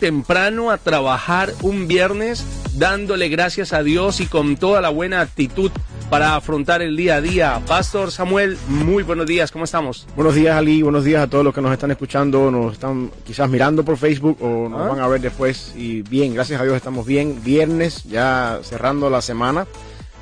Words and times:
temprano 0.00 0.70
a 0.70 0.78
trabajar 0.78 1.52
un 1.62 1.86
viernes 1.86 2.44
dándole 2.74 3.28
gracias 3.28 3.72
a 3.72 3.82
Dios 3.82 4.20
y 4.20 4.26
con 4.26 4.56
toda 4.56 4.80
la 4.80 4.88
buena 4.88 5.20
actitud 5.20 5.70
para 6.08 6.34
afrontar 6.34 6.82
el 6.82 6.96
día 6.96 7.16
a 7.16 7.20
día. 7.20 7.60
Pastor 7.68 8.10
Samuel, 8.10 8.58
muy 8.66 9.04
buenos 9.04 9.26
días, 9.26 9.52
¿cómo 9.52 9.64
estamos? 9.64 10.08
Buenos 10.16 10.34
días 10.34 10.56
Ali, 10.56 10.82
buenos 10.82 11.04
días 11.04 11.22
a 11.22 11.28
todos 11.28 11.44
los 11.44 11.54
que 11.54 11.60
nos 11.60 11.70
están 11.72 11.92
escuchando, 11.92 12.50
nos 12.50 12.72
están 12.72 13.12
quizás 13.24 13.48
mirando 13.48 13.84
por 13.84 13.96
Facebook 13.96 14.38
o 14.40 14.68
nos 14.68 14.80
Ah. 14.80 14.88
van 14.88 15.00
a 15.00 15.06
ver 15.06 15.20
después. 15.20 15.72
Y 15.76 16.02
bien, 16.02 16.34
gracias 16.34 16.60
a 16.60 16.64
Dios 16.64 16.74
estamos 16.74 17.06
bien. 17.06 17.40
Viernes, 17.44 18.02
ya 18.04 18.58
cerrando 18.62 19.08
la 19.10 19.22
semana. 19.22 19.66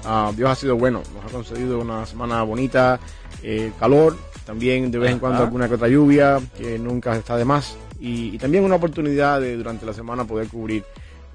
Ah, 0.04 0.30
Dios 0.36 0.50
ha 0.50 0.54
sido 0.56 0.76
bueno, 0.76 1.02
nos 1.14 1.24
ha 1.24 1.28
concedido 1.34 1.78
una 1.78 2.04
semana 2.04 2.42
bonita, 2.42 3.00
eh, 3.42 3.72
calor, 3.80 4.16
también 4.44 4.90
de 4.90 4.98
vez 4.98 5.12
en 5.12 5.18
cuando 5.20 5.36
Ajá. 5.38 5.44
alguna 5.46 5.68
que 5.68 5.74
otra 5.74 5.88
lluvia, 5.88 6.38
que 6.58 6.78
nunca 6.78 7.16
está 7.16 7.36
de 7.36 7.44
más. 7.44 7.76
Y, 8.00 8.34
y 8.34 8.38
también 8.38 8.64
una 8.64 8.76
oportunidad 8.76 9.40
de 9.40 9.56
durante 9.56 9.84
la 9.86 9.92
semana 9.92 10.24
poder 10.24 10.48
cubrir 10.48 10.84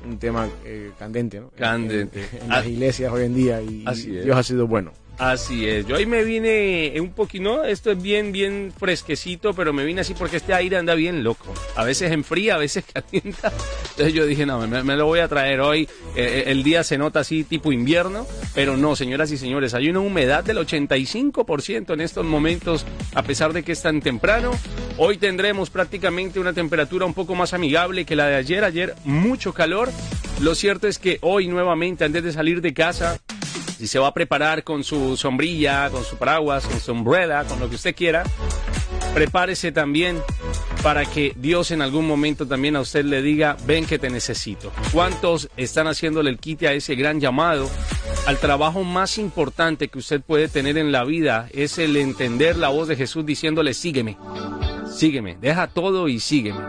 un 0.05 0.17
tema 0.17 0.47
eh, 0.65 0.91
candente, 0.99 1.39
¿no? 1.39 1.49
Candente. 1.57 2.25
En, 2.37 2.43
en 2.43 2.49
las 2.49 2.65
Ah. 2.65 2.67
iglesias 2.67 3.11
hoy 3.11 3.23
en 3.25 3.33
día 3.35 3.61
y, 3.61 3.83
Así. 3.85 4.09
Dios 4.11 4.35
ha 4.37 4.43
sido 4.43 4.67
bueno. 4.67 4.91
Así 5.19 5.67
es, 5.67 5.85
yo 5.85 5.95
ahí 5.95 6.05
me 6.07 6.23
vine 6.23 6.93
un 6.99 7.11
poquito, 7.11 7.63
esto 7.63 7.91
es 7.91 8.01
bien, 8.01 8.31
bien 8.31 8.73
fresquecito, 8.75 9.53
pero 9.53 9.71
me 9.71 9.85
vine 9.85 10.01
así 10.01 10.13
porque 10.15 10.37
este 10.37 10.53
aire 10.53 10.77
anda 10.77 10.95
bien 10.95 11.23
loco. 11.23 11.53
A 11.75 11.83
veces 11.83 12.11
enfría, 12.11 12.55
a 12.55 12.57
veces 12.57 12.83
calienta. 12.93 13.51
Entonces 13.91 14.13
yo 14.13 14.25
dije, 14.25 14.45
no, 14.45 14.67
me, 14.67 14.95
lo 14.95 15.05
voy 15.05 15.19
a 15.19 15.27
traer 15.27 15.61
hoy. 15.61 15.87
Eh, 16.15 16.45
el 16.47 16.63
día 16.63 16.83
se 16.83 16.97
nota 16.97 17.19
así 17.19 17.43
tipo 17.43 17.71
invierno, 17.71 18.25
pero 18.55 18.75
no, 18.75 18.95
señoras 18.95 19.31
y 19.31 19.37
señores, 19.37 19.73
hay 19.73 19.89
una 19.89 19.99
humedad 19.99 20.43
del 20.43 20.57
85% 20.57 21.93
en 21.93 22.01
estos 22.01 22.25
momentos, 22.25 22.85
a 23.13 23.23
pesar 23.23 23.53
de 23.53 23.63
que 23.63 23.71
es 23.71 23.81
tan 23.81 24.01
temprano. 24.01 24.51
Hoy 24.97 25.17
tendremos 25.17 25.69
prácticamente 25.69 26.39
una 26.39 26.53
temperatura 26.53 27.05
un 27.05 27.13
poco 27.13 27.35
más 27.35 27.53
amigable 27.53 28.05
que 28.05 28.15
la 28.15 28.27
de 28.27 28.35
ayer. 28.35 28.63
Ayer 28.63 28.95
mucho 29.03 29.53
calor. 29.53 29.91
Lo 30.41 30.55
cierto 30.55 30.87
es 30.87 30.97
que 30.97 31.19
hoy 31.21 31.47
nuevamente, 31.47 32.03
antes 32.03 32.23
de 32.23 32.31
salir 32.31 32.61
de 32.61 32.73
casa, 32.73 33.19
si 33.77 33.87
se 33.87 33.99
va 33.99 34.07
a 34.07 34.13
preparar 34.13 34.63
con 34.63 34.83
su 34.83 35.17
sombrilla, 35.17 35.89
con 35.89 36.03
su 36.03 36.17
paraguas, 36.17 36.65
con 36.65 36.79
su 36.79 36.91
umbrella, 36.91 37.43
con 37.45 37.59
lo 37.59 37.69
que 37.69 37.75
usted 37.75 37.95
quiera, 37.95 38.23
prepárese 39.13 39.71
también 39.71 40.21
para 40.81 41.05
que 41.05 41.33
Dios 41.37 41.71
en 41.71 41.81
algún 41.81 42.07
momento 42.07 42.47
también 42.47 42.75
a 42.75 42.81
usted 42.81 43.05
le 43.05 43.21
diga, 43.21 43.55
ven 43.65 43.85
que 43.85 43.99
te 43.99 44.09
necesito. 44.09 44.71
¿Cuántos 44.91 45.49
están 45.55 45.87
haciéndole 45.87 46.29
el 46.29 46.39
quite 46.39 46.67
a 46.67 46.73
ese 46.73 46.95
gran 46.95 47.19
llamado? 47.19 47.69
Al 48.25 48.37
trabajo 48.37 48.83
más 48.83 49.17
importante 49.17 49.87
que 49.87 49.99
usted 49.99 50.21
puede 50.21 50.47
tener 50.47 50.77
en 50.77 50.91
la 50.91 51.03
vida 51.03 51.47
es 51.53 51.77
el 51.77 51.95
entender 51.95 52.57
la 52.57 52.69
voz 52.69 52.87
de 52.87 52.95
Jesús 52.95 53.25
diciéndole, 53.25 53.73
sígueme, 53.73 54.17
sígueme, 54.93 55.37
deja 55.39 55.67
todo 55.67 56.07
y 56.07 56.19
sígueme. 56.19 56.59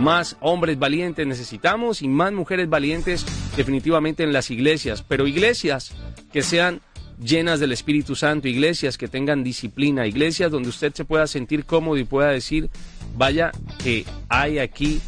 Más 0.00 0.36
hombres 0.40 0.78
valientes 0.78 1.26
necesitamos 1.26 2.00
y 2.02 2.08
más 2.08 2.32
mujeres 2.32 2.68
valientes 2.68 3.26
definitivamente 3.56 4.22
en 4.22 4.32
las 4.32 4.50
iglesias, 4.50 5.04
pero 5.06 5.26
iglesias 5.26 5.92
que 6.32 6.42
sean 6.42 6.80
llenas 7.22 7.60
del 7.60 7.72
Espíritu 7.72 8.16
Santo, 8.16 8.48
iglesias 8.48 8.96
que 8.96 9.08
tengan 9.08 9.44
disciplina, 9.44 10.06
iglesias 10.06 10.50
donde 10.50 10.68
usted 10.68 10.92
se 10.94 11.04
pueda 11.04 11.26
sentir 11.26 11.64
cómodo 11.64 11.98
y 11.98 12.04
pueda 12.04 12.30
decir, 12.30 12.70
vaya 13.16 13.52
que 13.82 14.04
hay 14.28 14.58
aquí 14.58 15.00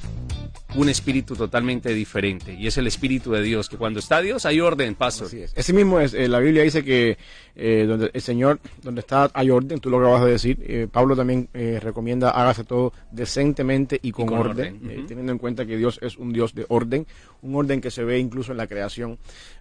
un 0.75 0.89
espíritu 0.89 1.37
totalmente 1.37 1.92
diferente 1.92 2.55
y 2.55 2.67
es 2.67 2.78
el 2.78 2.87
espíritu 2.87 3.33
de 3.33 3.42
Dios, 3.42 3.69
que 3.69 3.77
cuando 3.77 3.98
está 3.98 4.20
Dios 4.20 4.47
hay 4.47 4.61
orden, 4.61 4.95
pastor. 4.95 5.27
Así 5.27 5.42
es. 5.42 5.53
Ese 5.55 5.73
mismo 5.73 6.01
es, 6.01 6.15
eh, 6.15 6.28
la 6.28 6.39
Biblia 6.39 6.62
dice 6.62 6.83
que 6.83 7.19
eh, 7.55 7.84
donde 7.87 8.11
el 8.12 8.20
Señor, 8.22 8.59
donde 8.83 9.00
está 9.00 9.31
hay 9.34 9.50
orden, 9.50 9.81
tú 9.81 9.91
lo 9.91 9.99
acabas 9.99 10.25
de 10.25 10.31
decir. 10.31 10.59
eh, 10.62 10.88
Pablo 10.91 11.15
también 11.15 11.49
eh, 11.53 11.78
recomienda 11.83 12.31
hágase 12.31 12.65
todo 12.65 12.93
decentemente 13.10 13.99
y 14.03 14.12
con, 14.12 14.27
con 14.27 14.38
orden, 14.38 14.81
teniendo 15.06 15.33
en 15.33 15.38
cuenta 15.38 15.66
que 15.66 15.77
Dios 15.77 15.99
es 16.03 16.16
un 16.16 16.33
Dios 16.33 16.55
de 16.55 16.65
orden, 16.69 17.06
un 17.43 17.54
orden 17.54 17.81
que 17.81 17.91
se 17.91 18.04
ve 18.04 18.19
incluso 18.19 18.53
en 18.53 18.59
la 18.59 18.66
creación, 18.66 19.19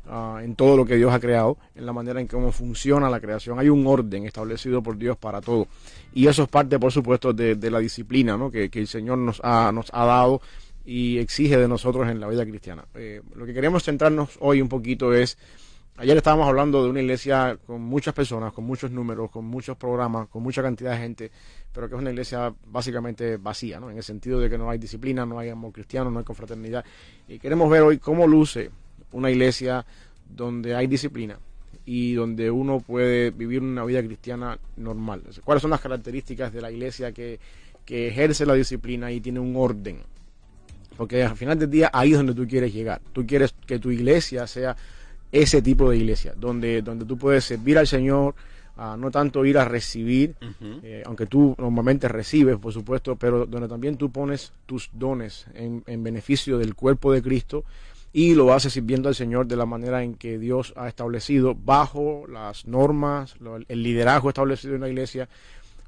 ah, 0.07 0.39
en 0.41 0.55
todo 0.55 0.78
lo 0.78 0.85
que 0.85 0.95
Dios 0.95 1.13
ha 1.13 1.19
creado, 1.19 1.57
en 1.75 1.85
la 1.85 1.91
manera 1.93 2.22
en 2.22 2.28
cómo 2.28 2.51
funciona 2.53 3.09
la 3.09 3.19
creación. 3.19 3.59
Hay 3.59 3.67
un 3.67 3.85
orden 3.85 4.25
establecido 4.25 4.81
por 4.81 4.97
Dios 4.97 5.17
para 5.17 5.41
todo. 5.41 5.67
Y 6.13 6.28
eso 6.28 6.43
es 6.43 6.49
parte, 6.49 6.79
por 6.79 6.91
supuesto, 6.91 7.33
de, 7.33 7.55
de 7.55 7.72
la 7.72 7.79
disciplina 7.79 8.38
¿no? 8.38 8.49
que, 8.49 8.69
que 8.69 8.79
el 8.79 8.88
Señor 8.88 9.17
nos 9.17 9.41
ha, 9.43 9.72
nos 9.73 9.88
ha 9.93 10.05
dado 10.05 10.41
y 10.85 11.19
exige 11.19 11.57
de 11.57 11.67
nosotros 11.67 12.09
en 12.09 12.19
la 12.19 12.27
vida 12.27 12.45
cristiana. 12.45 12.85
Eh, 12.95 13.21
lo 13.35 13.45
que 13.45 13.53
queremos 13.53 13.83
centrarnos 13.83 14.37
hoy 14.39 14.61
un 14.61 14.69
poquito 14.69 15.13
es, 15.13 15.37
ayer 15.97 16.17
estábamos 16.17 16.47
hablando 16.47 16.83
de 16.83 16.89
una 16.89 17.01
iglesia 17.01 17.57
con 17.65 17.81
muchas 17.81 18.13
personas, 18.13 18.53
con 18.53 18.63
muchos 18.63 18.91
números, 18.91 19.29
con 19.29 19.45
muchos 19.45 19.77
programas, 19.77 20.27
con 20.27 20.41
mucha 20.41 20.61
cantidad 20.61 20.91
de 20.91 20.97
gente, 20.97 21.31
pero 21.73 21.87
que 21.87 21.95
es 21.95 22.01
una 22.01 22.11
iglesia 22.11 22.53
básicamente 22.67 23.37
vacía, 23.37 23.79
¿no? 23.79 23.91
en 23.91 23.97
el 23.97 24.03
sentido 24.03 24.39
de 24.39 24.49
que 24.49 24.57
no 24.57 24.69
hay 24.69 24.79
disciplina, 24.79 25.25
no 25.25 25.39
hay 25.39 25.49
amor 25.49 25.71
cristiano, 25.71 26.09
no 26.09 26.19
hay 26.19 26.25
confraternidad. 26.25 26.83
Y 27.27 27.39
queremos 27.39 27.69
ver 27.69 27.83
hoy 27.83 27.99
cómo 27.99 28.25
luce 28.25 28.71
una 29.11 29.29
iglesia 29.29 29.85
donde 30.27 30.75
hay 30.75 30.87
disciplina 30.87 31.37
y 31.85 32.13
donde 32.13 32.49
uno 32.51 32.79
puede 32.79 33.31
vivir 33.31 33.61
una 33.61 33.83
vida 33.85 34.01
cristiana 34.03 34.57
normal. 34.77 35.23
¿Cuáles 35.43 35.61
son 35.61 35.71
las 35.71 35.81
características 35.81 36.53
de 36.53 36.61
la 36.61 36.71
iglesia 36.71 37.11
que, 37.11 37.39
que 37.85 38.07
ejerce 38.07 38.45
la 38.45 38.53
disciplina 38.53 39.11
y 39.11 39.19
tiene 39.19 39.39
un 39.39 39.55
orden? 39.55 39.99
Porque 41.01 41.23
al 41.23 41.35
final 41.35 41.57
del 41.57 41.69
día 41.72 41.89
ahí 41.91 42.12
es 42.12 42.17
donde 42.17 42.35
tú 42.35 42.47
quieres 42.47 42.72
llegar. 42.72 43.01
Tú 43.12 43.25
quieres 43.25 43.56
que 43.66 43.79
tu 43.79 43.89
iglesia 43.89 44.45
sea 44.45 44.75
ese 45.31 45.62
tipo 45.63 45.89
de 45.89 45.97
iglesia, 45.97 46.34
donde, 46.38 46.81
donde 46.84 47.06
tú 47.06 47.17
puedes 47.17 47.44
servir 47.44 47.78
al 47.79 47.88
Señor, 47.88 48.35
ah, 48.78 48.95
no 49.00 49.09
tanto 49.09 49.44
ir 49.45 49.57
a 49.57 49.66
recibir, 49.66 50.35
eh, 50.84 51.01
aunque 51.06 51.25
tú 51.25 51.56
normalmente 51.57 52.07
recibes, 52.07 52.57
por 52.57 52.72
supuesto, 52.72 53.16
pero 53.16 53.45
donde 53.47 53.67
también 53.67 53.97
tú 53.97 54.11
pones 54.11 54.51
tus 54.67 54.90
dones 54.94 55.47
en, 55.56 55.84
en 55.88 56.03
beneficio 56.03 56.57
del 56.59 56.75
cuerpo 56.75 57.11
de 57.11 57.22
Cristo 57.23 57.63
y 58.13 58.35
lo 58.35 58.53
haces 58.53 58.73
sirviendo 58.73 59.07
al 59.09 59.16
Señor 59.16 59.47
de 59.47 59.56
la 59.56 59.66
manera 59.66 60.03
en 60.03 60.16
que 60.16 60.38
Dios 60.38 60.73
ha 60.75 60.88
establecido, 60.88 61.56
bajo 61.56 62.25
las 62.28 62.67
normas, 62.67 63.40
lo- 63.40 63.56
el 63.56 63.84
liderazgo 63.84 64.29
establecido 64.29 64.75
en 64.75 64.81
la 64.81 64.90
iglesia, 64.90 65.29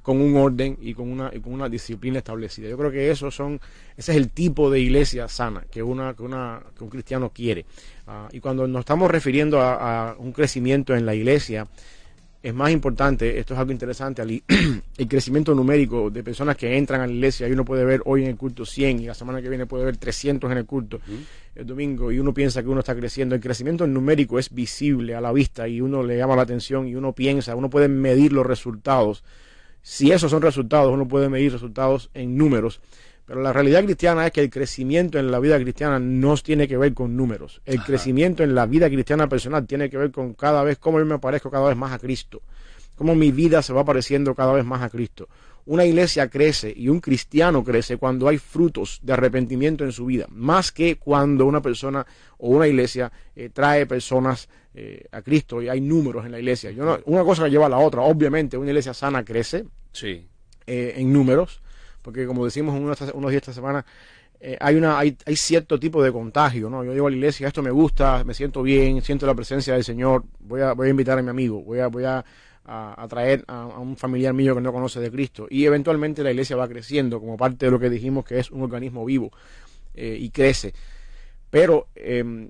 con 0.04 0.22
un 0.22 0.36
orden 0.36 0.78
y 0.80 0.94
con 0.94 1.12
una, 1.12 1.32
y 1.34 1.40
con 1.40 1.54
una 1.54 1.68
disciplina 1.68 2.20
establecida. 2.20 2.70
Yo 2.70 2.78
creo 2.78 2.92
que 2.92 3.10
esos 3.10 3.34
son, 3.34 3.60
ese 3.98 4.12
es 4.12 4.18
el 4.18 4.30
tipo 4.30 4.70
de 4.70 4.80
iglesia 4.80 5.28
sana 5.28 5.66
que, 5.72 5.82
una, 5.82 6.14
que, 6.14 6.22
una, 6.22 6.62
que 6.78 6.84
un 6.84 6.90
cristiano 6.92 7.32
quiere. 7.34 7.66
Ah, 8.06 8.28
y 8.32 8.40
cuando 8.40 8.68
nos 8.68 8.82
estamos 8.82 9.10
refiriendo 9.10 9.60
a, 9.60 10.12
a 10.12 10.16
un 10.18 10.32
crecimiento 10.32 10.96
en 10.96 11.06
la 11.06 11.16
iglesia, 11.16 11.68
es 12.44 12.54
más 12.54 12.72
importante, 12.72 13.40
esto 13.40 13.54
es 13.54 13.60
algo 13.60 13.72
interesante, 13.72 14.22
el 14.98 15.08
crecimiento 15.08 15.56
numérico 15.56 16.10
de 16.10 16.22
personas 16.24 16.58
que 16.58 16.78
entran 16.78 17.00
a 17.00 17.08
la 17.08 17.14
iglesia 17.14 17.48
y 17.48 17.54
uno 17.54 17.64
puede 17.64 17.86
ver 17.86 18.02
hoy 18.04 18.24
en 18.24 18.30
el 18.32 18.36
culto 18.36 18.66
100 18.66 19.00
y 19.00 19.06
la 19.06 19.14
semana 19.14 19.42
que 19.42 19.48
viene 19.48 19.66
puede 19.66 19.86
ver 19.86 19.96
300 19.96 20.52
en 20.52 20.58
el 20.58 20.66
culto 20.66 21.00
el 21.56 21.66
domingo 21.66 22.12
y 22.12 22.20
uno 22.20 22.34
piensa 22.34 22.62
que 22.62 22.70
uno 22.70 22.80
está 22.80 22.96
creciendo. 22.96 23.36
El 23.36 23.42
crecimiento 23.42 23.86
numérico 23.86 24.40
es 24.40 24.54
visible 24.54 25.16
a 25.16 25.22
la 25.22 25.32
vista 25.32 25.68
y 25.68 25.82
uno 25.82 26.04
le 26.04 26.18
llama 26.18 26.36
la 26.36 26.42
atención 26.42 26.88
y 26.88 26.96
uno 26.96 27.14
piensa, 27.14 27.56
uno 27.56 27.70
puede 27.70 27.88
medir 27.88 28.34
los 28.34 28.46
resultados. 28.46 29.24
Si 29.84 30.12
esos 30.12 30.32
son 30.32 30.42
resultados, 30.42 30.92
uno 30.92 31.08
puede 31.08 31.30
medir 31.30 31.52
resultados 31.52 32.10
en 32.14 32.38
números. 32.38 32.80
Pero 33.26 33.42
la 33.42 33.54
realidad 33.54 33.84
cristiana 33.84 34.26
es 34.26 34.32
que 34.32 34.42
el 34.42 34.50
crecimiento 34.50 35.20
en 35.20 35.30
la 35.30 35.40
vida 35.40 35.60
cristiana 35.60 36.00
no 36.00 36.36
tiene 36.38 36.68
que 36.68 36.78
ver 36.78 36.94
con 36.94 37.16
números. 37.16 37.62
El 37.66 37.78
Ajá. 37.80 37.88
crecimiento 37.88 38.44
en 38.44 38.56
la 38.56 38.66
vida 38.66 38.90
cristiana 38.90 39.28
personal 39.28 39.68
tiene 39.68 39.90
que 39.90 39.98
ver 39.98 40.12
con 40.12 40.34
cada 40.34 40.64
vez 40.64 40.78
cómo 40.78 41.00
yo 41.00 41.06
me 41.06 41.20
parezco 41.20 41.52
cada 41.52 41.68
vez 41.68 41.78
más 41.78 41.92
a 41.92 42.00
Cristo. 42.00 42.42
Cómo 42.96 43.14
mi 43.14 43.32
vida 43.32 43.62
se 43.62 43.74
va 43.74 43.84
pareciendo 43.84 44.36
cada 44.36 44.54
vez 44.54 44.66
más 44.66 44.82
a 44.82 44.90
Cristo. 44.90 45.28
Una 45.66 45.86
iglesia 45.86 46.28
crece 46.30 46.74
y 46.76 46.90
un 46.90 47.00
cristiano 47.00 47.64
crece 47.64 47.98
cuando 47.98 48.28
hay 48.28 48.38
frutos 48.38 49.00
de 49.02 49.14
arrepentimiento 49.14 49.84
en 49.86 49.92
su 49.94 50.06
vida, 50.06 50.26
más 50.30 50.72
que 50.74 50.98
cuando 50.98 51.46
una 51.46 51.62
persona 51.62 52.06
o 52.38 52.50
una 52.50 52.68
iglesia 52.68 53.12
eh, 53.36 53.50
trae 53.50 53.86
personas 53.86 54.50
eh, 54.76 55.06
a 55.12 55.22
Cristo 55.22 55.62
y 55.62 55.70
hay 55.70 55.80
números 55.80 56.26
en 56.26 56.32
la 56.34 56.40
iglesia. 56.40 56.72
Yo 56.72 56.84
no- 56.84 57.00
una 57.06 57.24
cosa 57.24 57.48
lleva 57.48 57.68
a 57.68 57.70
la 57.70 57.78
otra. 57.78 58.02
Obviamente, 58.02 58.58
una 58.58 58.70
iglesia 58.72 58.94
sana 58.94 59.24
crece, 59.24 59.66
Sí. 59.94 60.26
eh, 60.68 60.96
en 60.98 61.14
números, 61.14 61.62
porque 62.02 62.26
como 62.26 62.44
decimos 62.44 62.76
unos, 62.78 63.00
unos 63.14 63.32
días 63.32 63.42
esta 63.44 63.54
semana, 63.54 63.86
eh, 64.42 64.58
hay, 64.60 64.76
una, 64.76 65.00
hay, 65.00 65.16
hay 65.26 65.36
cierto 65.38 65.80
tipo 65.80 66.04
de 66.04 66.12
contagio, 66.12 66.70
¿no? 66.70 66.84
Yo 66.84 66.92
llego 66.92 67.08
a 67.08 67.10
la 67.10 67.16
iglesia, 67.16 67.48
esto 67.48 67.62
me 67.64 67.72
gusta, 67.72 68.24
me 68.26 68.34
siento 68.34 68.62
bien, 68.64 69.02
siento 69.02 69.26
la 69.26 69.34
presencia 69.36 69.76
del 69.76 69.86
Señor, 69.86 70.26
voy 70.42 70.60
a, 70.60 70.74
voy 70.74 70.88
a 70.88 70.90
invitar 70.90 71.18
a 71.18 71.22
mi 71.22 71.30
amigo, 71.30 71.62
voy 71.62 71.80
a, 71.80 71.88
voy 71.88 72.04
a, 72.04 72.26
a, 72.66 73.02
a 73.02 73.08
traer 73.08 73.44
a, 73.48 73.66
un 73.66 73.98
familiar 73.98 74.34
mío 74.34 74.56
que 74.56 74.62
no 74.62 74.74
conoce 74.74 75.00
de 75.00 75.12
Cristo. 75.12 75.48
Y 75.50 75.66
eventualmente 75.66 76.24
la 76.24 76.32
iglesia 76.32 76.56
va 76.56 76.68
creciendo 76.68 77.20
como 77.20 77.38
parte 77.38 77.66
de 77.66 77.72
lo 77.72 77.80
que 77.80 77.90
dijimos 77.90 78.26
que 78.26 78.40
es 78.40 78.52
un 78.52 78.62
organismo 78.62 79.06
vivo 79.06 79.32
eh, 79.94 80.18
y 80.20 80.30
crece. 80.30 80.74
Pero 81.50 81.88
eh, 81.96 82.50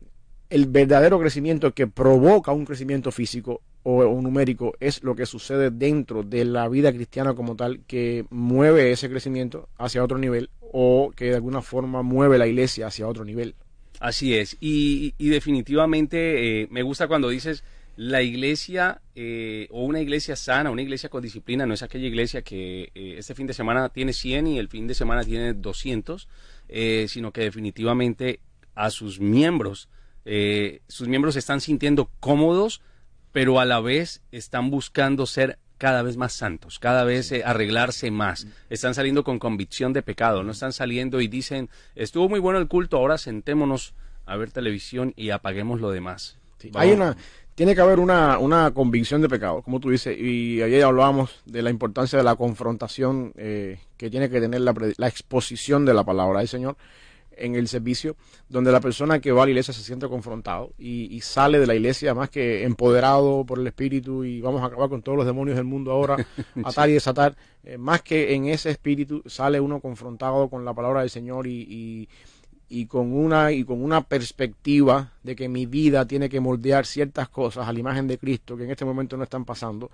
el 0.50 0.68
verdadero 0.68 1.20
crecimiento 1.20 1.74
que 1.74 1.88
provoca 1.88 2.52
un 2.52 2.66
crecimiento 2.66 3.12
físico 3.12 3.62
o, 3.84 4.22
numérico 4.22 4.74
es 4.80 5.04
lo 5.04 5.16
que 5.16 5.26
sucede 5.26 5.72
dentro 5.72 6.24
de 6.24 6.46
la 6.46 6.70
vida 6.70 6.92
cristiana 6.94 7.34
como 7.34 7.56
tal, 7.56 7.82
que 7.86 8.26
mueve 8.30 8.92
ese 8.92 9.10
crecimiento 9.10 9.68
hacia 9.78 10.04
otro 10.04 10.18
nivel 10.18 10.50
o 10.72 11.12
que 11.16 11.26
de 11.26 11.36
alguna 11.36 11.62
forma 11.62 12.02
mueve 12.02 12.38
la 12.38 12.48
iglesia 12.48 12.88
hacia 12.88 13.08
otro 13.08 13.26
nivel. 13.26 13.56
Así 14.00 14.36
es, 14.36 14.58
y, 14.60 15.14
y 15.18 15.30
definitivamente 15.30 16.62
eh, 16.62 16.68
me 16.72 16.82
gusta 16.82 17.08
cuando 17.08 17.30
dices 17.30 17.64
la 17.96 18.22
iglesia 18.22 19.02
eh, 19.16 19.68
o 19.72 19.84
una 19.84 20.02
iglesia 20.02 20.36
sana, 20.36 20.72
una 20.72 20.82
iglesia 20.82 21.10
con 21.10 21.22
disciplina, 21.22 21.66
no 21.66 21.74
es 21.74 21.84
aquella 21.84 22.08
iglesia 22.08 22.42
que 22.42 22.92
eh, 22.96 23.16
este 23.18 23.36
fin 23.36 23.48
de 23.48 23.54
semana 23.54 23.90
tiene 23.90 24.14
100 24.14 24.48
y 24.48 24.60
el 24.60 24.68
fin 24.68 24.88
de 24.88 24.96
semana 24.96 25.24
tiene 25.24 25.54
200, 25.54 26.28
eh, 26.70 27.06
sino 27.08 27.32
que 27.32 27.42
definitivamente 27.42 28.40
a 28.76 28.90
sus 28.90 29.20
miembros, 29.20 29.90
eh, 30.26 30.82
sus 30.88 31.08
miembros 31.08 31.36
se 31.36 31.40
están 31.40 31.62
sintiendo 31.62 32.10
cómodos, 32.20 32.82
pero 33.32 33.60
a 33.60 33.66
la 33.66 33.80
vez 33.80 34.22
están 34.32 34.70
buscando 34.70 35.26
ser 35.26 35.60
cada 35.78 36.02
vez 36.02 36.18
más 36.18 36.34
santos, 36.34 36.80
cada 36.80 37.04
vez 37.04 37.32
eh, 37.32 37.44
arreglarse 37.46 38.10
más. 38.10 38.48
Están 38.70 38.94
saliendo 38.94 39.24
con 39.24 39.40
convicción 39.40 39.92
de 39.92 40.02
pecado, 40.02 40.44
no 40.44 40.52
están 40.52 40.72
saliendo 40.72 41.20
y 41.20 41.28
dicen, 41.28 41.70
estuvo 41.96 42.30
muy 42.30 42.40
bueno 42.40 42.60
el 42.60 42.68
culto, 42.68 42.98
ahora 42.98 43.18
sentémonos 43.18 43.94
a 44.26 44.38
ver 44.38 44.52
televisión 44.52 45.14
y 45.18 45.32
apaguemos 45.32 45.82
lo 45.82 45.92
demás. 45.92 46.38
Sí. 46.58 46.72
Hay 46.76 46.92
una, 46.92 47.18
tiene 47.56 47.76
que 47.76 47.82
haber 47.82 48.00
una, 48.00 48.40
una 48.40 48.72
convicción 48.72 49.22
de 49.22 49.30
pecado, 49.30 49.62
como 49.62 49.80
tú 49.80 49.90
dices, 49.90 50.18
y 50.18 50.62
ayer 50.62 50.84
hablábamos 50.84 51.42
de 51.46 51.62
la 51.62 51.70
importancia 51.70 52.18
de 52.18 52.24
la 52.24 52.36
confrontación 52.36 53.34
eh, 53.38 53.80
que 53.98 54.10
tiene 54.10 54.30
que 54.30 54.42
tener 54.42 54.62
la, 54.62 54.74
la 54.98 55.08
exposición 55.08 55.86
de 55.86 55.94
la 55.94 56.04
palabra 56.04 56.40
del 56.40 56.48
Señor 56.48 56.76
en 57.38 57.56
el 57.56 57.68
servicio, 57.68 58.16
donde 58.50 58.72
la 58.72 58.80
persona 58.80 59.20
que 59.20 59.32
va 59.32 59.44
a 59.44 59.46
la 59.46 59.52
iglesia 59.52 59.74
se 59.74 59.82
siente 59.82 60.08
confrontado 60.08 60.74
y, 60.78 61.14
y 61.16 61.22
sale 61.22 61.60
de 61.60 61.68
la 61.68 61.76
iglesia 61.76 62.14
más 62.14 62.30
que 62.30 62.64
empoderado 62.64 63.46
por 63.46 63.60
el 63.60 63.68
Espíritu 63.68 64.24
y 64.24 64.42
vamos 64.42 64.62
a 64.62 64.66
acabar 64.66 64.90
con 64.90 65.02
todos 65.02 65.18
los 65.18 65.26
demonios 65.26 65.58
del 65.58 65.66
mundo 65.66 65.92
ahora, 65.92 66.16
atar 66.64 66.90
y 66.90 66.94
desatar, 66.94 67.36
eh, 67.64 67.78
más 67.78 68.02
que 68.02 68.34
en 68.34 68.46
ese 68.46 68.70
espíritu 68.72 69.24
sale 69.26 69.60
uno 69.60 69.80
confrontado 69.80 70.50
con 70.50 70.66
la 70.66 70.74
palabra 70.74 71.02
del 71.02 71.10
Señor 71.10 71.48
y, 71.48 71.62
y, 71.70 72.10
y 72.70 72.86
con 72.88 73.14
una 73.14 73.52
y 73.52 73.64
con 73.64 73.84
una 73.84 74.02
perspectiva 74.02 75.12
de 75.24 75.36
que 75.36 75.50
mi 75.50 75.66
vida 75.66 76.06
tiene 76.06 76.30
que 76.30 76.40
moldear 76.40 76.86
ciertas 76.86 77.30
cosas 77.30 77.68
a 77.68 77.74
la 77.74 77.80
imagen 77.80 78.08
de 78.08 78.18
Cristo 78.18 78.58
que 78.58 78.64
en 78.64 78.72
este 78.72 78.86
momento 78.86 79.18
no 79.18 79.24
están 79.24 79.46
pasando. 79.46 79.92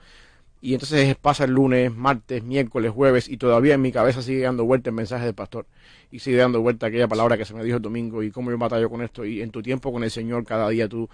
Y 0.62 0.74
entonces 0.74 1.16
pasa 1.16 1.46
el 1.46 1.52
lunes, 1.52 1.94
martes, 1.96 2.44
miércoles, 2.44 2.92
jueves 2.92 3.30
y 3.30 3.38
todavía 3.38 3.76
en 3.76 3.82
mi 3.82 3.94
cabeza 3.94 4.22
sigue 4.22 4.42
dando 4.42 4.66
vuelta 4.66 4.90
el 4.90 4.96
mensaje 4.96 5.26
del 5.26 5.34
pastor. 5.34 5.66
Y 6.12 6.20
sigue 6.20 6.38
dando 6.38 6.62
vuelta 6.62 6.88
aquella 6.88 7.08
palabra 7.08 7.38
que 7.38 7.46
se 7.46 7.54
me 7.54 7.64
dijo 7.64 7.78
el 7.78 7.82
domingo 7.82 8.24
y 8.24 8.32
cómo 8.32 8.52
yo 8.52 8.58
batallo 8.58 8.90
con 8.90 9.02
esto 9.02 9.24
y 9.24 9.42
en 9.42 9.52
tu 9.52 9.62
tiempo 9.62 9.92
con 9.92 10.04
el 10.04 10.12
Señor 10.12 10.46
cada 10.46 10.68
día 10.70 10.88
tú 10.90 11.10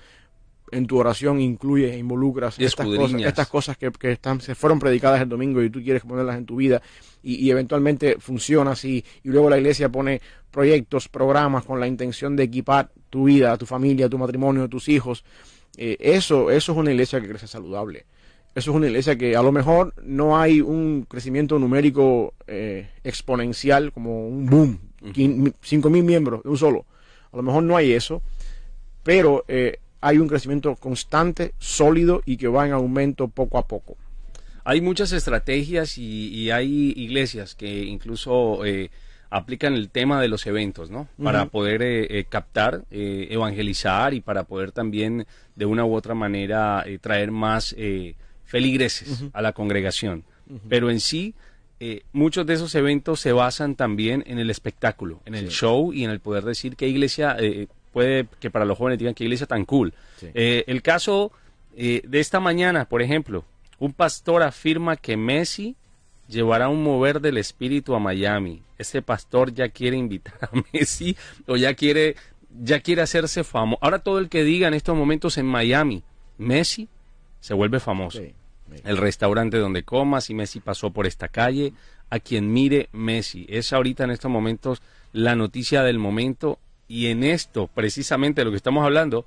en 0.72 0.88
tu 0.88 0.98
oración 0.98 1.40
incluyes 1.40 1.94
e 1.94 1.98
involucras 1.98 2.60
Y 2.60 2.66
estas 2.66 2.88
cosas, 2.88 3.22
estas 3.22 3.48
cosas 3.48 3.78
que, 3.78 3.92
que 3.92 4.12
están, 4.12 4.42
se 4.42 4.56
fueron 4.56 4.80
predicadas 4.80 5.22
el 5.22 5.30
domingo 5.30 5.62
y 5.62 5.70
tú 5.70 5.82
quieres 5.82 6.04
ponerlas 6.04 6.38
en 6.38 6.46
tu 6.46 6.56
vida 6.56 6.82
y, 7.22 7.36
y 7.36 7.52
eventualmente 7.52 8.18
funciona 8.20 8.72
así 8.72 9.04
y 9.24 9.30
luego 9.30 9.50
la 9.50 9.58
iglesia 9.58 9.90
pone 9.90 10.22
proyectos, 10.56 11.10
programas 11.10 11.66
con 11.66 11.80
la 11.80 11.88
intención 11.88 12.36
de 12.36 12.44
equipar 12.44 12.90
tu 13.10 13.26
vida, 13.26 13.58
tu 13.58 13.66
familia, 13.66 14.08
tu 14.10 14.18
matrimonio, 14.18 14.70
tus 14.70 14.88
hijos. 14.88 15.24
Eh, 15.78 15.98
eso, 16.00 16.50
eso 16.50 16.72
es 16.72 16.78
una 16.78 16.92
iglesia 16.92 17.20
que 17.20 17.28
crece 17.28 17.48
saludable. 17.48 18.06
Eso 18.56 18.72
es 18.72 18.76
una 18.78 18.88
iglesia 18.88 19.18
que 19.18 19.36
a 19.36 19.44
lo 19.44 19.52
mejor 19.52 19.94
no 20.02 20.38
hay 20.40 20.62
un 20.62 21.06
crecimiento 21.10 21.60
numérico 21.60 22.34
eh, 22.48 22.88
exponencial 23.04 23.92
como 23.92 24.28
un 24.30 24.46
boom, 24.46 24.80
quin- 25.14 25.54
cinco 25.62 25.90
mil 25.90 26.04
miembros 26.04 26.42
de 26.44 26.50
un 26.50 26.58
solo. 26.58 26.86
A 27.34 27.36
lo 27.36 27.44
mejor 27.44 27.64
no 27.64 27.76
hay 27.76 27.92
eso, 27.92 28.22
pero 29.04 29.44
eh, 29.50 29.80
hay 30.00 30.20
un 30.20 30.30
crecimiento 30.30 30.74
constante, 30.78 31.54
sólido 31.60 32.22
y 32.26 32.38
que 32.38 32.48
va 32.48 32.66
en 32.66 32.72
aumento 32.72 33.28
poco 33.28 33.58
a 33.58 33.68
poco. 33.68 33.98
Hay 34.64 34.80
muchas 34.80 35.12
estrategias 35.12 35.98
y, 35.98 36.30
y 36.34 36.50
hay 36.52 36.94
iglesias 36.96 37.56
que 37.56 37.84
incluso 37.84 38.64
eh, 38.66 38.90
aplican 39.30 39.74
el 39.74 39.90
tema 39.90 40.22
de 40.22 40.28
los 40.28 40.46
eventos, 40.48 40.90
¿no? 40.90 41.08
Para 41.22 41.46
poder 41.48 41.82
eh, 41.82 42.20
eh, 42.20 42.26
captar, 42.30 42.84
eh, 42.92 43.28
evangelizar 43.32 44.14
y 44.14 44.22
para 44.22 44.44
poder 44.44 44.72
también 44.72 45.26
de 45.56 45.66
una 45.66 45.84
u 45.86 45.94
otra 45.96 46.14
manera 46.14 46.84
eh, 46.86 47.00
traer 47.00 47.32
más 47.32 47.74
eh, 47.78 48.16
feligreses 48.46 49.24
a 49.34 49.42
la 49.42 49.52
congregación. 49.54 50.24
Pero 50.70 50.90
en 50.92 51.00
sí, 51.00 51.34
eh, 51.80 52.04
muchos 52.14 52.46
de 52.46 52.54
esos 52.54 52.74
eventos 52.76 53.20
se 53.20 53.32
basan 53.32 53.76
también 53.76 54.24
en 54.28 54.38
el 54.40 54.50
espectáculo, 54.50 55.22
en 55.26 55.36
el 55.36 55.50
Sí. 55.50 55.56
show 55.58 55.92
y 55.92 56.04
en 56.04 56.12
el 56.12 56.20
poder 56.20 56.44
decir 56.46 56.76
qué 56.76 56.88
iglesia 56.88 57.36
eh, 57.40 57.68
puede 57.92 58.28
que 58.40 58.50
para 58.52 58.64
los 58.66 58.78
jóvenes 58.78 59.00
digan 59.00 59.16
qué 59.16 59.24
iglesia 59.24 59.48
tan 59.48 59.66
cool. 59.66 59.94
Sí. 60.18 60.28
Eh, 60.34 60.64
el 60.68 60.82
caso 60.82 61.32
eh, 61.76 62.02
de 62.08 62.20
esta 62.20 62.40
mañana, 62.40 62.86
por 62.86 63.02
ejemplo, 63.02 63.44
un 63.80 63.92
pastor 63.92 64.44
afirma 64.44 64.96
que 64.96 65.18
Messi 65.18 65.76
llevará 66.28 66.70
un 66.70 66.84
mover 66.84 67.22
del 67.22 67.38
espíritu 67.38 67.96
a 67.96 68.00
Miami. 68.00 68.64
Ese 68.78 69.02
pastor 69.02 69.54
ya 69.54 69.70
quiere 69.70 69.98
invitar 69.98 70.38
a 70.42 70.50
Messi 70.74 71.16
o 71.48 71.56
ya 71.56 71.74
quiere 71.74 72.16
ya 72.58 72.80
quiere 72.80 73.02
hacerse 73.02 73.44
famoso. 73.44 73.80
Ahora 73.82 74.00
todo 74.00 74.20
el 74.20 74.30
que 74.30 74.44
diga 74.44 74.68
en 74.68 74.74
estos 74.74 74.96
momentos 74.96 75.38
en 75.38 75.46
Miami, 75.46 76.04
Messi 76.38 76.88
se 77.40 77.54
vuelve 77.54 77.80
famoso. 77.80 78.20
Sí. 78.20 78.34
El 78.84 78.98
restaurante 78.98 79.58
donde 79.58 79.84
comas 79.84 80.30
y 80.30 80.34
Messi 80.34 80.60
pasó 80.60 80.90
por 80.90 81.06
esta 81.06 81.28
calle, 81.28 81.74
a 82.10 82.20
quien 82.20 82.52
mire 82.52 82.90
Messi. 82.92 83.46
Es 83.50 83.74
ahorita 83.74 84.04
en 84.04 84.12
estos 84.12 84.32
momentos 84.32 84.82
la 85.14 85.36
noticia 85.36 85.84
del 85.84 86.00
momento 86.00 86.60
y 86.88 87.08
en 87.08 87.24
esto, 87.24 87.68
precisamente 87.68 88.42
de 88.42 88.46
lo 88.46 88.52
que 88.52 88.58
estamos 88.58 88.84
hablando, 88.84 89.26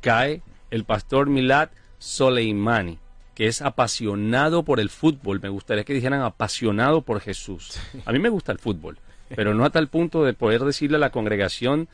cae 0.00 0.42
el 0.70 0.84
pastor 0.84 1.28
Milad 1.28 1.70
Soleimani, 1.98 2.98
que 3.34 3.46
es 3.46 3.62
apasionado 3.62 4.62
por 4.62 4.80
el 4.80 4.90
fútbol. 4.90 5.40
Me 5.40 5.48
gustaría 5.48 5.84
que 5.84 5.94
dijeran 5.94 6.22
apasionado 6.22 7.02
por 7.02 7.20
Jesús. 7.20 7.78
A 8.04 8.12
mí 8.12 8.18
me 8.18 8.28
gusta 8.28 8.52
el 8.52 8.58
fútbol, 8.58 8.98
pero 9.34 9.54
no 9.54 9.64
a 9.64 9.70
tal 9.70 9.88
punto 9.88 10.24
de 10.24 10.34
poder 10.34 10.62
decirle 10.62 10.96
a 10.96 11.00
la 11.00 11.10
congregación, 11.10 11.88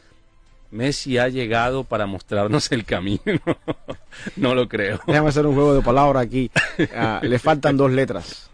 Messi 0.71 1.19
ha 1.19 1.29
llegado 1.29 1.85
para 1.85 2.07
mostrarnos 2.07 2.71
el 2.73 2.85
camino. 2.85 3.21
no 4.37 4.55
lo 4.55 4.69
creo. 4.69 5.01
Déjame 5.07 5.29
hacer 5.29 5.47
un 5.47 5.55
juego 5.55 5.75
de 5.75 5.83
palabras 5.83 6.25
aquí. 6.25 6.51
Ah, 6.95 7.21
le 7.23 7.39
faltan 7.39 7.77
dos 7.77 7.91
letras. 7.91 8.51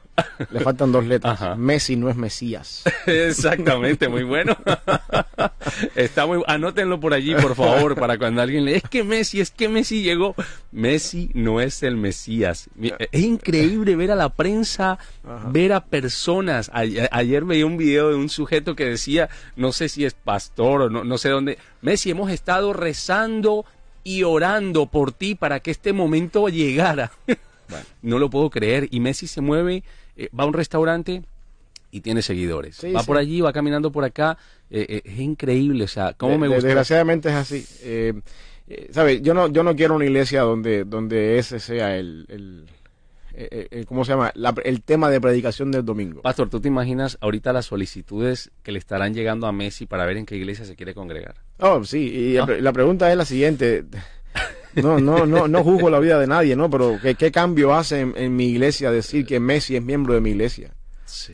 Le 0.51 0.61
faltan 0.61 0.93
dos 0.93 1.05
letras. 1.05 1.41
Ajá. 1.41 1.55
Messi 1.57 1.97
no 1.97 2.09
es 2.09 2.17
Mesías. 2.17 2.83
Exactamente, 3.07 4.09
muy 4.09 4.23
bueno. 4.23 4.57
Está 5.95 6.27
muy 6.27 6.43
anótenlo 6.47 7.01
por 7.01 7.15
allí, 7.15 7.35
por 7.35 7.55
favor, 7.55 7.95
para 7.99 8.17
cuando 8.19 8.43
alguien 8.43 8.65
le 8.65 8.77
es 8.77 8.83
que 8.85 9.03
Messi, 9.03 9.41
es 9.41 9.51
que 9.51 9.69
Messi 9.69 10.03
llegó. 10.03 10.35
Messi 10.73 11.31
no 11.35 11.61
es 11.61 11.83
el 11.83 11.97
Mesías. 11.97 12.69
Mi- 12.75 12.93
Es 13.11 13.23
increíble 13.23 13.97
ver 13.97 14.11
a 14.13 14.15
la 14.17 14.29
prensa, 14.29 14.99
Ajá. 15.25 15.49
ver 15.51 15.73
a 15.73 15.85
personas. 15.85 16.71
A- 16.73 16.83
ayer 17.11 17.45
veía 17.45 17.67
un 17.67 17.77
video 17.77 18.11
de 18.11 18.15
un 18.17 18.29
sujeto 18.29 18.77
que 18.77 18.85
decía, 18.85 19.29
no 19.57 19.73
sé 19.73 19.89
si 19.89 20.05
es 20.05 20.15
pastor 20.15 20.83
o 20.83 20.91
no, 20.91 21.03
no 21.05 21.19
sé 21.19 21.29
dónde. 21.31 21.59
Messi, 21.83 22.11
hemos 22.11 22.31
estado 22.31 22.73
rezando 22.73 23.65
y 24.05 24.23
orando 24.23 24.87
por 24.87 25.13
ti 25.13 25.35
para 25.35 25.61
que 25.61 25.71
este 25.71 25.93
momento 25.93 26.49
llegara. 26.49 27.11
No 28.03 28.19
lo 28.19 28.31
puedo 28.31 28.51
creer. 28.51 28.89
Y 28.91 29.01
Messi 29.01 29.27
se 29.27 29.41
mueve, 29.41 29.83
eh, 30.17 30.29
va 30.39 30.45
a 30.45 30.47
un 30.47 30.53
restaurante 30.55 31.23
y 31.91 32.01
tiene 32.01 32.23
seguidores. 32.23 32.77
Sí, 32.77 32.93
va 32.93 33.01
sí. 33.01 33.07
por 33.07 33.17
allí, 33.19 33.41
va 33.41 33.53
caminando 33.53 33.91
por 33.93 34.05
acá. 34.05 34.37
eh, 34.71 34.87
eh, 34.89 35.03
es 35.05 35.19
increíble, 35.21 35.85
o 35.85 35.89
sea, 35.89 36.13
cómo 36.15 36.33
De- 36.33 36.39
me 36.39 36.49
gusta. 36.49 36.67
Desgraciadamente 36.67 37.29
es 37.29 37.35
así. 37.35 37.65
¿Sabes? 38.91 39.21
Yo 39.23 39.35
no, 39.35 39.49
yo 39.49 39.63
no 39.63 39.77
quiero 39.77 39.95
una 39.95 40.05
iglesia 40.07 40.41
donde, 40.41 40.85
donde 40.85 41.39
ese 41.39 41.61
sea 41.61 41.97
el, 41.99 42.25
el, 42.29 42.65
eh, 43.35 43.69
eh, 43.71 43.85
¿cómo 43.87 44.05
se 44.07 44.13
llama? 44.13 44.33
La- 44.35 44.55
el 44.65 44.81
tema 44.83 45.11
de 45.11 45.21
predicación 45.21 45.71
del 45.71 45.85
domingo. 45.85 46.23
Pastor, 46.23 46.49
¿tú 46.49 46.61
te 46.61 46.69
imaginas 46.69 47.19
ahorita 47.21 47.53
las 47.53 47.67
solicitudes 47.67 48.51
que 48.63 48.73
le 48.73 48.79
estarán 48.79 49.13
llegando 49.13 49.47
a 49.47 49.53
Messi 49.53 49.85
para 49.87 50.07
ver 50.07 50.17
en 50.17 50.25
qué 50.25 50.37
iglesia 50.37 50.65
se 50.65 50.77
quiere 50.77 50.95
congregar? 50.95 51.35
Oh, 51.59 51.85
sí, 51.85 52.33
y 52.33 52.37
¿No? 52.39 52.47
la- 52.47 52.57
la 52.59 52.73
pregunta 52.73 53.11
es 53.11 53.17
la 53.19 53.25
siguiente. 53.27 53.85
No, 54.77 54.99
no, 54.99 55.27
no, 55.27 55.47
no 55.49 55.63
juzgo 55.65 55.91
la 55.91 55.99
vida 56.01 56.19
de 56.19 56.27
nadie, 56.27 56.57
¿no? 56.57 56.69
Pero 56.71 56.99
¿qué, 57.01 57.15
qué 57.15 57.31
cambio 57.31 57.75
hace 57.75 58.01
en, 58.01 58.15
en 58.17 58.35
mi 58.37 58.47
iglesia 58.49 58.91
decir 58.91 59.25
que 59.27 59.39
Messi 59.41 59.77
es 59.77 59.83
miembro 59.83 60.15
de 60.15 60.21
mi 60.21 60.31
iglesia? 60.31 60.73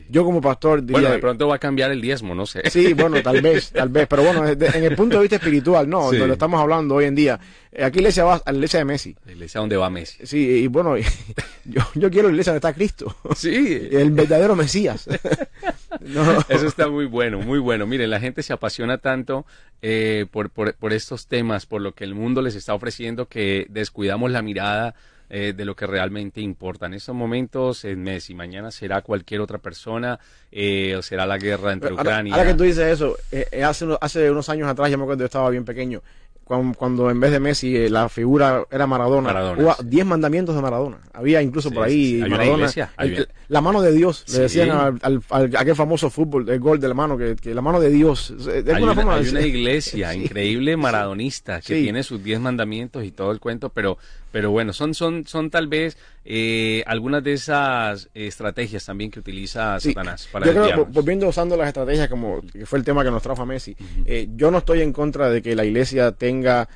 Yo 0.09 0.23
como 0.23 0.41
pastor 0.41 0.81
diría... 0.81 0.99
Bueno, 1.01 1.09
de 1.15 1.19
pronto 1.19 1.47
va 1.47 1.55
a 1.55 1.59
cambiar 1.59 1.89
el 1.91 1.99
diezmo, 2.01 2.35
no 2.35 2.45
sé. 2.45 2.61
Sí, 2.69 2.93
bueno, 2.93 3.19
tal 3.23 3.41
vez, 3.41 3.71
tal 3.71 3.89
vez, 3.89 4.05
pero 4.07 4.21
bueno, 4.23 4.43
desde- 4.43 4.77
en 4.77 4.83
el 4.83 4.95
punto 4.95 5.15
de 5.15 5.21
vista 5.23 5.37
espiritual, 5.37 5.89
no, 5.89 6.11
Sí. 6.11 6.17
donde 6.17 6.33
estamos 6.33 6.61
hablando 6.61 6.95
hoy 6.95 7.05
en 7.05 7.15
día. 7.15 7.39
Eh, 7.71 7.83
Aquí 7.83 7.95
la 7.97 8.01
iglesia 8.03 8.23
va 8.25 8.35
a 8.45 8.51
la 8.51 8.57
iglesia 8.57 8.77
de 8.79 8.85
Messi. 8.85 9.15
La 9.25 9.31
iglesia 9.31 9.59
donde 9.59 9.77
va 9.77 9.89
Messi. 9.89 10.23
Sí, 10.27 10.37
y 10.37 10.67
bueno, 10.67 10.95
yo, 11.65 11.81
yo 11.95 12.11
quiero 12.11 12.27
la 12.27 12.33
iglesia 12.33 12.53
donde 12.53 12.57
está 12.67 12.73
Cristo, 12.75 13.15
Sí, 13.35 13.87
el 13.91 14.11
verdadero 14.11 14.55
Mesías. 14.55 15.07
No. 16.15 16.39
Eso 16.49 16.67
está 16.67 16.87
muy 16.89 17.05
bueno, 17.05 17.39
muy 17.39 17.59
bueno. 17.59 17.85
Miren, 17.87 18.09
la 18.09 18.19
gente 18.19 18.43
se 18.43 18.53
apasiona 18.53 18.97
tanto 18.97 19.45
eh, 19.81 20.25
por, 20.31 20.49
por, 20.49 20.73
por 20.75 20.93
estos 20.93 21.27
temas, 21.27 21.65
por 21.65 21.81
lo 21.81 21.93
que 21.93 22.03
el 22.03 22.13
mundo 22.15 22.41
les 22.41 22.55
está 22.55 22.73
ofreciendo, 22.73 23.27
que 23.27 23.65
descuidamos 23.69 24.31
la 24.31 24.41
mirada 24.41 24.93
eh, 25.29 25.53
de 25.55 25.63
lo 25.65 25.75
que 25.75 25.87
realmente 25.87 26.41
importa. 26.41 26.87
En 26.87 26.93
estos 26.93 27.15
momentos 27.15 27.85
es 27.85 27.95
Messi, 27.97 28.33
mañana 28.35 28.69
será 28.71 29.01
cualquier 29.01 29.39
otra 29.41 29.59
persona 29.59 30.19
eh, 30.51 30.95
o 30.97 31.01
será 31.01 31.25
la 31.25 31.37
guerra 31.37 31.71
entre 31.71 31.93
Ucrania. 31.93 32.33
ahora 32.35 32.47
que 32.47 32.53
tú 32.55 32.63
dices 32.65 32.85
eso, 32.91 33.15
eh, 33.31 33.47
eh, 33.51 33.63
hace, 33.63 33.85
uno- 33.85 33.97
hace 34.01 34.29
unos 34.29 34.49
años 34.49 34.67
atrás, 34.67 34.91
yo 34.91 34.97
me 34.97 35.03
acuerdo, 35.03 35.21
yo 35.21 35.25
estaba 35.27 35.49
bien 35.49 35.63
pequeño, 35.63 36.01
cuando, 36.43 36.77
cuando 36.77 37.09
en 37.09 37.17
vez 37.21 37.31
de 37.31 37.39
Messi 37.39 37.77
eh, 37.77 37.89
la 37.89 38.09
figura 38.09 38.65
era 38.69 38.85
Maradona, 38.85 39.29
Maradona, 39.29 39.63
hubo 39.63 39.73
sí. 39.75 39.83
10 39.85 40.05
mandamientos 40.05 40.53
de 40.53 40.61
Maradona. 40.61 40.99
Había 41.13 41.41
incluso 41.41 41.69
Sí, 41.69 41.75
por 41.75 41.85
ahí 41.85 41.93
sí. 41.93 42.15
Hay 42.15 42.19
una 42.23 42.29
Maradona. 42.31 42.57
iglesia, 42.57 42.91
hay 42.97 43.25
la 43.51 43.59
mano 43.59 43.81
de 43.81 43.91
Dios, 43.91 44.23
le 44.31 44.39
decían 44.39 44.69
al, 45.01 45.21
al, 45.29 45.55
aquel 45.57 45.75
famoso 45.75 46.09
fútbol, 46.09 46.47
el 46.47 46.59
gol 46.61 46.79
de 46.79 46.87
la 46.87 46.93
mano, 46.93 47.17
que, 47.17 47.35
la 47.53 47.61
mano 47.61 47.81
de 47.81 47.89
Dios. 47.89 48.33
De 48.37 48.73
hay, 48.73 48.81
una, 48.81 48.95
forma 48.95 49.15
hay 49.15 49.27
una 49.27 49.41
iglesia 49.45 50.15
increíble 50.15 50.77
maradonista 50.77 51.59
que 51.59 51.81
tiene 51.81 52.01
sus 52.03 52.23
diez 52.23 52.39
mandamientos 52.39 53.03
y 53.03 53.11
todo 53.11 53.33
el 53.33 53.41
cuento, 53.41 53.67
pero, 53.67 53.97
pero 54.31 54.51
bueno, 54.51 54.71
son, 54.71 54.93
son, 54.93 55.27
son 55.27 55.49
tal 55.49 55.67
vez 55.67 55.97
eh, 56.23 56.81
algunas 56.87 57.25
de 57.25 57.33
esas 57.33 58.07
estrategias 58.13 58.85
también 58.85 59.11
que 59.11 59.19
utiliza 59.19 59.77
Satanás 59.81 60.29
para 60.31 60.45
Yo 60.45 60.53
creo, 60.53 60.85
volviendo 60.85 61.27
usando 61.27 61.57
las 61.57 61.67
estrategias 61.67 62.07
como 62.07 62.39
que 62.53 62.65
fue 62.65 62.79
el 62.79 62.85
tema 62.85 63.03
que 63.03 63.11
nos 63.11 63.21
trajo 63.21 63.41
a 63.41 63.45
Messi, 63.45 63.75
eh, 64.05 64.29
yo 64.33 64.49
no 64.49 64.59
estoy 64.59 64.81
en 64.81 64.93
contra 64.93 65.29
de 65.29 65.41
que 65.41 65.57
la 65.57 65.65
iglesia 65.65 66.13
tenga 66.13 66.69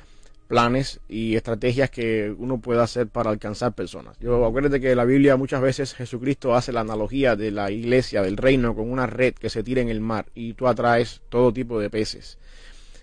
planes 0.46 1.00
y 1.08 1.36
estrategias 1.36 1.90
que 1.90 2.34
uno 2.36 2.58
pueda 2.58 2.82
hacer 2.82 3.08
para 3.08 3.30
alcanzar 3.30 3.72
personas. 3.74 4.18
Yo 4.18 4.44
acuérdate 4.44 4.80
que 4.80 4.92
en 4.92 4.96
la 4.96 5.04
Biblia 5.04 5.36
muchas 5.36 5.60
veces 5.60 5.94
Jesucristo 5.94 6.54
hace 6.54 6.72
la 6.72 6.80
analogía 6.80 7.36
de 7.36 7.50
la 7.50 7.70
iglesia, 7.70 8.22
del 8.22 8.36
reino, 8.36 8.74
con 8.74 8.90
una 8.90 9.06
red 9.06 9.34
que 9.34 9.50
se 9.50 9.62
tira 9.62 9.80
en 9.80 9.88
el 9.88 10.00
mar 10.00 10.26
y 10.34 10.54
tú 10.54 10.68
atraes 10.68 11.20
todo 11.28 11.52
tipo 11.52 11.80
de 11.80 11.90
peces. 11.90 12.38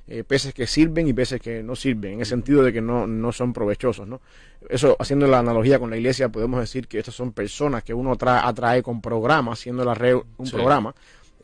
Eh, 0.06 0.26
peces 0.26 0.54
que 0.54 0.68
sirven 0.68 1.08
y 1.08 1.14
peces 1.14 1.42
que 1.42 1.64
no 1.64 1.78
sirven, 1.78 2.16
en 2.16 2.20
el 2.20 2.26
sentido 2.26 2.62
de 2.62 2.74
que 2.74 2.82
no, 2.82 3.08
no 3.08 3.32
son 3.32 3.54
provechosos. 3.54 4.06
¿no? 4.06 4.20
Eso, 4.70 4.98
haciendo 5.00 5.28
la 5.28 5.40
analogía 5.40 5.80
con 5.80 5.90
la 5.90 5.98
iglesia, 5.98 6.30
podemos 6.30 6.60
decir 6.60 6.88
que 6.88 7.00
estas 7.00 7.16
son 7.16 7.32
personas 7.32 7.84
que 7.84 7.94
uno 7.94 8.12
atrae, 8.12 8.42
atrae 8.44 8.84
con 8.84 9.02
programas, 9.02 9.60
siendo 9.60 9.86
la 9.86 9.94
red 9.94 10.16
un 10.38 10.50
programa, 10.50 10.94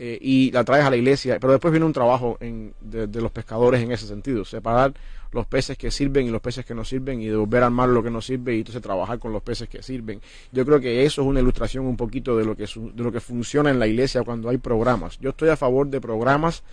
eh, 0.02 0.18
y 0.22 0.50
la 0.52 0.64
traes 0.64 0.86
a 0.86 0.90
la 0.90 0.96
iglesia, 0.96 1.40
pero 1.42 1.52
después 1.52 1.74
viene 1.74 1.86
un 1.86 1.92
trabajo 1.92 2.38
en, 2.40 2.74
de, 2.80 3.08
los 3.22 3.32
pescadores 3.32 3.82
en 3.82 3.92
ese 3.92 4.08
sentido, 4.08 4.46
separar 4.46 4.94
los 5.34 5.46
peces 5.46 5.78
que 5.78 5.92
sirven 5.92 6.26
y 6.26 6.30
los 6.30 6.42
peces 6.42 6.66
que 6.66 6.74
no 6.74 6.86
sirven 6.86 7.22
y 7.22 7.28
devolver 7.28 7.64
al 7.64 7.72
mar 7.72 7.90
lo 7.90 8.02
que 8.02 8.10
no 8.10 8.22
sirve 8.22 8.56
y 8.56 8.60
entonces 8.60 8.82
trabajar 8.82 9.20
con 9.20 9.34
los 9.34 9.44
peces 9.44 9.68
que 9.68 9.84
sirven. 9.84 10.22
Yo 10.54 10.66
creo 10.66 10.80
que 10.80 11.04
eso 11.04 11.22
es 11.22 11.28
una 11.28 11.42
ilustración 11.42 11.86
un 11.86 11.98
poquito 11.98 12.38
de 12.38 12.46
lo 12.46 12.56
que, 12.56 12.64
de 12.64 13.04
lo 13.04 13.12
que 13.12 13.20
funciona 13.20 13.72
en 13.72 13.78
la 13.78 13.88
iglesia 13.88 14.24
cuando 14.24 14.48
hay 14.48 14.58
programas. 14.58 15.20
Yo 15.20 15.32
estoy 15.32 15.50
a 15.50 15.58
favor 15.58 15.88
de 15.88 16.00
programas 16.00 16.64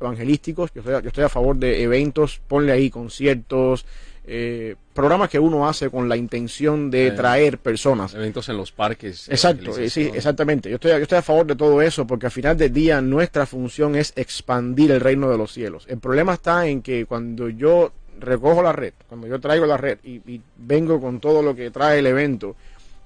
evangelísticos, 0.00 0.72
yo 0.72 0.80
estoy, 0.80 1.02
yo 1.02 1.08
estoy 1.08 1.24
a 1.24 1.28
favor 1.28 1.56
de 1.56 1.82
eventos, 1.82 2.40
ponle 2.48 2.72
ahí 2.72 2.88
conciertos, 2.88 3.84
eh, 4.26 4.76
programas 4.92 5.30
que 5.30 5.38
uno 5.38 5.68
hace 5.68 5.88
con 5.88 6.08
la 6.08 6.16
intención 6.16 6.90
de 6.90 7.08
eh, 7.08 7.10
traer 7.12 7.58
personas. 7.58 8.14
Eventos 8.14 8.48
en 8.48 8.56
los 8.56 8.70
parques. 8.70 9.28
Exacto, 9.28 9.76
eh, 9.78 9.88
sí, 9.88 10.10
exactamente. 10.12 10.68
Yo 10.68 10.76
estoy, 10.76 10.90
yo 10.90 10.98
estoy 10.98 11.18
a 11.18 11.22
favor 11.22 11.46
de 11.46 11.56
todo 11.56 11.80
eso 11.80 12.06
porque 12.06 12.26
al 12.26 12.32
final 12.32 12.56
del 12.56 12.72
día 12.72 13.00
nuestra 13.00 13.46
función 13.46 13.96
es 13.96 14.12
expandir 14.16 14.90
el 14.90 15.00
reino 15.00 15.30
de 15.30 15.38
los 15.38 15.52
cielos. 15.52 15.86
El 15.88 15.98
problema 15.98 16.34
está 16.34 16.66
en 16.66 16.82
que 16.82 17.06
cuando 17.06 17.48
yo 17.48 17.92
recojo 18.18 18.62
la 18.62 18.72
red, 18.72 18.92
cuando 19.08 19.26
yo 19.26 19.40
traigo 19.40 19.64
la 19.64 19.78
red 19.78 19.98
y, 20.04 20.40
vengo 20.56 21.00
con 21.00 21.20
todo 21.20 21.42
lo 21.42 21.56
que 21.56 21.70
trae 21.70 22.00
el 22.00 22.06
evento, 22.06 22.54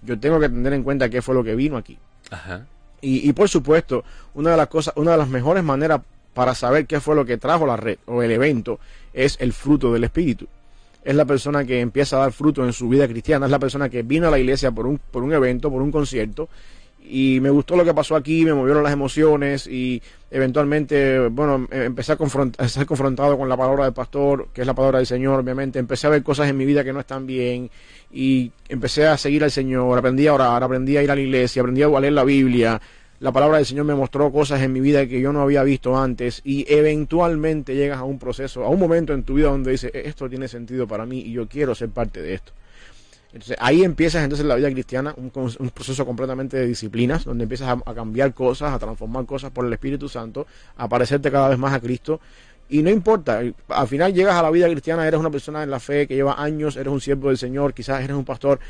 yo 0.03 0.19
tengo 0.19 0.41
que 0.41 0.49
tener 0.49 0.73
en 0.73 0.83
cuenta 0.83 1.09
qué 1.09 1.23
fue 1.23 1.35
lo 1.35 1.45
que 1.45 1.55
vino 1.55 1.77
aquí. 1.77 1.97
Y, 3.01 3.29
y 3.29 3.33
por 3.33 3.49
supuesto, 3.49 4.05
una 4.35 4.51
de 4.51 4.57
las 4.57 4.67
cosas, 4.67 4.95
una 4.97 5.13
de 5.13 5.19
las 5.19 5.29
mejores 5.29 5.63
maneras 5.63 6.01
para 6.33 6.55
saber 6.55 6.87
qué 6.87 6.99
fue 6.99 7.15
lo 7.15 7.25
que 7.25 7.39
trajo 7.39 7.65
la 7.65 7.77
red 7.77 7.99
o 8.07 8.23
el 8.23 8.33
evento 8.33 8.81
es 9.13 9.37
el 9.41 9.53
fruto 9.53 9.93
del 9.93 10.03
Espíritu 10.03 10.49
es 11.05 11.15
la 11.15 11.25
persona 11.25 11.65
que 11.65 11.81
empieza 11.81 12.17
a 12.17 12.21
dar 12.21 12.33
fruto 12.33 12.65
en 12.65 12.73
su 12.73 12.89
vida 12.89 13.07
cristiana, 13.07 13.47
es 13.47 13.53
la 13.53 13.59
persona 13.59 13.89
que 13.89 14.03
vino 14.03 14.29
a 14.29 14.31
la 14.31 14.39
iglesia 14.39 14.71
por 14.71 14.87
un, 14.87 14.99
por 14.99 15.23
un 15.23 15.33
evento, 15.33 15.71
por 15.71 15.83
un 15.83 15.93
concierto, 15.93 16.49
y 17.07 17.39
me 17.41 17.51
gustó 17.51 17.77
lo 17.77 17.85
que 17.85 17.93
pasó 17.93 18.17
aquí, 18.17 18.47
me 18.47 18.55
movieron 18.55 18.83
las 18.83 18.93
emociones 18.93 19.67
y 19.67 20.03
eventualmente, 20.31 21.29
bueno, 21.29 21.67
em, 21.71 21.83
empecé 21.83 22.13
a, 22.13 22.69
ser 22.69 22.87
confrontado 22.87 23.37
con 23.37 23.49
la 23.49 23.57
palabra 23.57 23.85
del 23.85 23.93
pastor, 23.93 24.49
que 24.55 24.63
es 24.63 24.67
la 24.67 24.73
palabra 24.73 24.99
del 24.99 25.07
Señor, 25.07 25.41
obviamente, 25.41 25.79
empecé 25.79 26.07
a 26.07 26.11
ver 26.11 26.23
cosas 26.23 26.49
en 26.49 26.57
mi 26.57 26.65
vida 26.65 26.83
que 26.83 26.95
no 26.95 27.01
están 27.01 27.27
bien 27.27 27.71
y 28.11 28.51
empecé 28.71 29.07
a 29.07 29.19
seguir 29.19 29.45
al 29.45 29.51
Señor, 29.51 29.99
aprendí 29.99 30.27
a 30.27 30.35
orar, 30.35 30.63
aprendí 30.63 30.97
a 30.97 31.03
ir 31.03 31.11
a 31.11 31.15
la 31.15 31.21
iglesia, 31.21 31.61
aprendí 31.61 31.83
a 31.83 31.89
leer 32.01 32.15
la 32.15 32.25
Biblia, 32.25 32.81
la 33.21 33.33
palabra 33.33 33.59
del 33.59 33.67
Señor 33.67 33.85
me 33.85 33.95
mostró 33.95 34.31
cosas 34.33 34.61
en 34.63 34.73
mi 34.73 34.81
vida 34.81 35.07
que 35.07 35.21
yo 35.21 35.33
no 35.33 35.41
había 35.41 35.63
visto 35.63 35.97
antes 35.97 36.41
y 36.45 36.65
eventualmente 36.73 37.75
llegas 37.75 37.99
a 37.99 38.05
un 38.05 38.19
proceso, 38.19 38.65
a 38.65 38.69
un 38.69 38.79
momento 38.79 39.13
en 39.13 39.23
tu 39.23 39.35
vida 39.35 39.49
donde 39.49 39.71
dices, 39.71 39.91
e-, 39.95 40.09
esto 40.09 40.29
tiene 40.29 40.49
sentido 40.49 40.87
para 40.87 41.07
mí 41.07 41.21
y 41.21 41.33
yo 41.33 41.49
quiero 41.49 41.75
ser 41.75 41.91
parte 41.91 42.21
de 42.21 42.35
esto. 42.35 42.53
Entonces 43.33 43.57
ahí 43.59 43.83
empiezas 43.83 44.23
entonces 44.23 44.47
la 44.47 44.55
vida 44.55 44.71
cristiana, 44.71 45.13
un, 45.17 45.31
proceso 45.71 46.07
completamente 46.07 46.57
de 46.57 46.67
disciplinas, 46.67 47.25
donde 47.25 47.43
empiezas 47.45 47.69
a, 47.69 47.91
a, 47.91 47.95
cambiar 47.95 48.33
cosas, 48.33 48.73
a 48.73 48.79
transformar 48.79 49.27
cosas 49.27 49.51
por 49.51 49.67
el 49.67 49.73
Espíritu 49.73 50.09
Santo, 50.09 50.47
a 50.77 50.89
parecerte 50.89 51.33
cada 51.33 51.49
vez 51.49 51.59
más 51.59 51.73
a 51.73 51.81
Cristo. 51.81 52.21
Y 52.69 52.83
no 52.83 52.91
importa, 52.91 53.43
al 53.69 53.89
final 53.89 54.15
llegas 54.15 54.37
a 54.37 54.43
la 54.43 54.51
vida 54.51 54.69
cristiana, 54.69 55.07
eres 55.07 55.19
una 55.19 55.31
persona 55.31 55.63
en 55.63 55.71
la 55.71 55.81
fe 55.81 56.07
que 56.07 56.15
lleva 56.15 56.41
años, 56.41 56.77
eres 56.77 56.93
un 56.93 57.01
siervo 57.01 57.29
del 57.29 57.39
Señor, 57.39 57.75
quizás 57.75 58.03
eres 58.03 58.17
un 58.17 58.25
pastor, 58.25 58.61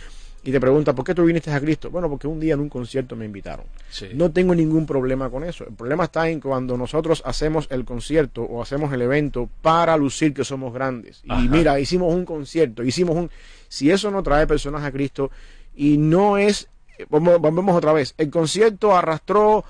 y 0.47 0.53
te 0.53 0.61
pregunta, 0.61 0.95
¿por 0.95 1.07
qué 1.07 1.15
tú 1.15 1.25
viniste 1.25 1.51
a 1.51 1.59
Cristo? 1.59 1.91
Bueno, 1.91 2.11
porque 2.11 2.27
un 2.27 2.39
día 2.39 2.53
en 2.53 2.61
un 2.61 2.69
concierto 2.69 3.17
me 3.17 3.25
invitaron. 3.25 3.65
No 4.13 4.31
tengo 4.31 4.55
ningún 4.55 4.85
problema 4.85 5.31
con 5.31 5.43
eso. 5.43 5.65
El 5.65 5.73
problema 5.73 6.05
está 6.05 6.29
en 6.29 6.39
cuando 6.39 6.77
nosotros 6.77 7.23
hacemos 7.25 7.67
el 7.71 7.87
concierto 7.87 8.43
o 8.43 8.61
hacemos 8.61 8.93
el 8.93 9.01
evento 9.01 9.49
para 9.63 9.97
lucir 9.97 10.35
que 10.35 10.45
somos 10.45 10.75
grandes. 10.75 11.23
Y 11.25 11.49
mira, 11.49 11.81
hicimos 11.81 12.13
un 12.13 12.27
concierto, 12.27 12.83
hicimos 12.83 13.17
un... 13.17 13.31
Si 13.69 13.91
eso 13.91 14.11
no 14.11 14.23
trae 14.23 14.47
personas 14.47 14.85
a 14.85 14.93
Cristo 14.93 15.31
y 15.75 15.97
no 15.97 16.37
es... 16.37 16.69
Volvemos 17.09 17.75
otra 17.75 17.95
vez. 17.95 18.15
El 18.19 18.31
concierto 18.31 18.95
arrastró 18.95 19.65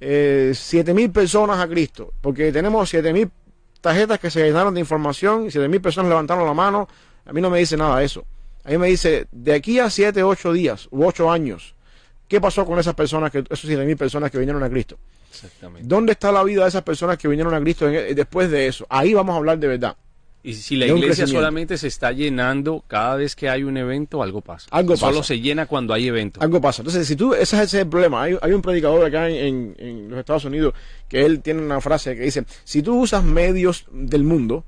eh, 0.00 0.52
siete 0.54 0.94
mil 0.94 1.10
personas 1.10 1.60
a 1.60 1.68
Cristo, 1.68 2.14
porque 2.22 2.52
tenemos 2.52 2.88
siete 2.88 3.12
mil 3.12 3.30
tarjetas 3.82 4.18
que 4.18 4.30
se 4.30 4.42
llenaron 4.42 4.72
de 4.72 4.80
información, 4.80 5.50
siete 5.50 5.68
mil 5.68 5.82
personas 5.82 6.08
levantaron 6.08 6.46
la 6.46 6.54
mano. 6.54 6.88
A 7.26 7.32
mí 7.34 7.40
no 7.42 7.50
me 7.50 7.58
dice 7.58 7.76
nada 7.76 7.98
de 7.98 8.06
eso. 8.06 8.24
Ahí 8.66 8.78
me 8.78 8.88
dice, 8.88 9.28
de 9.30 9.54
aquí 9.54 9.78
a 9.78 9.88
siete, 9.88 10.24
ocho 10.24 10.52
días 10.52 10.88
u 10.90 11.06
ocho 11.06 11.30
años, 11.30 11.74
¿qué 12.26 12.40
pasó 12.40 12.66
con 12.66 12.78
esas 12.80 12.94
personas, 12.94 13.30
que, 13.30 13.38
esos 13.38 13.60
siete 13.60 13.84
mil 13.84 13.96
personas 13.96 14.30
que 14.30 14.38
vinieron 14.38 14.62
a 14.64 14.68
Cristo? 14.68 14.98
Exactamente. 15.30 15.86
¿Dónde 15.88 16.12
está 16.12 16.32
la 16.32 16.42
vida 16.42 16.62
de 16.62 16.68
esas 16.68 16.82
personas 16.82 17.16
que 17.16 17.28
vinieron 17.28 17.54
a 17.54 17.60
Cristo 17.60 17.88
e, 17.88 18.14
después 18.14 18.50
de 18.50 18.66
eso? 18.66 18.84
Ahí 18.88 19.14
vamos 19.14 19.34
a 19.34 19.36
hablar 19.36 19.58
de 19.58 19.68
verdad. 19.68 19.96
Y 20.42 20.54
si 20.54 20.76
la 20.76 20.86
iglesia 20.86 21.26
solamente 21.26 21.76
se 21.76 21.88
está 21.88 22.12
llenando 22.12 22.84
cada 22.86 23.16
vez 23.16 23.34
que 23.34 23.48
hay 23.48 23.64
un 23.64 23.76
evento, 23.76 24.22
algo 24.22 24.40
pasa. 24.40 24.68
Algo 24.70 24.94
pasa. 24.94 25.06
Solo 25.06 25.22
se 25.24 25.40
llena 25.40 25.66
cuando 25.66 25.92
hay 25.92 26.06
evento. 26.06 26.40
Algo 26.40 26.60
pasa. 26.60 26.82
Entonces, 26.82 27.06
si 27.06 27.16
tú, 27.16 27.34
ese 27.34 27.60
es 27.60 27.74
el 27.74 27.88
problema. 27.88 28.22
Hay, 28.22 28.52
un 28.52 28.62
predicador 28.62 29.04
acá 29.04 29.28
en, 29.28 29.74
en, 29.76 30.08
los 30.08 30.20
Estados 30.20 30.44
Unidos 30.44 30.72
que 31.08 31.24
él 31.26 31.40
tiene 31.40 31.62
una 31.62 31.80
frase 31.80 32.14
que 32.14 32.22
dice, 32.22 32.44
si 32.62 32.80
tú 32.80 33.00
usas 33.00 33.24
medios 33.24 33.86
del 33.90 34.22
mundo 34.22 34.64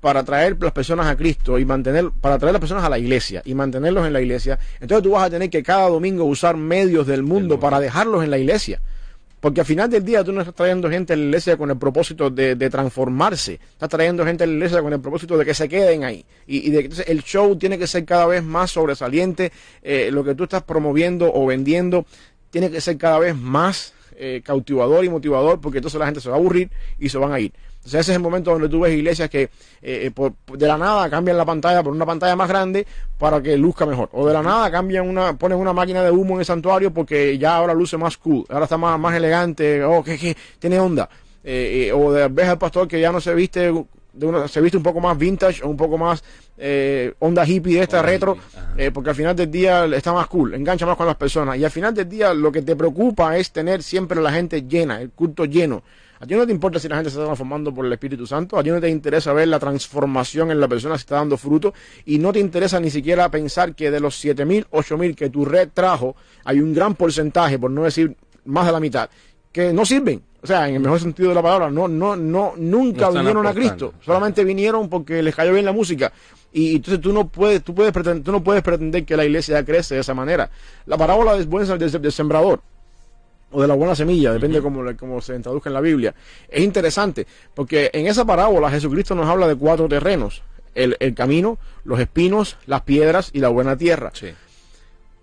para 0.00 0.24
traer 0.24 0.56
las 0.60 0.72
personas 0.72 1.06
a 1.06 1.16
Cristo 1.16 1.58
y 1.58 1.64
mantener, 1.64 2.10
para 2.20 2.38
traer 2.38 2.52
las 2.52 2.60
personas 2.60 2.84
a 2.84 2.88
la 2.88 2.98
iglesia 2.98 3.42
y 3.44 3.54
mantenerlos 3.54 4.06
en 4.06 4.12
la 4.12 4.20
iglesia, 4.20 4.58
entonces 4.80 5.02
tú 5.02 5.10
vas 5.12 5.24
a 5.26 5.30
tener 5.30 5.50
que 5.50 5.62
cada 5.62 5.88
domingo 5.88 6.24
usar 6.24 6.56
medios 6.56 7.06
del 7.06 7.22
mundo 7.22 7.60
para 7.60 7.80
dejarlos 7.80 8.24
en 8.24 8.30
la 8.30 8.38
iglesia. 8.38 8.80
Porque 9.40 9.60
al 9.60 9.66
final 9.66 9.88
del 9.88 10.04
día 10.04 10.22
tú 10.22 10.32
no 10.32 10.40
estás 10.40 10.54
trayendo 10.54 10.90
gente 10.90 11.14
a 11.14 11.16
la 11.16 11.24
iglesia 11.24 11.56
con 11.56 11.70
el 11.70 11.78
propósito 11.78 12.28
de, 12.28 12.56
transformarse, 12.68 13.58
estás 13.72 13.88
trayendo 13.88 14.24
gente 14.24 14.44
a 14.44 14.46
la 14.46 14.52
iglesia 14.52 14.82
con 14.82 14.92
el 14.92 15.00
propósito 15.00 15.38
de 15.38 15.46
que 15.46 15.54
se 15.54 15.66
queden 15.66 16.04
ahí. 16.04 16.24
Y, 16.46 16.70
de, 16.70 16.80
entonces 16.80 17.08
el 17.08 17.22
show 17.22 17.56
tiene 17.56 17.78
que 17.78 17.86
ser 17.86 18.04
cada 18.04 18.26
vez 18.26 18.42
más 18.42 18.70
sobresaliente, 18.70 19.50
eh, 19.82 20.10
lo 20.12 20.24
que 20.24 20.34
tú 20.34 20.44
estás 20.44 20.62
promoviendo 20.62 21.32
o 21.32 21.46
vendiendo 21.46 22.04
tiene 22.50 22.70
que 22.70 22.82
ser 22.82 22.98
cada 22.98 23.18
vez 23.18 23.34
más 23.34 23.94
eh, 24.16 24.42
cautivador 24.44 25.06
y 25.06 25.08
motivador, 25.08 25.58
porque 25.58 25.78
entonces 25.78 25.98
la 25.98 26.04
gente 26.04 26.20
se 26.20 26.28
va 26.28 26.34
a 26.34 26.38
aburrir 26.38 26.68
y 26.98 27.08
se 27.08 27.16
van 27.16 27.32
a 27.32 27.40
ir. 27.40 27.52
Entonces 27.80 28.00
ese 28.00 28.12
es 28.12 28.16
el 28.16 28.22
momento 28.22 28.50
donde 28.50 28.68
tú 28.68 28.80
ves 28.80 28.92
iglesias 28.92 29.30
que 29.30 29.44
eh, 29.44 29.50
eh, 30.14 30.30
de 30.52 30.66
la 30.66 30.76
nada 30.76 31.08
cambian 31.08 31.38
la 31.38 31.46
pantalla 31.46 31.82
por 31.82 31.94
una 31.94 32.04
pantalla 32.04 32.36
más 32.36 32.46
grande 32.46 32.86
para 33.18 33.42
que 33.42 33.56
luzca 33.56 33.86
mejor. 33.86 34.10
O 34.12 34.26
de 34.26 34.34
la 34.34 34.42
nada 34.42 34.70
cambian 34.70 35.08
una, 35.08 35.32
ponen 35.32 35.56
una 35.56 35.72
máquina 35.72 36.02
de 36.02 36.10
humo 36.10 36.34
en 36.34 36.40
el 36.40 36.44
santuario 36.44 36.92
porque 36.92 37.38
ya 37.38 37.56
ahora 37.56 37.72
luce 37.72 37.96
más 37.96 38.18
cool, 38.18 38.44
ahora 38.50 38.64
está 38.64 38.76
más, 38.76 39.00
más 39.00 39.14
elegante, 39.16 39.82
oh, 39.82 40.04
que, 40.04 40.36
tiene 40.58 40.78
onda. 40.78 41.08
Eh, 41.42 41.90
o 41.94 42.12
de, 42.12 42.28
ves 42.28 42.48
al 42.48 42.58
pastor 42.58 42.86
que 42.86 43.00
ya 43.00 43.10
no 43.10 43.18
se 43.18 43.34
viste 43.34 43.72
de 44.12 44.26
una, 44.26 44.46
se 44.46 44.60
viste 44.60 44.76
un 44.76 44.82
poco 44.82 45.00
más 45.00 45.16
vintage 45.16 45.62
o 45.64 45.68
un 45.68 45.76
poco 45.76 45.96
más 45.96 46.22
onda 47.20 47.46
hippie 47.46 47.76
de 47.76 47.84
esta 47.84 48.02
retro, 48.02 48.36
porque 48.92 49.08
al 49.08 49.16
final 49.16 49.34
del 49.34 49.50
día 49.50 49.86
está 49.86 50.12
más 50.12 50.26
cool, 50.26 50.52
engancha 50.52 50.84
más 50.84 50.98
con 50.98 51.06
las 51.06 51.16
personas. 51.16 51.56
Y 51.56 51.64
al 51.64 51.70
final 51.70 51.94
del 51.94 52.06
día 52.06 52.34
lo 52.34 52.52
que 52.52 52.60
te 52.60 52.76
preocupa 52.76 53.38
es 53.38 53.50
tener 53.50 53.82
siempre 53.82 54.20
la 54.20 54.30
gente 54.30 54.64
llena, 54.68 55.00
el 55.00 55.08
culto 55.12 55.46
lleno. 55.46 55.82
A 56.22 56.26
ti 56.26 56.34
no 56.34 56.46
te 56.46 56.52
importa 56.52 56.78
si 56.78 56.86
la 56.86 56.96
gente 56.96 57.08
se 57.08 57.14
está 57.14 57.24
transformando 57.24 57.72
por 57.74 57.86
el 57.86 57.92
Espíritu 57.94 58.26
Santo, 58.26 58.58
a 58.58 58.62
ti 58.62 58.68
no 58.68 58.78
te 58.78 58.90
interesa 58.90 59.32
ver 59.32 59.48
la 59.48 59.58
transformación 59.58 60.50
en 60.50 60.60
la 60.60 60.68
persona 60.68 60.98
si 60.98 61.02
está 61.02 61.14
dando 61.14 61.38
fruto 61.38 61.72
y 62.04 62.18
no 62.18 62.30
te 62.30 62.38
interesa 62.38 62.78
ni 62.78 62.90
siquiera 62.90 63.30
pensar 63.30 63.74
que 63.74 63.90
de 63.90 64.00
los 64.00 64.22
7.000, 64.22 64.66
8.000 64.70 65.14
que 65.14 65.30
tu 65.30 65.46
red 65.46 65.70
trajo, 65.72 66.14
hay 66.44 66.60
un 66.60 66.74
gran 66.74 66.94
porcentaje, 66.94 67.58
por 67.58 67.70
no 67.70 67.84
decir 67.84 68.14
más 68.44 68.66
de 68.66 68.72
la 68.72 68.80
mitad, 68.80 69.08
que 69.50 69.72
no 69.72 69.86
sirven. 69.86 70.22
O 70.42 70.46
sea, 70.46 70.68
en 70.68 70.74
el 70.74 70.80
mejor 70.80 71.00
sentido 71.00 71.30
de 71.30 71.34
la 71.34 71.42
palabra, 71.42 71.70
no, 71.70 71.88
no, 71.88 72.14
no, 72.16 72.52
nunca 72.56 73.08
vinieron 73.08 73.46
a 73.46 73.54
Cristo. 73.54 73.94
Solamente 74.00 74.44
vinieron 74.44 74.90
porque 74.90 75.22
les 75.22 75.34
cayó 75.34 75.54
bien 75.54 75.64
la 75.64 75.72
música. 75.72 76.12
Y, 76.52 76.76
entonces 76.76 77.00
tú 77.00 77.14
no 77.14 77.28
puedes, 77.28 77.62
tú 77.62 77.74
puedes 77.74 77.92
pretender, 77.92 78.22
tú 78.22 78.32
no 78.32 78.44
puedes 78.44 78.62
pretender 78.62 79.06
que 79.06 79.16
la 79.16 79.24
iglesia 79.24 79.64
crece 79.64 79.94
de 79.94 80.00
esa 80.00 80.12
manera. 80.12 80.50
La 80.84 80.98
parábola 80.98 81.36
es 81.36 81.46
buena 81.46 81.76
del 81.76 82.12
sembrador 82.12 82.60
o 83.52 83.60
de 83.62 83.68
la 83.68 83.74
buena 83.74 83.94
semilla, 83.94 84.32
depende 84.32 84.60
de 84.60 84.96
cómo, 84.96 85.20
se 85.20 85.38
traduzca 85.40 85.70
en 85.70 85.74
la 85.74 85.80
Biblia. 85.80 86.14
Es 86.48 86.62
interesante, 86.62 87.26
porque 87.54 87.90
en 87.92 88.06
esa 88.06 88.24
parábola 88.24 88.70
Jesucristo 88.70 89.14
nos 89.14 89.28
habla 89.28 89.48
de 89.48 89.56
cuatro 89.56 89.88
terrenos, 89.88 90.42
el, 90.74 91.14
camino, 91.14 91.58
los 91.84 91.98
espinos, 91.98 92.56
las 92.66 92.82
piedras 92.82 93.30
y 93.32 93.40
la 93.40 93.48
buena 93.48 93.76
tierra. 93.76 94.12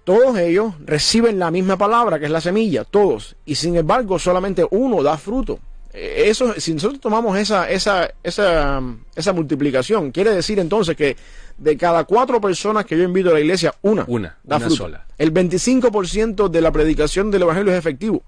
todos 0.03 0.37
ellos 0.37 0.73
reciben 0.85 1.39
la 1.39 1.51
misma 1.51 1.77
palabra, 1.77 2.19
que 2.19 2.25
es 2.25 2.31
la 2.31 2.41
semilla, 2.41 2.83
todos. 2.83 3.35
Y 3.45 3.55
sin 3.55 3.75
embargo, 3.75 4.19
solamente 4.19 4.65
uno 4.71 5.01
da 5.03 5.17
fruto. 5.17 5.59
Eh, 5.93 6.25
Eso, 6.27 6.53
si 6.59 6.73
nosotros 6.73 6.99
tomamos 6.99 7.37
esa, 7.37 7.69
esa, 7.69 8.09
esa, 8.23 8.81
esa 9.15 9.33
multiplicación, 9.33 10.11
quiere 10.11 10.31
decir 10.31 10.59
entonces 10.59 10.95
que 10.95 11.15
de 11.57 11.77
cada 11.77 12.03
cuatro 12.03 12.39
personas 12.39 12.85
que 12.85 12.97
yo 12.97 13.03
invito 13.03 13.29
a 13.29 13.33
la 13.33 13.39
iglesia, 13.39 13.73
una, 13.81 14.03
Una, 14.07 14.37
da 14.43 14.57
una 14.57 14.65
fruto. 14.65 14.83
sola. 14.83 15.05
El 15.17 15.33
25% 15.33 16.49
de 16.49 16.61
la 16.61 16.71
predicación 16.71 17.31
del 17.31 17.43
evangelio 17.43 17.71
es 17.73 17.79
efectivo. 17.79 18.23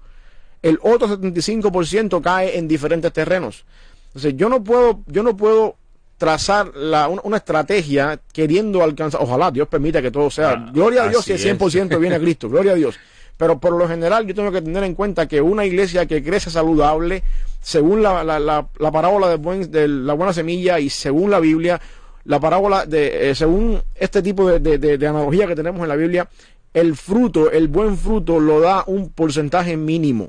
El 0.62 0.78
otro 0.82 1.08
75% 1.08 2.20
cae 2.20 2.58
en 2.58 2.68
diferentes 2.68 3.12
terrenos. 3.12 3.64
Entonces, 4.08 4.34
yo 4.36 4.48
no 4.48 4.62
puedo, 4.62 5.02
yo 5.06 5.22
no 5.22 5.36
puedo 5.36 5.76
trazar 6.18 6.74
la, 6.76 7.08
una, 7.08 7.22
una 7.24 7.36
estrategia 7.38 8.20
queriendo 8.32 8.82
alcanzar, 8.82 9.22
ojalá 9.22 9.50
Dios 9.50 9.68
permita 9.68 10.02
que 10.02 10.10
todo 10.10 10.28
sea, 10.30 10.50
Ah, 10.50 10.70
gloria 10.72 11.04
a 11.04 11.08
Dios 11.08 11.24
si 11.24 11.32
el 11.32 11.38
así 11.38 11.48
es. 11.48 11.58
100% 11.58 11.98
viene 11.98 12.16
a 12.16 12.20
Cristo, 12.20 12.48
gloria 12.50 12.72
a 12.72 12.74
Dios. 12.74 12.98
Pero 13.40 13.58
por 13.58 13.72
lo 13.72 13.88
general 13.88 14.26
yo 14.26 14.34
tengo 14.34 14.52
que 14.52 14.60
tener 14.60 14.84
en 14.84 14.94
cuenta 14.94 15.26
que 15.26 15.40
una 15.40 15.64
iglesia 15.64 16.04
que 16.04 16.22
crece 16.22 16.50
saludable, 16.50 17.22
según 17.62 18.02
la, 18.02 18.22
la, 18.22 18.38
la, 18.38 18.68
la 18.78 18.92
parábola 18.92 19.28
de, 19.30 19.36
buen- 19.36 19.70
de 19.70 19.88
la 19.88 20.12
buena 20.12 20.34
semilla 20.34 20.78
y 20.78 20.90
según 20.90 21.30
la 21.30 21.40
Biblia, 21.40 21.80
la 22.24 22.38
parábola 22.38 22.84
de, 22.84 23.30
eh, 23.30 23.34
según 23.34 23.80
este 23.94 24.20
tipo 24.20 24.46
de- 24.46 24.76
de 24.78 25.06
analogía 25.08 25.46
que 25.46 25.56
tenemos 25.56 25.80
en 25.80 25.88
la 25.88 25.96
Biblia, 25.96 26.28
el 26.74 26.94
fruto, 26.96 27.50
el 27.50 27.68
buen 27.68 27.96
fruto 27.96 28.38
lo 28.40 28.60
da 28.60 28.84
un 28.86 29.08
porcentaje 29.08 29.74
mínimo. 29.74 30.28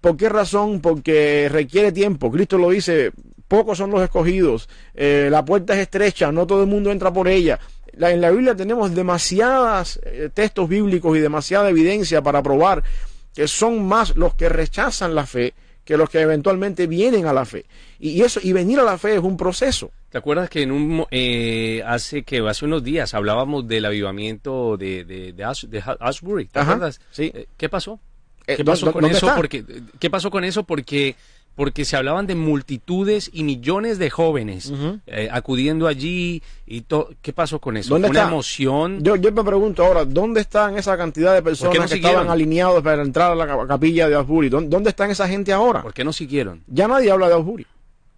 ¿Por 0.00 0.16
qué 0.16 0.28
razón? 0.28 0.80
Porque 0.80 1.48
requiere 1.48 1.92
tiempo. 1.92 2.32
Cristo 2.32 2.58
lo 2.58 2.70
dice, 2.70 3.12
pocos 3.46 3.78
son 3.78 3.92
los 3.92 4.02
escogidos, 4.02 4.68
eh, 4.94 5.28
la 5.30 5.44
puerta 5.44 5.74
es 5.74 5.78
estrecha, 5.82 6.32
no 6.32 6.48
todo 6.48 6.62
el 6.64 6.68
mundo 6.68 6.90
entra 6.90 7.12
por 7.12 7.28
ella. 7.28 7.60
La- 7.96 8.10
en 8.10 8.20
la 8.20 8.30
Biblia 8.30 8.54
tenemos 8.54 8.94
demasiados 8.94 10.00
textos 10.34 10.68
bíblicos 10.68 11.16
y 11.16 11.20
demasiada 11.20 11.68
evidencia 11.70 12.22
para 12.22 12.42
probar 12.42 12.82
que 13.34 13.48
son 13.48 13.86
más 13.86 14.16
los 14.16 14.34
que 14.34 14.48
rechazan 14.48 15.14
la 15.14 15.26
fe 15.26 15.54
que 15.84 15.96
los 15.98 16.08
que 16.08 16.20
eventualmente 16.20 16.86
vienen 16.86 17.26
a 17.26 17.32
la 17.34 17.44
fe. 17.44 17.66
Y, 18.00 18.22
eso 18.22 18.40
y 18.42 18.52
venir 18.54 18.80
a 18.80 18.84
la 18.84 18.96
fe 18.96 19.16
es 19.16 19.20
un 19.20 19.36
proceso. 19.36 19.90
¿Te 20.08 20.16
acuerdas 20.16 20.48
que 20.48 20.62
en 20.62 20.70
un 20.72 21.04
eh, 21.10 21.82
hace 21.86 22.22
que 22.22 22.38
hace 22.38 22.64
unos 22.64 22.82
días 22.82 23.12
hablábamos 23.12 23.68
del 23.68 23.84
avivamiento 23.84 24.76
de, 24.78 25.04
de, 25.04 25.32
de, 25.34 25.44
Ash- 25.44 25.66
de 25.68 25.80
Ha- 25.80 25.96
Ashbury? 26.00 26.46
¿Te 26.46 26.58
Ajá, 26.60 26.72
acuerdas? 26.72 27.00
sí. 27.10 27.30
Eh, 27.34 27.46
¿Qué 27.58 27.68
pasó? 27.68 28.00
Eh, 28.46 28.56
¿Qué 28.56 28.64
pasó 28.64 28.86
¿dó- 28.86 28.92
con 28.92 29.04
eso? 29.04 29.26
está? 29.26 29.36
Porque, 29.36 29.62
¿Qué 29.98 30.08
pasó 30.08 30.30
con 30.30 30.44
eso? 30.44 30.62
Porque, 30.64 31.16
porque 31.54 31.84
se 31.84 31.96
hablaban 31.96 32.26
de 32.26 32.34
multitudes 32.34 33.30
y 33.32 33.44
millones 33.44 33.98
de 33.98 34.10
jóvenes 34.10 34.72
eh, 35.06 35.28
acudiendo 35.30 35.86
allí 35.86 36.42
y 36.66 36.80
todo. 36.82 37.10
¿Qué 37.22 37.32
pasó 37.32 37.60
con 37.60 37.76
eso? 37.76 37.90
¿Dónde 37.90 38.08
Una 38.08 38.20
está? 38.20 38.30
emoción. 38.30 39.02
Yo, 39.02 39.16
yo 39.16 39.30
me 39.32 39.44
pregunto 39.44 39.84
ahora, 39.84 40.04
¿dónde 40.04 40.40
están 40.40 40.76
esa 40.76 40.96
cantidad 40.96 41.32
de 41.34 41.42
personas 41.42 41.76
no 41.76 41.82
que 41.82 41.88
siguieron? 41.88 42.10
estaban 42.20 42.30
alineados 42.32 42.82
para 42.82 43.02
entrar 43.02 43.30
a 43.32 43.34
la 43.34 43.46
ca- 43.46 43.66
capilla 43.66 44.08
de 44.08 44.16
Asbury? 44.16 44.48
¿Dónde, 44.48 44.68
dónde 44.70 44.90
están 44.90 45.10
esa 45.10 45.28
gente 45.28 45.52
ahora? 45.52 45.82
¿Por 45.82 45.94
qué 45.94 46.04
no 46.04 46.12
siguieron? 46.12 46.62
ya 46.66 46.88
nadie 46.88 47.10
habla 47.10 47.28
de 47.28 47.34
Ausbury. 47.34 47.66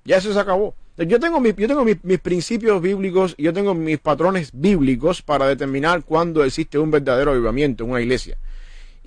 Ya 0.05 0.17
eso 0.19 0.33
se 0.33 0.39
acabó. 0.39 0.75
Yo 0.97 1.21
tengo, 1.21 1.41
mis, 1.41 1.55
yo 1.57 1.69
tengo 1.69 1.85
mis, 1.85 2.03
mis 2.05 2.19
principios 2.21 2.81
bíblicos 2.81 3.35
y 3.37 3.43
yo 3.43 3.53
tengo 3.53 3.75
mis 3.75 3.99
patrones 3.99 4.51
bíblicos 4.55 5.21
para 5.21 5.47
determinar 5.47 6.05
cuándo 6.05 6.43
existe 6.43 6.79
un 6.79 6.91
verdadero 6.91 7.33
avivamiento 7.33 7.85
en 7.85 7.91
una 7.91 8.01
iglesia. 8.01 8.39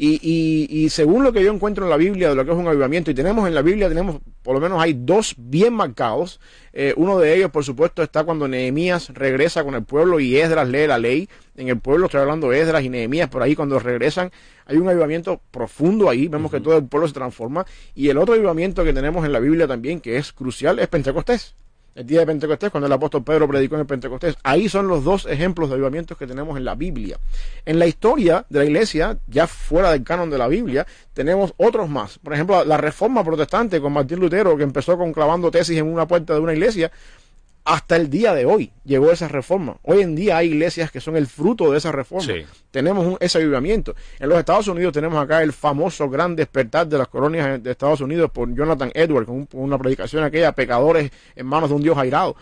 Y, 0.02 0.18
y, 0.22 0.86
y 0.86 0.90
según 0.92 1.26
lo 1.26 1.34
que 1.34 1.44
yo 1.44 1.52
encuentro 1.52 1.84
en 1.84 1.90
la 1.90 1.98
Biblia 1.98 2.30
de 2.30 2.36
lo 2.36 2.46
que 2.46 2.52
es 2.52 2.58
un 2.58 2.70
avivamiento, 2.70 3.12
y 3.12 3.14
tenemos 3.14 3.46
en 3.46 3.54
la 3.54 3.62
Biblia, 3.62 3.90
tenemos 3.90 4.22
por 4.42 4.54
lo 4.54 4.62
menos 4.62 4.82
hay 4.82 4.94
dos 4.98 5.36
bien 5.38 5.74
marcados. 5.74 6.40
Eh, 6.72 6.94
uno 6.96 7.20
de 7.20 7.36
ellos, 7.36 7.52
por 7.52 7.66
supuesto, 7.66 8.02
está 8.02 8.24
cuando 8.24 8.48
Nehemías 8.48 9.10
regresa 9.10 9.62
con 9.66 9.76
el 9.76 9.84
pueblo 9.84 10.22
y 10.22 10.38
Esdras 10.38 10.70
lee 10.70 10.88
la 10.88 11.00
ley. 11.00 11.28
En 11.58 11.68
el 11.68 11.80
pueblo 11.80 12.06
estoy 12.06 12.22
hablando 12.22 12.50
de 12.50 12.62
Esdras 12.62 12.82
y 12.82 12.88
Nehemías, 12.88 13.28
por 13.28 13.44
ahí 13.44 13.58
cuando 13.58 13.78
regresan 13.78 14.32
hay 14.66 14.78
un 14.78 14.88
avivamiento 14.88 15.42
profundo 15.52 16.10
ahí, 16.10 16.30
vemos 16.30 16.50
que 16.50 16.62
todo 16.62 16.78
el 16.78 16.88
pueblo 16.88 17.08
se 17.08 17.14
transforma. 17.16 17.66
Y 17.94 18.08
el 18.08 18.18
otro 18.20 18.36
avivamiento 18.36 18.86
que 18.86 18.94
tenemos 18.94 19.26
en 19.26 19.34
la 19.34 19.40
Biblia 19.40 19.68
también, 19.68 20.00
que 20.00 20.16
es 20.16 20.32
crucial, 20.32 20.80
es 20.80 20.88
Pentecostés. 20.88 21.56
El 21.96 22.06
día 22.06 22.20
de 22.20 22.28
Pentecostés, 22.28 22.70
cuando 22.70 22.88
el 22.88 22.94
apóstol 22.94 23.24
Pedro 23.24 23.48
predicó 23.48 23.76
en 23.76 23.82
el 23.82 23.88
Pentecostés. 23.88 24.36
Ahí 24.44 24.70
son 24.70 24.88
los 24.88 25.04
dos 25.04 25.26
ejemplos 25.26 25.70
de 25.70 25.76
avivamientos 25.76 26.18
que 26.18 26.28
tenemos 26.28 26.58
en 26.58 26.66
la 26.66 26.76
Biblia. 26.76 27.18
En 27.66 27.80
la 27.80 27.88
historia 27.88 28.46
de 28.50 28.60
la 28.60 28.66
iglesia, 28.66 29.18
ya 29.28 29.48
fuera 29.48 29.92
del 29.92 30.04
canon 30.04 30.30
de 30.30 30.38
la 30.38 30.48
Biblia, 30.48 30.86
tenemos 31.14 31.54
otros 31.58 31.90
más. 31.90 32.20
Por 32.20 32.34
ejemplo, 32.34 32.64
la 32.64 32.78
reforma 32.78 33.24
protestante 33.24 33.82
con 33.82 33.94
Martín 33.94 34.20
Lutero, 34.20 34.56
que 34.56 34.64
empezó 34.64 34.98
con 34.98 35.12
clavando 35.12 35.52
tesis 35.52 35.78
en 35.78 35.92
una 35.92 36.08
puerta 36.08 36.34
de 36.34 36.40
una 36.40 36.54
iglesia, 36.54 36.92
hasta 37.70 37.96
el 37.96 38.10
día 38.10 38.34
de 38.34 38.46
hoy 38.46 38.72
llegó 38.84 39.12
esa 39.12 39.28
reforma. 39.28 39.78
Hoy 39.84 40.02
en 40.02 40.16
día 40.16 40.38
hay 40.38 40.48
iglesias 40.48 40.90
que 40.92 41.00
son 41.00 41.16
el 41.16 41.28
fruto 41.28 41.72
de 41.72 41.78
esa 41.78 41.92
reforma. 41.92 42.26
Sí. 42.26 42.44
Tenemos 42.72 43.06
un- 43.06 43.18
ese 43.20 43.38
avivamiento. 43.38 43.96
En 44.20 44.28
los 44.30 44.40
Estados 44.40 44.68
Unidos 44.68 44.92
tenemos 44.94 45.22
acá 45.24 45.44
el 45.44 45.54
famoso 45.54 46.10
gran 46.10 46.36
despertar 46.36 46.88
de 46.88 46.98
las 46.98 47.08
colonias 47.08 47.62
de 47.62 47.70
Estados 47.72 48.02
Unidos 48.02 48.32
por 48.32 48.52
Jonathan 48.56 48.92
Edwards, 48.96 49.28
con, 49.28 49.36
un- 49.36 49.46
con 49.46 49.62
una 49.62 49.78
predicación 49.78 50.24
aquella, 50.24 50.52
pecadores 50.54 51.12
en 51.36 51.46
manos 51.46 51.70
de 51.70 51.76
un 51.76 51.84
Dios 51.84 51.96
airado, 51.98 52.36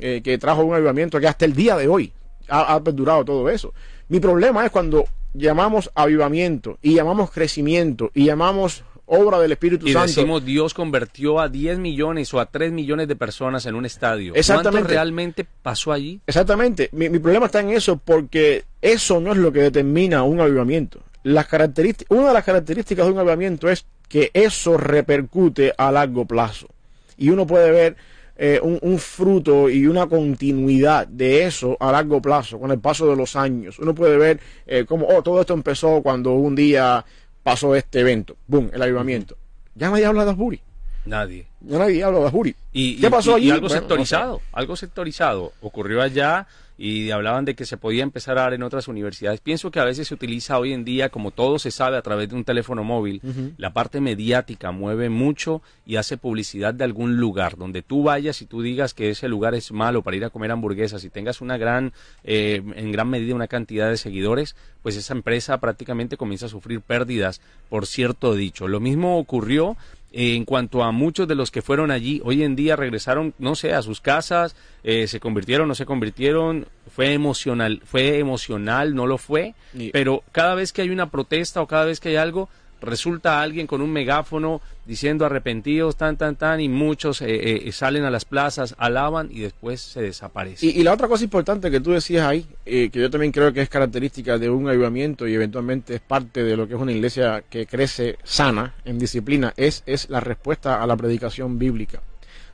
eh, 0.00 0.20
que 0.24 0.36
trajo 0.38 0.64
un 0.64 0.74
avivamiento 0.74 1.20
que 1.20 1.28
hasta 1.28 1.44
el 1.44 1.54
día 1.54 1.76
de 1.76 1.86
hoy 1.86 2.12
ha, 2.48 2.74
ha 2.74 2.82
perdurado 2.82 3.24
todo 3.24 3.48
eso. 3.50 3.72
Mi 4.08 4.18
problema 4.18 4.64
es 4.64 4.72
cuando 4.72 5.04
llamamos 5.32 5.90
avivamiento 5.94 6.78
y 6.82 6.94
llamamos 6.94 7.30
crecimiento 7.30 8.10
y 8.14 8.24
llamamos 8.26 8.82
obra 9.06 9.38
del 9.40 9.52
Espíritu 9.52 9.86
Y 9.86 9.92
Santo. 9.92 10.06
decimos, 10.08 10.44
Dios 10.44 10.74
convirtió 10.74 11.40
a 11.40 11.48
10 11.48 11.78
millones 11.78 12.32
o 12.34 12.40
a 12.40 12.46
3 12.46 12.72
millones 12.72 13.08
de 13.08 13.16
personas 13.16 13.66
en 13.66 13.74
un 13.74 13.84
estadio. 13.84 14.34
Exactamente. 14.34 14.80
¿Cuánto 14.80 14.88
realmente 14.88 15.46
pasó 15.62 15.92
allí? 15.92 16.20
Exactamente. 16.26 16.88
Mi, 16.92 17.08
mi 17.08 17.18
problema 17.18 17.46
está 17.46 17.60
en 17.60 17.70
eso 17.70 17.96
porque 17.96 18.64
eso 18.80 19.20
no 19.20 19.32
es 19.32 19.38
lo 19.38 19.52
que 19.52 19.60
determina 19.60 20.22
un 20.22 20.40
avivamiento. 20.40 21.00
Las 21.24 21.46
características, 21.46 22.16
una 22.16 22.28
de 22.28 22.34
las 22.34 22.44
características 22.44 23.06
de 23.06 23.12
un 23.12 23.18
avivamiento 23.18 23.68
es 23.68 23.84
que 24.08 24.30
eso 24.34 24.76
repercute 24.76 25.72
a 25.76 25.92
largo 25.92 26.24
plazo. 26.26 26.68
Y 27.16 27.28
uno 27.30 27.46
puede 27.46 27.70
ver 27.70 27.96
eh, 28.36 28.58
un, 28.62 28.78
un 28.82 28.98
fruto 28.98 29.68
y 29.68 29.86
una 29.86 30.06
continuidad 30.06 31.06
de 31.06 31.44
eso 31.44 31.76
a 31.78 31.92
largo 31.92 32.20
plazo, 32.20 32.58
con 32.58 32.70
el 32.72 32.78
paso 32.80 33.08
de 33.08 33.14
los 33.14 33.36
años. 33.36 33.78
Uno 33.78 33.94
puede 33.94 34.16
ver 34.16 34.40
eh, 34.66 34.84
cómo 34.86 35.06
oh, 35.06 35.22
todo 35.22 35.40
esto 35.40 35.54
empezó 35.54 36.02
cuando 36.02 36.32
un 36.32 36.54
día 36.54 37.04
pasó 37.42 37.74
este 37.74 38.00
evento. 38.00 38.36
Boom, 38.46 38.70
el 38.72 38.82
avivamiento. 38.82 39.36
Ya 39.74 39.90
nadie 39.90 40.06
habla 40.06 40.24
de 40.24 40.30
Asbury. 40.32 40.60
Nadie. 41.04 41.46
Ya 41.60 41.78
nadie 41.78 42.02
habla 42.04 42.20
de 42.20 42.26
Asbury. 42.26 42.54
Y, 42.72 42.96
¿Qué 43.00 43.10
pasó 43.10 43.32
y- 43.32 43.34
allí? 43.34 43.46
y 43.46 43.50
algo 43.50 43.66
Bueno, 43.68 43.74
no 43.74 43.80
sectorizado, 43.80 44.40
algo 44.52 44.76
sectorizado. 44.76 45.52
Ocurrió 45.60 46.00
allá 46.02 46.46
y 46.78 47.10
hablaban 47.10 47.44
de 47.44 47.54
que 47.54 47.66
se 47.66 47.76
podía 47.76 48.02
empezar 48.02 48.38
a 48.38 48.42
dar 48.42 48.54
en 48.54 48.62
otras 48.62 48.88
universidades. 48.88 49.40
Pienso 49.40 49.70
que 49.70 49.78
a 49.78 49.84
veces 49.84 50.08
se 50.08 50.14
utiliza 50.14 50.58
hoy 50.58 50.72
en 50.72 50.84
día, 50.84 51.10
como 51.10 51.30
todo 51.30 51.58
se 51.58 51.70
sabe 51.70 51.96
a 51.96 52.02
través 52.02 52.28
de 52.30 52.34
un 52.34 52.44
teléfono 52.44 52.82
móvil, 52.82 53.20
la 53.56 53.72
parte 53.72 54.00
mediática 54.00 54.72
mueve 54.72 55.08
mucho 55.08 55.60
y 55.86 55.96
hace 55.96 56.16
publicidad 56.16 56.72
de 56.74 56.82
algún 56.84 57.18
lugar 57.18 57.56
donde 57.56 57.82
tú 57.82 58.02
vayas 58.04 58.40
y 58.42 58.46
tú 58.46 58.62
digas 58.62 58.94
que 58.94 59.10
ese 59.10 59.28
lugar 59.28 59.54
es 59.54 59.70
malo 59.70 60.02
para 60.02 60.16
ir 60.16 60.24
a 60.24 60.30
comer 60.30 60.50
hamburguesas 60.50 61.04
y 61.04 61.10
tengas 61.10 61.40
una 61.40 61.56
gran, 61.56 61.92
eh, 62.24 62.62
en 62.74 62.90
gran 62.90 63.08
medida 63.08 63.34
una 63.34 63.48
cantidad 63.48 63.88
de 63.88 63.96
seguidores, 63.98 64.56
pues 64.82 64.96
esa 64.96 65.12
empresa 65.14 65.58
prácticamente 65.58 66.16
comienza 66.16 66.46
a 66.46 66.48
sufrir 66.48 66.80
pérdidas 66.80 67.40
por 67.68 67.86
cierto 67.86 68.34
dicho. 68.34 68.66
Lo 68.66 68.80
mismo 68.80 69.18
ocurrió 69.18 69.76
eh, 70.12 70.34
en 70.36 70.44
cuanto 70.44 70.82
a 70.82 70.92
muchos 70.92 71.26
de 71.28 71.34
los 71.34 71.50
que 71.50 71.62
fueron 71.62 71.90
allí, 71.90 72.20
hoy 72.24 72.42
en 72.42 72.54
día 72.56 72.76
regresaron, 72.76 73.34
no 73.38 73.54
sé, 73.54 73.72
a 73.72 73.82
sus 73.82 74.00
casas, 74.00 74.54
eh, 74.84 75.06
se 75.06 75.20
convirtieron, 75.20 75.68
no 75.68 75.74
se 75.74 75.86
convirtieron, 75.86 76.66
fue 76.94 77.12
emocional, 77.12 77.80
fue 77.84 78.18
emocional, 78.18 78.94
no 78.94 79.06
lo 79.06 79.18
fue, 79.18 79.54
Y- 79.74 79.90
pero 79.90 80.22
cada 80.32 80.54
vez 80.54 80.72
que 80.72 80.82
hay 80.82 80.90
una 80.90 81.10
protesta 81.10 81.60
o 81.62 81.66
cada 81.66 81.84
vez 81.86 82.00
que 82.00 82.10
hay 82.10 82.16
algo, 82.16 82.48
resulta 82.82 83.40
alguien 83.40 83.66
con 83.66 83.80
un 83.80 83.90
megáfono 83.90 84.60
diciendo 84.84 85.24
arrepentidos, 85.24 85.96
tan, 85.96 86.16
tan, 86.16 86.36
tan, 86.36 86.60
y 86.60 86.68
muchos 86.68 87.22
eh, 87.22 87.68
eh, 87.68 87.72
salen 87.72 88.04
a 88.04 88.10
las 88.10 88.24
plazas, 88.24 88.74
alaban 88.78 89.28
y 89.30 89.40
después 89.40 89.80
se 89.80 90.02
desaparecen. 90.02 90.68
Y, 90.68 90.80
y 90.80 90.82
la 90.82 90.92
otra 90.92 91.08
cosa 91.08 91.24
importante 91.24 91.70
que 91.70 91.80
tú 91.80 91.92
decías 91.92 92.26
ahí, 92.26 92.46
eh, 92.66 92.90
que 92.90 93.00
yo 93.00 93.08
también 93.08 93.32
creo 93.32 93.52
que 93.52 93.62
es 93.62 93.68
característica 93.68 94.38
de 94.38 94.50
un 94.50 94.68
avivamiento 94.68 95.26
y 95.26 95.34
eventualmente 95.34 95.94
es 95.94 96.00
parte 96.00 96.42
de 96.42 96.56
lo 96.56 96.66
que 96.66 96.74
es 96.74 96.80
una 96.80 96.92
iglesia 96.92 97.44
que 97.48 97.66
crece 97.66 98.18
sana 98.24 98.74
en 98.84 98.98
disciplina, 98.98 99.54
es, 99.56 99.82
es 99.86 100.10
la 100.10 100.20
respuesta 100.20 100.82
a 100.82 100.86
la 100.86 100.96
predicación 100.96 101.58
bíblica. 101.58 102.02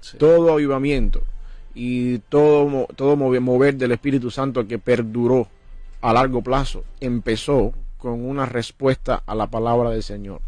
Sí. 0.01 0.19
Todo 0.19 0.53
avivamiento 0.53 1.23
y 1.75 2.19
todo, 2.19 2.87
todo 2.95 3.17
move- 3.17 3.41
mover 3.41 3.77
del 3.77 3.93
Espíritu 3.93 4.31
Santo 4.31 4.67
que 4.69 4.79
perduró 4.79 5.49
a 6.01 6.13
largo 6.13 6.43
plazo 6.43 6.85
empezó 7.01 7.73
con 7.99 8.25
una 8.25 8.47
respuesta 8.47 9.23
a 9.27 9.35
la 9.35 9.49
palabra 9.49 9.91
del 9.91 10.03
Señor. 10.03 10.41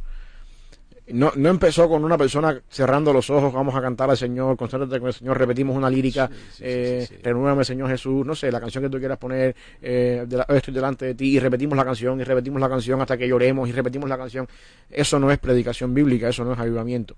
No, 1.13 1.33
no 1.35 1.49
empezó 1.49 1.89
con 1.89 2.05
una 2.05 2.17
persona 2.17 2.63
cerrando 2.69 3.13
los 3.13 3.31
ojos, 3.31 3.53
vamos 3.53 3.75
a 3.75 3.83
cantar 3.83 4.09
al 4.11 4.17
Señor, 4.17 4.57
concéntrate 4.57 5.01
con 5.01 5.09
el 5.09 5.15
Señor, 5.15 5.37
repetimos 5.37 5.77
una 5.77 5.91
lírica, 5.91 6.31
Sí, 6.53 6.63
eh, 6.65 7.05
sí, 7.09 7.17
sí. 7.17 7.21
renúvame 7.25 7.65
Señor 7.65 7.91
Jesús, 7.91 8.25
no 8.25 8.37
sé, 8.37 8.53
la 8.53 8.61
canción 8.61 8.85
que 8.85 8.91
tú 8.91 8.99
quieras 9.01 9.19
poner, 9.19 9.57
eh, 9.83 10.25
de 10.29 10.37
la- 10.37 10.45
estoy 10.51 10.73
delante 10.73 11.07
de 11.07 11.15
ti, 11.17 11.35
y 11.35 11.41
repetimos 11.41 11.77
la 11.77 11.85
canción, 11.85 12.21
y 12.21 12.23
repetimos 12.23 12.61
la 12.61 12.69
canción 12.69 13.01
hasta 13.01 13.17
que 13.19 13.27
lloremos, 13.27 13.69
y 13.69 13.73
repetimos 13.73 14.09
la 14.09 14.17
canción. 14.17 14.47
Eso 14.89 15.19
no 15.19 15.33
es 15.33 15.39
predicación 15.39 15.93
bíblica, 15.95 16.29
eso 16.29 16.45
no 16.45 16.53
es 16.53 16.59
avivamiento. 16.61 17.17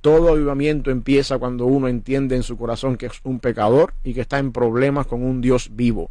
Todo 0.00 0.30
avivamiento 0.30 0.92
empieza 0.92 1.36
cuando 1.38 1.66
uno 1.66 1.88
entiende 1.88 2.36
en 2.36 2.44
su 2.44 2.56
corazón 2.56 2.96
que 2.96 3.06
es 3.06 3.20
un 3.24 3.40
pecador 3.40 3.92
y 4.04 4.14
que 4.14 4.20
está 4.20 4.38
en 4.38 4.52
problemas 4.52 5.08
con 5.08 5.20
un 5.24 5.40
Dios 5.40 5.70
vivo. 5.72 6.10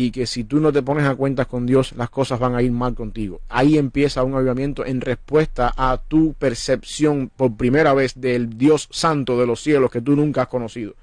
Y 0.00 0.12
que 0.12 0.28
si 0.28 0.44
tú 0.44 0.60
no 0.60 0.72
te 0.72 0.80
pones 0.80 1.04
a 1.06 1.16
cuentas 1.16 1.48
con 1.48 1.66
Dios, 1.66 1.92
las 1.96 2.08
cosas 2.08 2.38
van 2.38 2.54
a 2.54 2.62
ir 2.62 2.70
mal 2.70 2.94
contigo. 2.94 3.40
Ahí 3.48 3.76
empieza 3.76 4.22
un 4.22 4.36
avivamiento 4.36 4.86
en 4.86 5.00
respuesta 5.00 5.74
a 5.76 6.00
tu 6.06 6.34
percepción 6.34 7.32
por 7.36 7.56
primera 7.56 7.92
vez 7.94 8.12
del 8.14 8.56
Dios 8.56 8.86
santo 8.92 9.36
de 9.40 9.44
los 9.44 9.60
cielos 9.60 9.90
que 9.90 10.00
tú 10.00 10.14
nunca 10.14 10.42
has 10.42 10.46
conocido. 10.46 10.94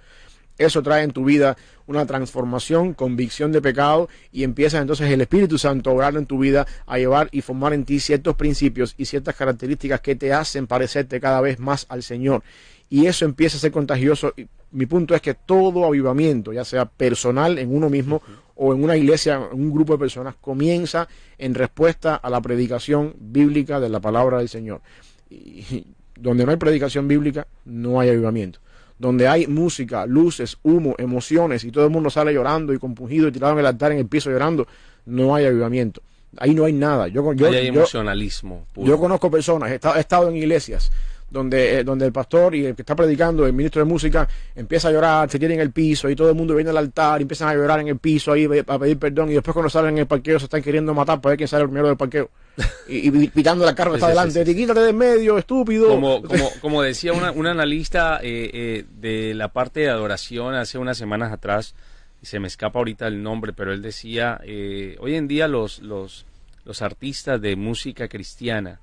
Eso 0.57 0.81
trae 0.81 1.03
en 1.03 1.11
tu 1.11 1.25
vida 1.25 1.57
una 1.87 2.05
transformación, 2.05 2.93
convicción 2.93 3.51
de 3.51 3.61
pecado 3.61 4.07
y 4.31 4.43
empieza 4.43 4.79
entonces 4.79 5.11
el 5.11 5.19
Espíritu 5.19 5.57
Santo 5.57 5.89
a 5.89 5.93
orar 5.93 6.15
en 6.15 6.25
tu 6.25 6.39
vida, 6.39 6.65
a 6.85 6.97
llevar 6.97 7.27
y 7.33 7.41
formar 7.41 7.73
en 7.73 7.83
ti 7.83 7.99
ciertos 7.99 8.35
principios 8.35 8.95
y 8.97 9.03
ciertas 9.03 9.35
características 9.35 9.99
que 9.99 10.15
te 10.15 10.31
hacen 10.31 10.67
parecerte 10.67 11.19
cada 11.19 11.41
vez 11.41 11.59
más 11.59 11.85
al 11.89 12.01
Señor. 12.01 12.43
Y 12.89 13.07
eso 13.07 13.25
empieza 13.25 13.57
a 13.57 13.59
ser 13.59 13.73
contagioso. 13.73 14.33
Mi 14.75 14.85
punto 14.87 15.15
es 15.15 15.21
que 15.21 15.33
todo 15.33 15.85
avivamiento, 15.85 16.51
ya 16.51 16.65
sea 16.65 16.85
personal 16.85 17.57
en 17.59 17.73
uno 17.73 17.89
mismo 17.89 18.21
o 18.55 18.73
en 18.73 18.83
una 18.83 18.97
iglesia, 18.97 19.47
en 19.51 19.61
un 19.61 19.71
grupo 19.71 19.93
de 19.93 19.99
personas, 19.99 20.35
comienza 20.35 21.07
en 21.37 21.55
respuesta 21.55 22.15
a 22.15 22.29
la 22.29 22.41
predicación 22.41 23.15
bíblica 23.17 23.79
de 23.79 23.87
la 23.87 24.01
palabra 24.01 24.39
del 24.39 24.49
Señor. 24.49 24.81
Y 25.29 25.87
donde 26.19 26.45
no 26.45 26.51
hay 26.51 26.57
predicación 26.57 27.07
bíblica, 27.07 27.47
no 27.63 28.01
hay 28.01 28.09
avivamiento 28.09 28.59
donde 28.97 29.27
hay 29.27 29.45
música, 29.47 30.05
luces, 30.05 30.57
humo, 30.63 30.95
emociones 30.97 31.65
y 31.65 31.71
todo 31.71 31.83
el 31.83 31.89
mundo 31.89 32.09
sale 32.09 32.33
llorando 32.33 32.73
y 32.73 32.79
compungido 32.79 33.27
y 33.27 33.31
tirado 33.31 33.53
en 33.53 33.59
el 33.59 33.65
altar 33.65 33.91
en 33.91 33.97
el 33.97 34.07
piso 34.07 34.29
llorando, 34.29 34.67
no 35.05 35.35
hay 35.35 35.45
avivamiento. 35.45 36.01
Ahí 36.37 36.53
no 36.53 36.63
hay 36.63 36.71
nada. 36.71 37.09
Yo, 37.09 37.33
yo, 37.33 37.47
hay 37.47 37.67
emocionalismo. 37.67 38.65
Yo 38.75 38.97
conozco 38.97 39.29
personas, 39.29 39.71
he 39.71 39.99
estado 39.99 40.29
en 40.29 40.37
iglesias 40.37 40.91
donde, 41.35 41.79
eh, 41.79 41.83
donde 41.83 42.05
el 42.05 42.13
pastor 42.13 42.55
y 42.55 42.65
el 42.65 42.75
que 42.75 42.81
está 42.81 42.95
predicando, 42.95 43.45
el 43.45 43.51
ministro 43.51 43.81
de 43.81 43.85
música, 43.85 44.27
empieza 44.55 44.87
a 44.87 44.91
llorar, 44.91 45.29
se 45.29 45.37
tira 45.37 45.53
en 45.53 45.59
el 45.59 45.71
piso 45.71 46.09
y 46.09 46.15
todo 46.15 46.29
el 46.29 46.35
mundo 46.35 46.55
viene 46.55 46.69
al 46.69 46.77
altar 46.77 47.19
y 47.19 47.23
empiezan 47.23 47.49
a 47.49 47.53
llorar 47.53 47.81
en 47.81 47.89
el 47.89 47.97
piso 47.97 48.31
ahí 48.31 48.47
a 48.65 48.79
pedir 48.79 48.97
perdón 48.97 49.29
y 49.29 49.33
después 49.33 49.53
cuando 49.53 49.69
salen 49.69 49.95
en 49.95 49.97
el 49.99 50.07
parqueo 50.07 50.39
se 50.39 50.45
están 50.45 50.61
queriendo 50.61 50.93
matar 50.93 51.19
para 51.19 51.31
ver 51.31 51.37
quién 51.37 51.49
sale 51.49 51.65
primero 51.65 51.89
del 51.89 51.97
parqueo 51.97 52.29
y, 52.87 53.27
pitando 53.27 53.65
la 53.65 53.75
carro 53.75 53.91
que 53.91 53.97
está 53.97 54.07
adelante, 54.07 54.45
sí, 54.45 54.55
quítate 54.55 54.79
de 54.79 54.93
medio, 54.93 55.37
estúpido. 55.37 55.89
Como, 55.89 56.21
como, 56.21 56.49
como 56.61 56.81
decía 56.81 57.11
una, 57.11 57.31
un 57.31 57.47
analista 57.47 58.21
eh, 58.23 58.49
eh, 58.53 58.85
de 58.97 59.33
la 59.33 59.49
parte 59.49 59.81
de 59.81 59.89
adoración 59.89 60.55
hace 60.55 60.77
unas 60.77 60.97
semanas 60.97 61.33
atrás, 61.33 61.75
y 62.21 62.27
se 62.27 62.39
me 62.39 62.47
escapa 62.47 62.79
ahorita 62.79 63.07
el 63.07 63.21
nombre, 63.21 63.51
pero 63.51 63.73
él 63.73 63.81
decía, 63.81 64.39
hoy 64.99 65.15
en 65.15 65.27
día 65.27 65.49
los, 65.49 65.79
los, 65.79 66.25
los 66.63 66.81
artistas 66.81 67.41
de 67.41 67.57
música 67.57 68.07
cristiana 68.07 68.79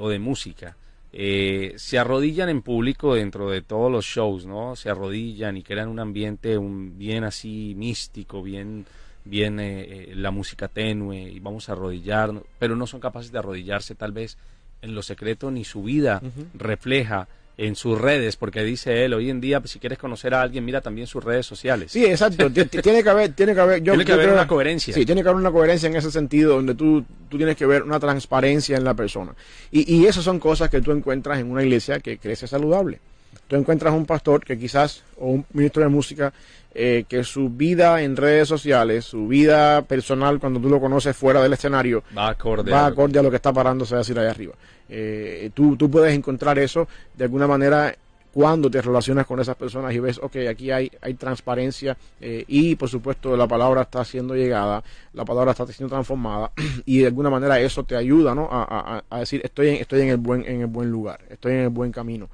o 0.00 0.08
de 0.08 0.18
música, 0.18 0.76
eh, 1.18 1.72
se 1.76 1.98
arrodillan 1.98 2.50
en 2.50 2.60
público 2.60 3.14
dentro 3.14 3.48
de 3.48 3.62
todos 3.62 3.90
los 3.90 4.04
shows, 4.04 4.44
¿no? 4.44 4.76
Se 4.76 4.90
arrodillan 4.90 5.56
y 5.56 5.62
crean 5.62 5.88
un 5.88 5.98
ambiente 5.98 6.58
un, 6.58 6.98
bien 6.98 7.24
así 7.24 7.72
místico, 7.74 8.42
bien, 8.42 8.84
bien 9.24 9.58
eh, 9.58 10.10
eh, 10.10 10.12
la 10.14 10.30
música 10.30 10.68
tenue 10.68 11.22
y 11.22 11.40
vamos 11.40 11.70
a 11.70 11.72
arrodillar, 11.72 12.34
pero 12.58 12.76
no 12.76 12.86
son 12.86 13.00
capaces 13.00 13.32
de 13.32 13.38
arrodillarse 13.38 13.94
tal 13.94 14.12
vez 14.12 14.36
en 14.82 14.94
lo 14.94 15.00
secreto 15.00 15.50
ni 15.50 15.64
su 15.64 15.82
vida 15.82 16.20
refleja 16.52 17.28
en 17.58 17.74
sus 17.74 17.98
redes, 17.98 18.36
porque 18.36 18.62
dice 18.62 19.04
él, 19.04 19.14
hoy 19.14 19.30
en 19.30 19.40
día, 19.40 19.62
si 19.64 19.78
quieres 19.78 19.98
conocer 19.98 20.34
a 20.34 20.42
alguien, 20.42 20.64
mira 20.64 20.80
también 20.82 21.06
sus 21.06 21.24
redes 21.24 21.46
sociales. 21.46 21.92
Sí, 21.92 22.04
exacto. 22.04 22.50
tiene 22.82 23.02
que 23.02 23.08
haber, 23.08 23.32
tiene 23.32 23.54
que 23.54 23.60
haber, 23.60 23.82
tiene 23.82 24.04
que 24.04 24.12
haber 24.12 24.30
una 24.30 24.46
coherencia. 24.46 24.92
Sí, 24.92 25.06
tiene 25.06 25.22
que 25.22 25.28
haber 25.28 25.40
una 25.40 25.50
coherencia 25.50 25.88
en 25.88 25.96
ese 25.96 26.10
sentido, 26.10 26.56
donde 26.56 26.74
tú, 26.74 27.04
tú 27.28 27.36
tienes 27.36 27.56
que 27.56 27.66
ver 27.66 27.82
una 27.82 27.98
transparencia 27.98 28.76
en 28.76 28.84
la 28.84 28.94
persona. 28.94 29.34
Y, 29.70 29.94
y 29.94 30.06
esas 30.06 30.24
son 30.24 30.38
cosas 30.38 30.68
que 30.68 30.82
tú 30.82 30.92
encuentras 30.92 31.38
en 31.38 31.50
una 31.50 31.62
iglesia 31.62 32.00
que 32.00 32.18
crece 32.18 32.46
saludable. 32.46 33.00
Tú 33.46 33.56
encuentras 33.56 33.94
un 33.94 34.06
pastor 34.06 34.44
que 34.44 34.58
quizás, 34.58 35.02
o 35.18 35.28
un 35.28 35.44
ministro 35.52 35.82
de 35.82 35.88
música, 35.88 36.32
eh, 36.74 37.04
que 37.08 37.24
su 37.24 37.48
vida 37.48 38.02
en 38.02 38.16
redes 38.16 38.48
sociales, 38.48 39.04
su 39.04 39.26
vida 39.28 39.82
personal, 39.82 40.38
cuando 40.38 40.60
tú 40.60 40.68
lo 40.68 40.80
conoces 40.80 41.16
fuera 41.16 41.42
del 41.42 41.52
escenario, 41.52 42.02
va 42.16 42.28
acorde, 42.28 42.70
va 42.70 42.86
acorde 42.86 43.18
a 43.18 43.22
lo 43.22 43.30
que 43.30 43.36
está 43.36 43.52
parándose 43.52 43.94
a 43.94 43.98
decir 43.98 44.18
allá 44.18 44.30
arriba. 44.30 44.54
Eh, 44.88 45.50
tú, 45.54 45.76
tú 45.76 45.90
puedes 45.90 46.14
encontrar 46.14 46.58
eso 46.58 46.86
de 47.14 47.24
alguna 47.24 47.46
manera 47.46 47.94
cuando 48.36 48.70
te 48.70 48.82
relacionas 48.82 49.24
con 49.24 49.40
esas 49.40 49.56
personas 49.56 49.94
y 49.94 49.98
ves, 49.98 50.20
ok, 50.22 50.36
aquí 50.50 50.70
hay, 50.70 50.92
hay 51.00 51.14
transparencia 51.14 51.96
eh, 52.20 52.44
y 52.46 52.74
por 52.74 52.90
supuesto 52.90 53.34
la 53.34 53.48
palabra 53.48 53.80
está 53.80 54.04
siendo 54.04 54.34
llegada, 54.34 54.84
la 55.14 55.24
palabra 55.24 55.52
está 55.52 55.66
siendo 55.68 55.94
transformada 55.94 56.52
y 56.84 56.98
de 56.98 57.06
alguna 57.06 57.30
manera 57.30 57.58
eso 57.58 57.84
te 57.84 57.96
ayuda 57.96 58.34
¿no? 58.34 58.46
a, 58.52 59.02
a, 59.08 59.18
decir, 59.20 59.40
estoy, 59.42 59.70
en, 59.70 59.74
estoy 59.76 60.02
en, 60.02 60.08
el 60.10 60.18
buen, 60.18 60.44
en 60.44 60.60
el 60.60 60.66
buen 60.66 60.90
lugar, 60.90 61.20
estoy 61.30 61.52
en 61.52 61.60
el 61.60 61.68
buen 61.70 61.90
camino. 61.90 62.28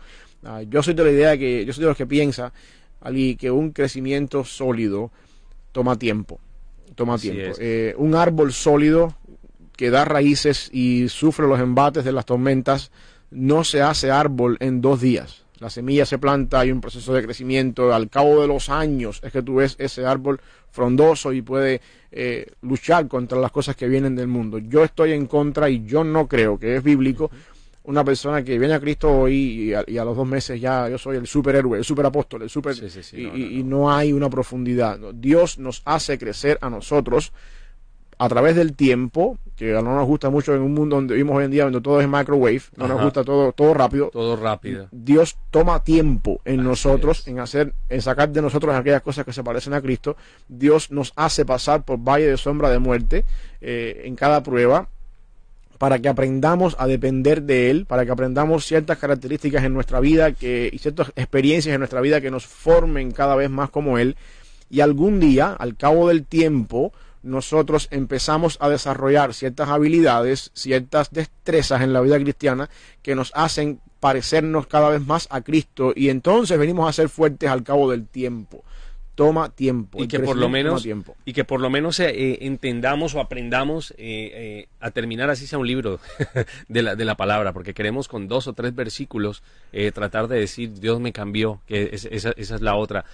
Ah, 0.44 0.62
yo 0.62 0.82
soy 0.82 0.94
de 0.94 1.04
la 1.04 1.10
idea 1.10 1.38
que, 1.38 1.64
yo 1.64 1.72
soy 1.72 1.82
de 1.82 1.88
los 1.88 1.96
que 1.96 2.06
piensa, 2.06 2.52
Ali, 3.00 3.36
que 3.36 3.50
un 3.50 3.70
crecimiento 3.70 4.44
sólido 4.44 5.10
toma 5.72 5.96
tiempo, 5.96 6.40
toma 6.94 7.18
tiempo. 7.18 7.56
Eh, 7.58 7.94
un 7.96 8.14
árbol 8.14 8.52
sólido 8.52 9.16
que 9.76 9.90
da 9.90 10.04
raíces 10.04 10.68
y 10.72 11.08
sufre 11.08 11.46
los 11.46 11.60
embates 11.60 12.04
de 12.04 12.12
las 12.12 12.26
tormentas, 12.26 12.90
no 13.30 13.64
se 13.64 13.82
hace 13.82 14.10
árbol 14.10 14.56
en 14.60 14.80
dos 14.80 15.00
días. 15.00 15.42
La 15.58 15.70
semilla 15.70 16.04
se 16.04 16.18
planta, 16.18 16.60
hay 16.60 16.72
un 16.72 16.80
proceso 16.80 17.14
de 17.14 17.22
crecimiento, 17.22 17.94
al 17.94 18.10
cabo 18.10 18.40
de 18.40 18.48
los 18.48 18.68
años 18.68 19.20
es 19.22 19.32
que 19.32 19.42
tú 19.42 19.56
ves 19.56 19.76
ese 19.78 20.04
árbol 20.04 20.40
frondoso 20.72 21.32
y 21.32 21.40
puede 21.40 21.80
eh, 22.10 22.46
luchar 22.62 23.06
contra 23.06 23.38
las 23.38 23.52
cosas 23.52 23.76
que 23.76 23.86
vienen 23.86 24.16
del 24.16 24.26
mundo. 24.26 24.58
Yo 24.58 24.82
estoy 24.82 25.12
en 25.12 25.26
contra 25.26 25.70
y 25.70 25.84
yo 25.84 26.02
no 26.02 26.26
creo 26.26 26.58
que 26.58 26.76
es 26.76 26.82
bíblico 26.82 27.30
una 27.84 28.04
persona 28.04 28.44
que 28.44 28.58
viene 28.58 28.74
a 28.74 28.80
Cristo 28.80 29.10
hoy 29.10 29.74
y 29.86 29.96
a, 29.98 30.04
los 30.04 30.16
dos 30.16 30.26
meses 30.26 30.60
ya 30.60 30.88
yo 30.88 30.98
soy 30.98 31.16
el 31.16 31.26
superhéroe, 31.26 31.78
el 31.78 31.84
superapóstol, 31.84 32.42
el 32.42 32.50
super... 32.50 32.74
y, 33.12 33.62
no, 33.64 33.92
hay 33.92 34.12
una 34.12 34.30
profundidad. 34.30 34.98
Dios 35.14 35.58
nos 35.58 35.82
hace 35.84 36.18
crecer 36.18 36.58
a 36.60 36.70
nosotros 36.70 37.32
a 38.18 38.28
través 38.28 38.54
del 38.54 38.76
tiempo, 38.76 39.36
que 39.56 39.72
no 39.72 39.82
nos 39.82 40.06
gusta 40.06 40.30
mucho 40.30 40.54
en 40.54 40.62
un 40.62 40.74
mundo 40.74 40.94
donde 40.94 41.14
vivimos 41.14 41.36
hoy 41.36 41.44
en 41.44 41.50
día, 41.50 41.64
donde 41.64 41.80
todo 41.80 42.00
es 42.00 42.08
microwave, 42.08 42.62
no 42.76 42.86
nos 42.86 43.02
gusta 43.02 43.24
todo, 43.24 43.50
todo 43.50 43.74
rápido. 43.74 44.10
Todo 44.12 44.36
rápido. 44.36 44.86
Dios 44.92 45.36
toma 45.50 45.82
tiempo 45.82 46.40
en 46.44 46.62
nosotros, 46.62 47.26
en 47.26 47.40
hacer, 47.40 47.74
en 47.88 48.00
sacar 48.00 48.30
de 48.30 48.40
nosotros 48.40 48.76
aquellas 48.76 49.02
cosas 49.02 49.24
que 49.24 49.32
se 49.32 49.42
parecen 49.42 49.74
a 49.74 49.80
Cristo. 49.80 50.16
Dios 50.46 50.92
nos 50.92 51.12
hace 51.16 51.44
pasar 51.44 51.84
por 51.84 51.98
valle 51.98 52.28
de 52.28 52.36
sombra 52.36 52.70
de 52.70 52.78
muerte 52.78 53.24
eh, 53.60 54.02
en 54.04 54.14
cada 54.14 54.40
prueba 54.44 54.88
para 55.82 55.98
que 55.98 56.08
aprendamos 56.08 56.76
a 56.78 56.86
depender 56.86 57.42
de 57.42 57.68
Él, 57.68 57.86
para 57.86 58.06
que 58.06 58.12
aprendamos 58.12 58.64
ciertas 58.64 58.98
características 58.98 59.64
en 59.64 59.74
nuestra 59.74 59.98
vida 59.98 60.30
que, 60.30 60.70
y 60.72 60.78
ciertas 60.78 61.08
experiencias 61.16 61.74
en 61.74 61.80
nuestra 61.80 62.00
vida 62.00 62.20
que 62.20 62.30
nos 62.30 62.46
formen 62.46 63.10
cada 63.10 63.34
vez 63.34 63.50
más 63.50 63.68
como 63.68 63.98
Él. 63.98 64.14
Y 64.70 64.78
algún 64.78 65.18
día, 65.18 65.56
al 65.58 65.76
cabo 65.76 66.06
del 66.06 66.24
tiempo, 66.24 66.92
nosotros 67.24 67.88
empezamos 67.90 68.58
a 68.60 68.68
desarrollar 68.68 69.34
ciertas 69.34 69.70
habilidades, 69.70 70.52
ciertas 70.54 71.10
destrezas 71.10 71.82
en 71.82 71.92
la 71.92 72.00
vida 72.00 72.16
cristiana 72.20 72.70
que 73.02 73.16
nos 73.16 73.32
hacen 73.34 73.80
parecernos 73.98 74.68
cada 74.68 74.88
vez 74.88 75.04
más 75.04 75.26
a 75.32 75.40
Cristo 75.40 75.92
y 75.96 76.10
entonces 76.10 76.60
venimos 76.60 76.88
a 76.88 76.92
ser 76.92 77.08
fuertes 77.08 77.50
al 77.50 77.64
cabo 77.64 77.90
del 77.90 78.06
tiempo 78.06 78.62
toma 79.14 79.50
tiempo. 79.50 80.02
Y 80.02 80.08
que, 80.08 80.20
por 80.20 80.36
lo 80.36 80.48
menos, 80.48 80.86
y 81.24 81.32
que 81.32 81.44
por 81.44 81.60
lo 81.60 81.70
menos 81.70 82.00
eh, 82.00 82.38
entendamos 82.42 83.14
o 83.14 83.20
aprendamos 83.20 83.92
eh, 83.92 83.96
eh, 83.98 84.68
a 84.80 84.90
terminar 84.90 85.30
así 85.30 85.46
sea 85.46 85.58
un 85.58 85.66
libro 85.66 86.00
de, 86.68 86.82
la, 86.82 86.96
de 86.96 87.04
la 87.04 87.16
palabra, 87.16 87.52
porque 87.52 87.74
queremos 87.74 88.08
con 88.08 88.28
dos 88.28 88.46
o 88.48 88.52
tres 88.52 88.74
versículos 88.74 89.42
tratar 89.94 90.28
de 90.28 90.38
decir 90.38 90.72
Dios 90.80 91.00
me 91.00 91.12
cambió, 91.12 91.60
que 91.66 91.90
esa, 91.92 92.08
esa, 92.08 92.32
es 92.36 92.60
la 92.60 92.74
otra. 92.74 93.04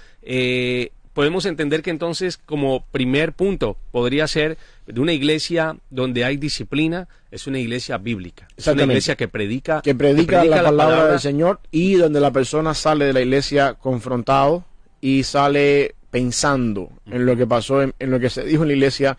podemos 1.12 1.46
entender 1.46 1.82
que 1.82 1.90
entonces 1.90 2.36
como 2.36 2.84
primer 2.86 3.32
punto 3.32 3.76
podría 3.90 4.26
ser 4.26 4.58
de 4.86 5.00
una 5.00 5.12
iglesia 5.12 5.76
donde 5.90 6.24
hay 6.24 6.36
disciplina, 6.36 7.08
es 7.30 7.46
una 7.46 7.58
iglesia 7.58 7.98
bíblica. 7.98 8.48
Es 8.56 8.66
una 8.66 8.84
iglesia 8.84 9.16
que 9.16 9.28
predica, 9.28 9.82
que 9.82 9.94
predica, 9.94 10.44
la, 10.44 10.62
palabra 10.62 11.08
del 11.08 11.20
Señor 11.20 11.60
y 11.70 11.94
donde 11.94 12.20
la 12.20 12.32
persona 12.32 12.74
sale 12.74 13.04
de 13.04 13.12
la 13.12 13.20
iglesia 13.20 13.74
confrontado 13.74 14.64
y 15.00 15.22
sale 15.22 15.94
pensando 16.10 16.90
en 17.06 17.26
lo 17.26 17.36
que 17.36 17.46
pasó, 17.46 17.82
en, 17.82 17.92
lo 17.98 18.18
que 18.18 18.30
se 18.30 18.44
dijo 18.44 18.62
en 18.62 18.68
la 18.68 18.74
iglesia, 18.74 19.18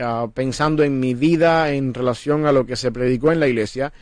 ah, 0.00 0.28
pensando 0.32 0.82
en 0.82 0.98
mi 0.98 1.14
vida 1.14 1.72
en 1.72 1.94
relación 1.94 2.46
a 2.46 2.52
lo 2.52 2.66
que 2.66 2.76
se 2.76 2.90
predicó 2.90 3.32
en 3.32 3.40
la 3.40 3.48
iglesia. 3.48 3.92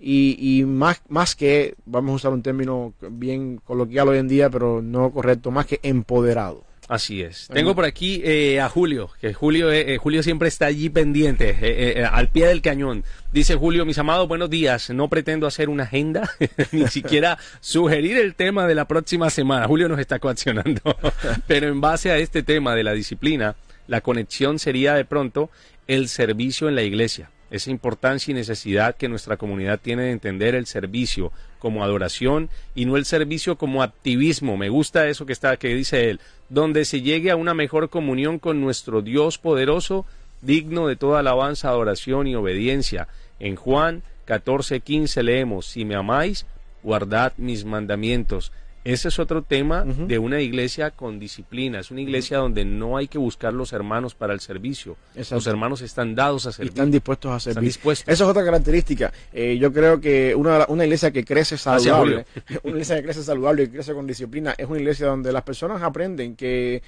Y, 0.00 0.36
y, 0.38 0.64
más, 0.64 1.02
más 1.08 1.34
que, 1.34 1.74
vamos 1.84 2.12
a 2.12 2.16
usar 2.16 2.32
un 2.32 2.42
término 2.42 2.94
bien 3.10 3.56
coloquial 3.64 4.08
hoy 4.08 4.18
en 4.18 4.28
día, 4.28 4.48
pero 4.48 4.80
no 4.80 5.10
correcto, 5.10 5.50
más 5.50 5.66
que 5.66 5.80
empoderado. 5.82 6.67
Así 6.88 7.20
es. 7.20 7.48
Tengo 7.52 7.74
por 7.74 7.84
aquí 7.84 8.22
eh, 8.24 8.60
a 8.60 8.70
Julio, 8.70 9.10
que 9.20 9.34
Julio, 9.34 9.70
eh, 9.70 9.92
eh, 9.92 9.98
Julio 9.98 10.22
siempre 10.22 10.48
está 10.48 10.66
allí 10.66 10.88
pendiente, 10.88 12.02
al 12.10 12.28
pie 12.30 12.46
del 12.46 12.62
cañón. 12.62 13.04
Dice 13.30 13.56
Julio, 13.56 13.84
mis 13.84 13.98
amados, 13.98 14.26
buenos 14.26 14.48
días. 14.48 14.88
No 14.88 15.08
pretendo 15.08 15.46
hacer 15.46 15.68
una 15.68 15.82
agenda, 15.82 16.30
ni 16.72 16.88
siquiera 16.88 17.38
sugerir 17.60 18.16
el 18.16 18.34
tema 18.34 18.66
de 18.66 18.74
la 18.74 18.88
próxima 18.88 19.28
semana. 19.28 19.66
Julio 19.66 19.86
nos 19.88 20.00
está 20.00 20.18
coaccionando. 20.18 20.80
Pero 21.46 21.68
en 21.68 21.82
base 21.82 22.10
a 22.10 22.16
este 22.16 22.42
tema 22.42 22.74
de 22.74 22.84
la 22.84 22.94
disciplina, 22.94 23.56
la 23.86 24.00
conexión 24.00 24.58
sería 24.58 24.94
de 24.94 25.04
pronto 25.04 25.50
el 25.88 26.08
servicio 26.08 26.70
en 26.70 26.74
la 26.74 26.82
iglesia. 26.82 27.30
Esa 27.50 27.70
importancia 27.70 28.32
y 28.32 28.34
necesidad 28.34 28.96
que 28.96 29.08
nuestra 29.08 29.36
comunidad 29.36 29.80
tiene 29.80 30.04
de 30.04 30.12
entender 30.12 30.54
el 30.54 30.66
servicio 30.66 31.32
como 31.58 31.82
adoración 31.82 32.50
y 32.74 32.84
no 32.84 32.96
el 32.96 33.04
servicio 33.04 33.56
como 33.56 33.82
activismo. 33.82 34.56
Me 34.56 34.68
gusta 34.68 35.08
eso 35.08 35.26
que 35.26 35.32
está 35.32 35.56
que 35.56 35.74
dice 35.74 36.10
él, 36.10 36.20
donde 36.48 36.84
se 36.84 37.02
llegue 37.02 37.30
a 37.30 37.36
una 37.36 37.54
mejor 37.54 37.88
comunión 37.90 38.38
con 38.38 38.60
nuestro 38.60 39.02
Dios 39.02 39.38
poderoso, 39.38 40.06
digno 40.42 40.86
de 40.86 40.96
toda 40.96 41.20
alabanza, 41.20 41.68
adoración 41.68 42.26
y 42.26 42.34
obediencia. 42.34 43.08
En 43.40 43.56
Juan 43.56 44.02
14:15 44.26 45.22
leemos, 45.22 45.66
si 45.66 45.84
me 45.84 45.94
amáis, 45.94 46.46
guardad 46.82 47.32
mis 47.36 47.64
mandamientos. 47.64 48.52
Ese 48.88 49.08
es 49.08 49.18
otro 49.18 49.42
tema 49.42 49.84
de 49.84 50.18
una 50.18 50.40
iglesia 50.40 50.90
con 50.92 51.18
disciplina. 51.18 51.80
Es 51.80 51.90
una 51.90 52.00
iglesia 52.00 52.38
donde 52.38 52.64
no 52.64 52.96
hay 52.96 53.06
que 53.06 53.18
buscar 53.18 53.52
los 53.52 53.74
hermanos 53.74 54.14
para 54.14 54.32
el 54.32 54.40
servicio. 54.40 54.96
Los 55.30 55.46
hermanos 55.46 55.82
están 55.82 56.14
dados 56.14 56.46
a 56.46 56.52
servir. 56.52 56.70
están 56.70 56.90
dispuestos 56.90 57.30
a 57.32 57.38
servir. 57.38 57.68
Eso 57.68 58.02
es 58.06 58.20
otra 58.22 58.42
característica. 58.42 59.12
Eh, 59.30 59.58
yo 59.58 59.74
creo 59.74 60.00
que 60.00 60.34
una, 60.34 60.64
una 60.68 60.84
iglesia 60.84 61.10
que 61.10 61.22
crece 61.22 61.58
saludable, 61.58 62.24
una 62.62 62.72
iglesia 62.72 62.96
que 62.96 63.02
crece 63.02 63.22
saludable 63.22 63.64
y 63.64 63.68
crece 63.68 63.92
con 63.92 64.06
disciplina, 64.06 64.54
es 64.56 64.66
una 64.66 64.78
iglesia 64.78 65.06
donde 65.06 65.32
las 65.32 65.42
personas 65.42 65.82
aprenden 65.82 66.34
que 66.34 66.82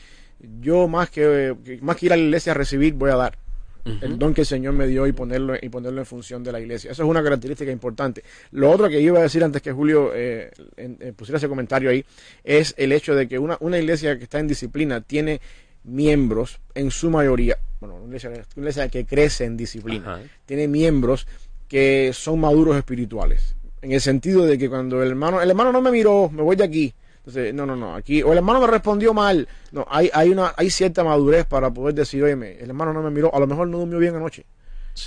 yo 0.62 0.88
más 0.88 1.10
que, 1.10 1.54
más 1.82 1.96
que 1.98 2.06
ir 2.06 2.14
a 2.14 2.16
la 2.16 2.22
iglesia 2.22 2.52
a 2.52 2.54
recibir, 2.54 2.94
voy 2.94 3.10
a 3.10 3.16
dar 3.16 3.38
el 3.84 4.18
don 4.18 4.34
que 4.34 4.42
el 4.42 4.46
Señor 4.46 4.74
me 4.74 4.86
dio 4.86 5.06
y 5.06 5.12
ponerlo, 5.12 5.54
y 5.60 5.68
ponerlo 5.68 6.00
en 6.00 6.06
función 6.06 6.42
de 6.42 6.52
la 6.52 6.60
iglesia. 6.60 6.90
Eso 6.90 7.02
es 7.02 7.08
una 7.08 7.22
característica 7.22 7.70
importante. 7.70 8.22
Lo 8.52 8.70
otro 8.70 8.88
que 8.88 9.00
iba 9.00 9.18
a 9.18 9.22
decir 9.22 9.42
antes 9.42 9.62
que 9.62 9.72
Julio 9.72 10.12
eh, 10.14 10.50
eh, 10.76 11.12
pusiera 11.16 11.38
ese 11.38 11.48
comentario 11.48 11.90
ahí 11.90 12.04
es 12.44 12.74
el 12.76 12.92
hecho 12.92 13.14
de 13.14 13.28
que 13.28 13.38
una, 13.38 13.56
una 13.60 13.78
iglesia 13.78 14.16
que 14.18 14.24
está 14.24 14.38
en 14.38 14.48
disciplina 14.48 15.00
tiene 15.00 15.40
miembros 15.84 16.60
en 16.74 16.90
su 16.90 17.10
mayoría, 17.10 17.58
bueno, 17.80 17.96
una 17.96 18.16
iglesia, 18.56 18.88
que 18.88 19.06
crece 19.06 19.44
en 19.44 19.56
disciplina, 19.56 20.20
tiene 20.44 20.68
miembros 20.68 21.26
que 21.68 22.10
son 22.12 22.40
maduros 22.40 22.76
espirituales. 22.76 23.54
En 23.82 23.92
el 23.92 24.00
sentido 24.00 24.44
de 24.44 24.58
que 24.58 24.68
cuando 24.68 25.02
el 25.02 25.08
hermano, 25.08 25.40
el 25.40 25.48
hermano 25.48 25.72
no 25.72 25.80
me 25.80 25.90
miró, 25.90 26.28
me 26.28 26.42
voy 26.42 26.56
de 26.56 26.64
aquí, 26.64 26.92
entonces, 27.20 27.52
no, 27.52 27.66
no, 27.66 27.76
no, 27.76 27.94
aquí, 27.94 28.22
o 28.22 28.32
el 28.32 28.38
hermano 28.38 28.60
me 28.60 28.66
respondió 28.66 29.12
mal. 29.12 29.46
No, 29.72 29.86
hay, 29.90 30.10
hay, 30.14 30.30
una, 30.30 30.54
hay 30.56 30.70
cierta 30.70 31.04
madurez 31.04 31.44
para 31.44 31.70
poder 31.70 31.94
decir, 31.94 32.24
oye, 32.24 32.32
el 32.32 32.68
hermano 32.68 32.94
no 32.94 33.02
me 33.02 33.10
miró, 33.10 33.34
a 33.34 33.38
lo 33.38 33.46
mejor 33.46 33.68
no 33.68 33.78
durmió 33.78 33.98
bien 33.98 34.16
anoche. 34.16 34.46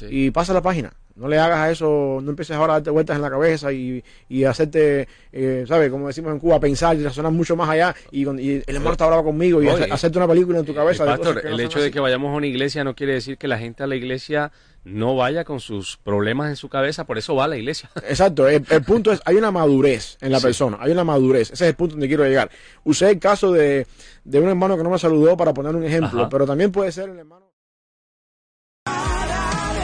Y 0.10 0.32
pasa 0.32 0.54
la 0.54 0.62
página. 0.62 0.94
No 1.16 1.28
le 1.28 1.38
hagas 1.38 1.60
a 1.60 1.72
eso, 1.72 2.20
no 2.24 2.32
empieces 2.32 2.56
ahora 2.56 2.74
a 2.74 2.76
darte 2.78 2.90
vueltas 2.90 3.16
en 3.16 3.22
la 3.22 3.30
cabeza 3.30 3.72
y, 3.72 4.04
y 4.30 4.44
hacerte, 4.46 5.08
eh, 5.32 5.64
¿sabes? 5.68 5.92
Como 5.92 6.08
decimos 6.08 6.32
en 6.32 6.40
Cuba, 6.40 6.60
pensar 6.60 6.96
y 6.98 7.04
razonar 7.04 7.32
mucho 7.32 7.56
más 7.56 7.70
allá. 7.70 7.96
Y, 8.12 8.24
el 8.24 8.64
hermano 8.68 8.94
está 8.94 9.06
bravo 9.06 9.26
conmigo 9.26 9.62
y 9.62 9.68
hacerte 9.68 10.18
una 10.18 10.28
película 10.28 10.60
en 10.60 10.66
tu 10.66 10.74
cabeza. 10.74 11.06
pastor, 11.06 11.46
el 11.46 11.60
hecho 11.60 11.80
de 11.80 11.92
que 11.92 12.00
vayamos 12.00 12.34
a 12.34 12.38
una 12.38 12.48
iglesia 12.48 12.84
no 12.84 12.96
quiere 12.96 13.14
decir 13.14 13.38
que 13.38 13.48
la 13.48 13.60
gente 13.60 13.84
a 13.84 13.88
la 13.88 13.96
iglesia 13.96 14.52
no 14.84 15.16
vaya 15.16 15.46
con 15.46 15.60
sus 15.60 15.98
problemas 15.98 16.50
en 16.50 16.56
su 16.56 16.68
cabeza, 16.68 17.06
por 17.06 17.18
eso 17.18 17.36
va 17.36 17.46
a 17.46 17.48
la 17.48 17.58
iglesia. 17.58 17.90
Exacto, 18.08 18.48
el, 18.48 18.64
punto 18.86 19.12
es, 19.12 19.22
hay 19.26 19.36
una 19.36 19.52
madurez 19.52 20.18
en 20.20 20.32
la 20.32 20.40
persona, 20.40 20.78
hay 20.80 20.92
una 20.92 21.04
madurez, 21.04 21.52
ese 21.52 21.66
es 21.66 21.70
el 21.70 21.76
punto 21.76 21.94
donde 21.94 22.08
quiero 22.08 22.26
llegar. 22.26 22.50
Usé 22.84 23.10
el 23.12 23.20
caso 23.20 23.52
de, 23.52 23.88
de 24.24 24.40
un 24.40 24.50
hermano 24.50 24.78
que 24.78 24.84
no 24.84 24.90
me 24.90 25.00
saludó 25.00 25.38
para 25.38 25.54
poner 25.54 25.76
un 25.76 25.84
ejemplo, 25.84 26.28
pero 26.30 26.46
también 26.46 26.72
puede 26.72 26.92
ser 26.92 27.10
el 27.10 27.20
hermano... 27.20 27.43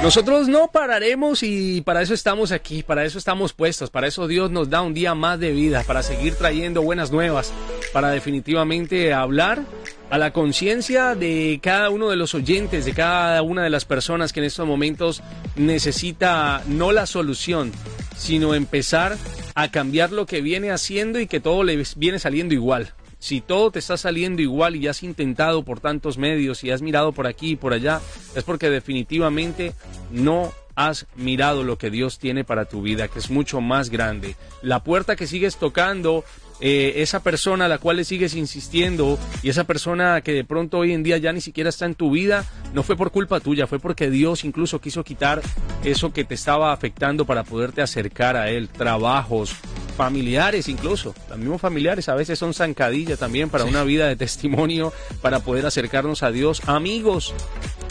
Nosotros 0.01 0.47
no 0.47 0.71
pararemos 0.71 1.43
y 1.43 1.81
para 1.81 2.01
eso 2.01 2.13
estamos 2.13 2.53
aquí, 2.53 2.83
para 2.83 3.03
eso 3.03 3.17
estamos 3.17 3.51
puestos, 3.51 3.89
para 3.89 4.07
eso 4.07 4.27
Dios 4.27 4.49
nos 4.49 4.69
da 4.69 4.81
un 4.81 4.93
día 4.93 5.13
más 5.13 5.41
de 5.41 5.51
vida, 5.51 5.83
para 5.85 6.03
seguir 6.03 6.35
trayendo 6.35 6.81
buenas 6.81 7.11
nuevas, 7.11 7.51
para 7.91 8.09
definitivamente 8.09 9.13
hablar 9.13 9.61
a 10.09 10.17
la 10.17 10.31
conciencia 10.31 11.15
de 11.15 11.59
cada 11.61 11.89
uno 11.89 12.09
de 12.09 12.15
los 12.15 12.33
oyentes, 12.33 12.85
de 12.85 12.93
cada 12.93 13.41
una 13.41 13.61
de 13.61 13.69
las 13.69 13.83
personas 13.83 14.31
que 14.31 14.39
en 14.39 14.45
estos 14.45 14.65
momentos 14.65 15.21
necesita 15.57 16.63
no 16.65 16.93
la 16.93 17.05
solución, 17.05 17.73
sino 18.15 18.55
empezar 18.55 19.17
a 19.53 19.69
cambiar 19.69 20.13
lo 20.13 20.25
que 20.25 20.39
viene 20.39 20.71
haciendo 20.71 21.19
y 21.19 21.27
que 21.27 21.41
todo 21.41 21.63
le 21.63 21.83
viene 21.97 22.19
saliendo 22.19 22.53
igual. 22.53 22.93
Si 23.19 23.41
todo 23.41 23.69
te 23.69 23.79
está 23.79 23.97
saliendo 23.97 24.41
igual 24.41 24.75
y 24.75 24.87
has 24.87 25.03
intentado 25.03 25.63
por 25.63 25.81
tantos 25.81 26.17
medios 26.17 26.63
y 26.63 26.71
has 26.71 26.81
mirado 26.81 27.11
por 27.11 27.27
aquí 27.27 27.51
y 27.51 27.55
por 27.55 27.73
allá, 27.73 28.01
es 28.35 28.43
porque 28.43 28.69
definitivamente 28.69 29.73
no 30.11 30.53
has 30.75 31.05
mirado 31.15 31.65
lo 31.65 31.77
que 31.77 31.89
Dios 31.89 32.19
tiene 32.19 32.45
para 32.45 32.63
tu 32.63 32.81
vida, 32.81 33.09
que 33.09 33.19
es 33.19 33.29
mucho 33.29 33.59
más 33.59 33.89
grande. 33.89 34.37
La 34.61 34.81
puerta 34.81 35.17
que 35.17 35.27
sigues 35.27 35.57
tocando 35.57 36.23
eh, 36.61 37.01
esa 37.01 37.21
persona 37.21 37.65
a 37.65 37.67
la 37.67 37.77
cual 37.77 37.97
le 37.97 38.05
sigues 38.05 38.33
insistiendo 38.33 39.19
y 39.43 39.49
esa 39.49 39.65
persona 39.65 40.21
que 40.21 40.31
de 40.31 40.45
pronto 40.45 40.77
hoy 40.77 40.93
en 40.93 41.03
día 41.03 41.17
ya 41.17 41.33
ni 41.33 41.41
siquiera 41.41 41.69
está 41.69 41.85
en 41.85 41.95
tu 41.95 42.11
vida, 42.11 42.45
no 42.73 42.83
fue 42.83 42.95
por 42.95 43.11
culpa 43.11 43.41
tuya, 43.41 43.67
fue 43.67 43.79
porque 43.79 44.09
Dios 44.09 44.45
incluso 44.45 44.79
quiso 44.79 45.03
quitar 45.03 45.41
eso 45.83 46.13
que 46.13 46.23
te 46.23 46.35
estaba 46.35 46.71
afectando 46.71 47.25
para 47.25 47.43
poderte 47.43 47.81
acercar 47.81 48.37
a 48.37 48.49
Él, 48.49 48.69
trabajos, 48.69 49.55
familiares 49.99 50.69
incluso, 50.69 51.13
los 51.27 51.37
mismos 51.37 51.59
familiares 51.59 52.07
a 52.07 52.15
veces 52.15 52.39
son 52.39 52.53
zancadilla 52.53 53.17
también 53.17 53.49
para 53.49 53.65
una 53.65 53.83
vida 53.83 54.07
de 54.07 54.15
testimonio, 54.15 54.93
para 55.21 55.41
poder 55.41 55.65
acercarnos 55.65 56.23
a 56.23 56.31
Dios, 56.31 56.61
amigos 56.67 57.33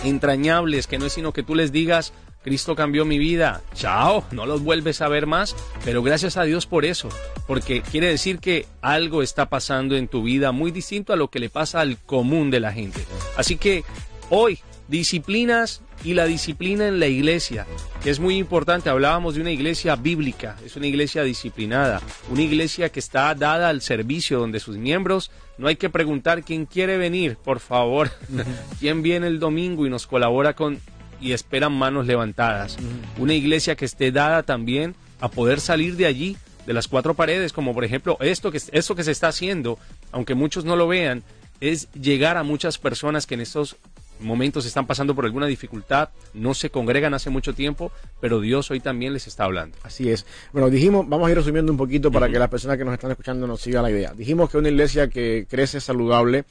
entrañables, 0.04 0.86
que 0.86 0.96
no 0.96 1.04
es 1.04 1.12
sino 1.12 1.34
que 1.34 1.42
tú 1.42 1.54
les 1.54 1.70
digas, 1.70 2.14
Cristo 2.42 2.74
cambió 2.74 3.04
mi 3.04 3.18
vida. 3.18 3.60
Chao, 3.74 4.24
no 4.30 4.46
los 4.46 4.62
vuelves 4.62 5.02
a 5.02 5.08
ver 5.08 5.26
más, 5.26 5.54
pero 5.84 6.02
gracias 6.02 6.38
a 6.38 6.44
Dios 6.44 6.64
por 6.64 6.86
eso, 6.86 7.10
porque 7.46 7.82
quiere 7.82 8.06
decir 8.06 8.38
que 8.38 8.64
algo 8.80 9.22
está 9.22 9.50
pasando 9.50 9.94
en 9.94 10.08
tu 10.08 10.22
vida 10.22 10.50
muy 10.50 10.70
distinto 10.70 11.12
a 11.12 11.16
lo 11.16 11.28
que 11.28 11.40
le 11.40 11.50
pasa 11.50 11.82
al 11.82 11.98
común 11.98 12.50
de 12.50 12.60
la 12.60 12.72
gente. 12.72 13.04
Así 13.36 13.58
que 13.58 13.84
hoy, 14.30 14.60
disciplinas 14.88 15.82
y 16.04 16.14
la 16.14 16.26
disciplina 16.26 16.86
en 16.86 17.00
la 17.00 17.06
iglesia, 17.06 17.66
que 18.02 18.10
es 18.10 18.20
muy 18.20 18.36
importante. 18.36 18.90
Hablábamos 18.90 19.34
de 19.34 19.40
una 19.40 19.50
iglesia 19.50 19.96
bíblica, 19.96 20.56
es 20.64 20.76
una 20.76 20.86
iglesia 20.86 21.22
disciplinada, 21.22 22.00
una 22.30 22.42
iglesia 22.42 22.90
que 22.90 23.00
está 23.00 23.34
dada 23.34 23.68
al 23.68 23.82
servicio, 23.82 24.38
donde 24.38 24.60
sus 24.60 24.76
miembros 24.76 25.30
no 25.58 25.68
hay 25.68 25.76
que 25.76 25.90
preguntar 25.90 26.44
quién 26.44 26.66
quiere 26.66 26.98
venir, 26.98 27.36
por 27.36 27.60
favor, 27.60 28.10
quién 28.80 29.02
viene 29.02 29.26
el 29.26 29.40
domingo 29.40 29.86
y 29.86 29.90
nos 29.90 30.06
colabora 30.06 30.54
con 30.54 30.80
y 31.20 31.32
esperan 31.32 31.72
manos 31.72 32.06
levantadas. 32.06 32.76
Una 33.18 33.34
iglesia 33.34 33.74
que 33.74 33.84
esté 33.84 34.12
dada 34.12 34.44
también 34.44 34.94
a 35.20 35.28
poder 35.28 35.60
salir 35.60 35.96
de 35.96 36.06
allí, 36.06 36.36
de 36.64 36.72
las 36.72 36.86
cuatro 36.86 37.14
paredes, 37.14 37.52
como 37.52 37.74
por 37.74 37.84
ejemplo 37.84 38.16
esto 38.20 38.52
que, 38.52 38.60
esto 38.72 38.94
que 38.94 39.02
se 39.02 39.10
está 39.10 39.28
haciendo, 39.28 39.78
aunque 40.12 40.34
muchos 40.34 40.64
no 40.64 40.76
lo 40.76 40.86
vean, 40.86 41.24
es 41.60 41.90
llegar 41.92 42.36
a 42.36 42.44
muchas 42.44 42.78
personas 42.78 43.26
que 43.26 43.34
en 43.34 43.40
estos 43.40 43.76
momentos 44.20 44.66
están 44.66 44.86
pasando 44.86 45.14
por 45.14 45.24
alguna 45.24 45.46
dificultad, 45.46 46.10
no 46.34 46.54
se 46.54 46.70
congregan 46.70 47.14
hace 47.14 47.30
mucho 47.30 47.54
tiempo, 47.54 47.92
pero 48.20 48.40
Dios 48.40 48.70
hoy 48.70 48.80
también 48.80 49.12
les 49.12 49.26
está 49.26 49.44
hablando. 49.44 49.76
Así 49.82 50.10
es. 50.10 50.26
Bueno, 50.52 50.70
dijimos, 50.70 51.08
vamos 51.08 51.28
a 51.28 51.30
ir 51.30 51.36
resumiendo 51.36 51.72
un 51.72 51.78
poquito 51.78 52.10
para 52.10 52.28
que 52.28 52.38
las 52.38 52.48
personas 52.48 52.76
que 52.76 52.84
nos 52.84 52.94
están 52.94 53.10
escuchando 53.10 53.46
nos 53.46 53.60
sigan 53.60 53.82
la 53.82 53.90
idea. 53.90 54.12
Dijimos 54.14 54.50
que 54.50 54.58
una 54.58 54.68
iglesia 54.68 55.08
que 55.08 55.46
crece 55.48 55.80
saludable 55.80 56.44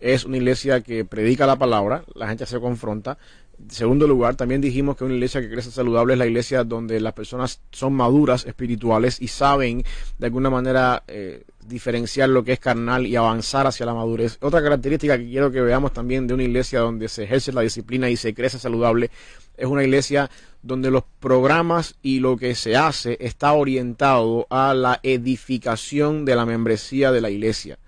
es 0.00 0.24
una 0.24 0.36
iglesia 0.36 0.80
que 0.80 1.04
predica 1.04 1.46
la 1.46 1.56
palabra, 1.56 2.04
la 2.14 2.28
gente 2.28 2.46
se 2.46 2.60
confronta, 2.60 3.18
segundo 3.68 4.06
lugar, 4.06 4.36
también 4.36 4.60
dijimos 4.60 4.96
que 4.96 5.04
una 5.04 5.14
iglesia 5.14 5.40
que 5.40 5.50
crece 5.50 5.70
saludable 5.70 6.14
es 6.14 6.18
la 6.18 6.26
iglesia 6.26 6.64
donde 6.64 7.00
las 7.00 7.12
personas 7.12 7.60
son 7.70 7.92
maduras 7.92 8.46
espirituales 8.46 9.20
y 9.20 9.28
saben 9.28 9.84
de 10.18 10.26
alguna 10.26 10.50
manera 10.50 11.02
eh, 11.08 11.44
diferenciar 11.66 12.28
lo 12.28 12.44
que 12.44 12.52
es 12.52 12.60
carnal 12.60 13.06
y 13.06 13.16
avanzar 13.16 13.66
hacia 13.66 13.86
la 13.86 13.94
madurez. 13.94 14.38
Otra 14.40 14.62
característica 14.62 15.18
que 15.18 15.28
quiero 15.28 15.50
que 15.50 15.60
veamos 15.60 15.92
también 15.92 16.26
de 16.26 16.34
una 16.34 16.44
iglesia 16.44 16.80
donde 16.80 17.08
se 17.08 17.24
ejerce 17.24 17.52
la 17.52 17.62
disciplina 17.62 18.08
y 18.08 18.16
se 18.16 18.34
crece 18.34 18.58
saludable 18.58 19.10
es 19.56 19.66
una 19.66 19.82
iglesia 19.82 20.30
donde 20.62 20.90
los 20.90 21.04
programas 21.20 21.96
y 22.02 22.20
lo 22.20 22.36
que 22.36 22.54
se 22.54 22.76
hace 22.76 23.16
está 23.20 23.52
orientado 23.52 24.46
a 24.50 24.72
la 24.74 25.00
edificación 25.02 26.24
de 26.24 26.36
la 26.36 26.46
membresía 26.46 27.12
de 27.12 27.20
la 27.20 27.30
iglesia. 27.30 27.78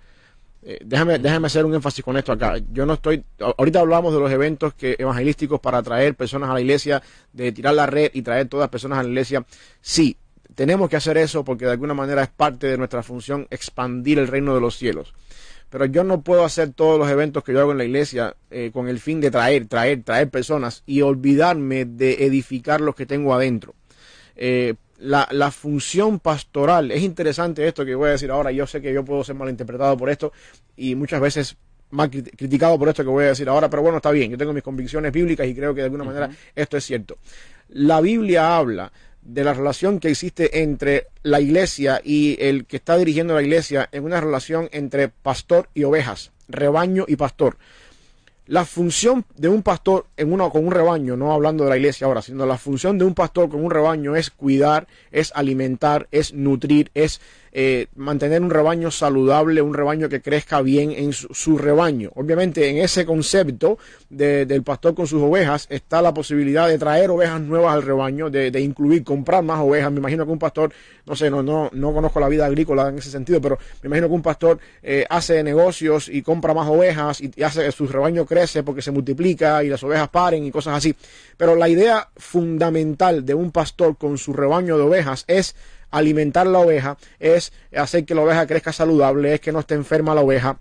Eh, 0.63 0.79
déjame, 0.85 1.17
déjame 1.17 1.47
hacer 1.47 1.65
un 1.65 1.73
énfasis 1.73 2.03
con 2.03 2.17
esto 2.17 2.31
acá. 2.31 2.55
Yo 2.71 2.85
no 2.85 2.93
estoy. 2.93 3.23
Ahorita 3.39 3.79
hablamos 3.79 4.13
de 4.13 4.19
los 4.19 4.31
eventos 4.31 4.73
que, 4.73 4.95
evangelísticos 4.97 5.59
para 5.59 5.79
atraer 5.79 6.15
personas 6.15 6.49
a 6.49 6.53
la 6.53 6.61
iglesia, 6.61 7.01
de 7.33 7.51
tirar 7.51 7.73
la 7.73 7.87
red 7.87 8.11
y 8.13 8.21
traer 8.21 8.47
todas 8.47 8.65
las 8.65 8.69
personas 8.69 8.99
a 8.99 9.03
la 9.03 9.09
iglesia. 9.09 9.45
Sí, 9.81 10.17
tenemos 10.55 10.89
que 10.89 10.97
hacer 10.97 11.17
eso 11.17 11.43
porque 11.43 11.65
de 11.65 11.71
alguna 11.71 11.93
manera 11.93 12.23
es 12.23 12.29
parte 12.29 12.67
de 12.67 12.77
nuestra 12.77 13.03
función 13.03 13.47
expandir 13.49 14.19
el 14.19 14.27
reino 14.27 14.53
de 14.53 14.61
los 14.61 14.77
cielos. 14.77 15.13
Pero 15.69 15.85
yo 15.85 16.03
no 16.03 16.21
puedo 16.21 16.43
hacer 16.43 16.73
todos 16.73 16.99
los 16.99 17.09
eventos 17.09 17.43
que 17.43 17.53
yo 17.53 17.61
hago 17.61 17.71
en 17.71 17.77
la 17.77 17.85
iglesia 17.85 18.35
eh, 18.49 18.71
con 18.73 18.89
el 18.89 18.99
fin 18.99 19.21
de 19.21 19.31
traer, 19.31 19.67
traer, 19.67 20.03
traer 20.03 20.29
personas 20.29 20.83
y 20.85 21.01
olvidarme 21.01 21.85
de 21.85 22.25
edificar 22.25 22.81
los 22.81 22.93
que 22.93 23.05
tengo 23.05 23.33
adentro. 23.33 23.73
Eh, 24.35 24.75
la, 25.01 25.27
la, 25.31 25.51
función 25.51 26.19
pastoral. 26.19 26.91
Es 26.91 27.01
interesante 27.01 27.67
esto 27.67 27.83
que 27.85 27.95
voy 27.95 28.09
a 28.09 28.11
decir 28.11 28.31
ahora. 28.31 28.51
Yo 28.51 28.65
sé 28.67 28.81
que 28.81 28.93
yo 28.93 29.03
puedo 29.03 29.23
ser 29.23 29.35
malinterpretado 29.35 29.97
por 29.97 30.09
esto 30.09 30.31
y 30.77 30.95
muchas 30.95 31.19
veces 31.19 31.57
más 31.91 32.09
criticado 32.09 32.79
por 32.79 32.89
esto 32.89 33.03
que 33.03 33.09
voy 33.09 33.25
a 33.25 33.29
decir 33.29 33.47
ahora, 33.49 33.69
pero 33.69 33.81
bueno, 33.81 33.97
está 33.97 34.11
bien. 34.11 34.31
Yo 34.31 34.37
tengo 34.37 34.53
mis 34.53 34.63
convicciones 34.63 35.11
bíblicas 35.11 35.47
y 35.47 35.53
creo 35.53 35.73
que 35.73 35.81
de 35.81 35.85
alguna 35.85 36.03
manera 36.03 36.29
esto 36.55 36.77
es 36.77 36.85
cierto. 36.85 37.17
La 37.69 38.01
Biblia 38.01 38.57
habla 38.57 38.91
de 39.21 39.43
la 39.43 39.53
relación 39.53 39.99
que 39.99 40.09
existe 40.09 40.61
entre 40.61 41.07
la 41.23 41.39
iglesia 41.39 42.01
y 42.03 42.37
el 42.39 42.65
que 42.65 42.77
está 42.77 42.97
dirigiendo 42.97 43.35
la 43.35 43.41
iglesia 43.41 43.87
en 43.91 44.03
una 44.03 44.19
relación 44.19 44.69
entre 44.71 45.09
pastor 45.09 45.69
y 45.73 45.83
ovejas, 45.83 46.31
rebaño 46.47 47.05
y 47.07 47.15
pastor. 47.15 47.57
La 48.51 48.65
función 48.65 49.23
de 49.37 49.47
un 49.47 49.63
pastor 49.63 50.07
en 50.17 50.33
uno 50.33 50.49
con 50.49 50.65
un 50.65 50.73
rebaño, 50.73 51.15
no 51.15 51.31
hablando 51.31 51.63
de 51.63 51.69
la 51.69 51.77
iglesia 51.77 52.05
ahora, 52.05 52.21
sino 52.21 52.45
la 52.45 52.57
función 52.57 52.97
de 52.97 53.05
un 53.05 53.13
pastor 53.13 53.47
con 53.47 53.63
un 53.63 53.71
rebaño 53.71 54.17
es 54.17 54.29
cuidar, 54.29 54.87
es 55.09 55.31
alimentar, 55.35 56.09
es 56.11 56.33
nutrir, 56.33 56.91
es 56.93 57.21
eh, 57.53 57.87
mantener 57.95 58.41
un 58.41 58.49
rebaño 58.49 58.91
saludable, 58.91 59.61
un 59.61 59.73
rebaño 59.73 60.07
que 60.07 60.21
crezca 60.21 60.61
bien 60.61 60.91
en 60.91 61.11
su, 61.11 61.57
rebaño. 61.57 62.11
Obviamente 62.15 62.69
en 62.69 62.77
ese 62.77 63.05
concepto 63.05 63.77
del 64.09 64.63
pastor 64.63 64.95
con 64.95 65.05
sus 65.05 65.21
ovejas 65.21 65.67
está 65.69 66.01
la 66.01 66.13
posibilidad 66.13 66.67
de 66.67 66.77
traer 66.77 67.09
ovejas 67.09 67.41
nuevas 67.41 67.73
al 67.73 67.83
rebaño, 67.83 68.29
de, 68.29 68.59
incluir, 68.61 69.03
comprar 69.03 69.43
más 69.43 69.59
ovejas. 69.59 69.91
Me 69.91 69.99
imagino 69.99 70.25
que 70.25 70.31
un 70.31 70.39
pastor, 70.39 70.71
no 71.05 71.15
sé, 71.15 71.29
no, 71.29 71.43
no, 71.43 71.69
no 71.73 71.93
conozco 71.93 72.19
la 72.19 72.29
vida 72.29 72.45
agrícola 72.45 72.87
en 72.87 72.99
ese 72.99 73.11
sentido, 73.11 73.41
pero 73.41 73.57
me 73.81 73.87
imagino 73.87 74.07
que 74.07 74.13
un 74.13 74.21
pastor 74.21 74.59
eh, 74.81 75.05
hace 75.09 75.43
negocios 75.43 76.07
y 76.07 76.21
compra 76.21 76.53
más 76.53 76.69
ovejas 76.69 77.19
y, 77.19 77.31
y 77.35 77.43
hace 77.43 77.65
que 77.65 77.71
su 77.71 77.87
rebaño 77.87 78.25
crece 78.25 78.63
porque 78.63 78.81
se 78.81 78.91
multiplica 78.91 79.63
y 79.63 79.69
las 79.69 79.83
ovejas 79.83 80.07
paren 80.09 80.45
y 80.45 80.51
cosas 80.51 80.77
así. 80.77 80.95
Pero 81.35 81.55
la 81.55 81.67
idea 81.67 82.09
fundamental 82.15 83.25
de 83.25 83.33
un 83.33 83.51
pastor 83.51 83.97
con 83.97 84.17
su 84.17 84.31
rebaño 84.31 84.77
de 84.77 84.83
ovejas 84.83 85.25
es 85.27 85.55
alimentar 85.91 86.47
la 86.47 86.59
oveja, 86.59 86.97
es 87.19 87.53
hacer 87.75 88.05
que 88.05 88.15
la 88.15 88.21
oveja 88.21 88.47
crezca 88.47 88.73
saludable, 88.73 89.35
es 89.35 89.41
que 89.41 89.51
no 89.51 89.59
esté 89.59 89.75
enferma 89.75 90.15
la 90.15 90.21
oveja. 90.21 90.57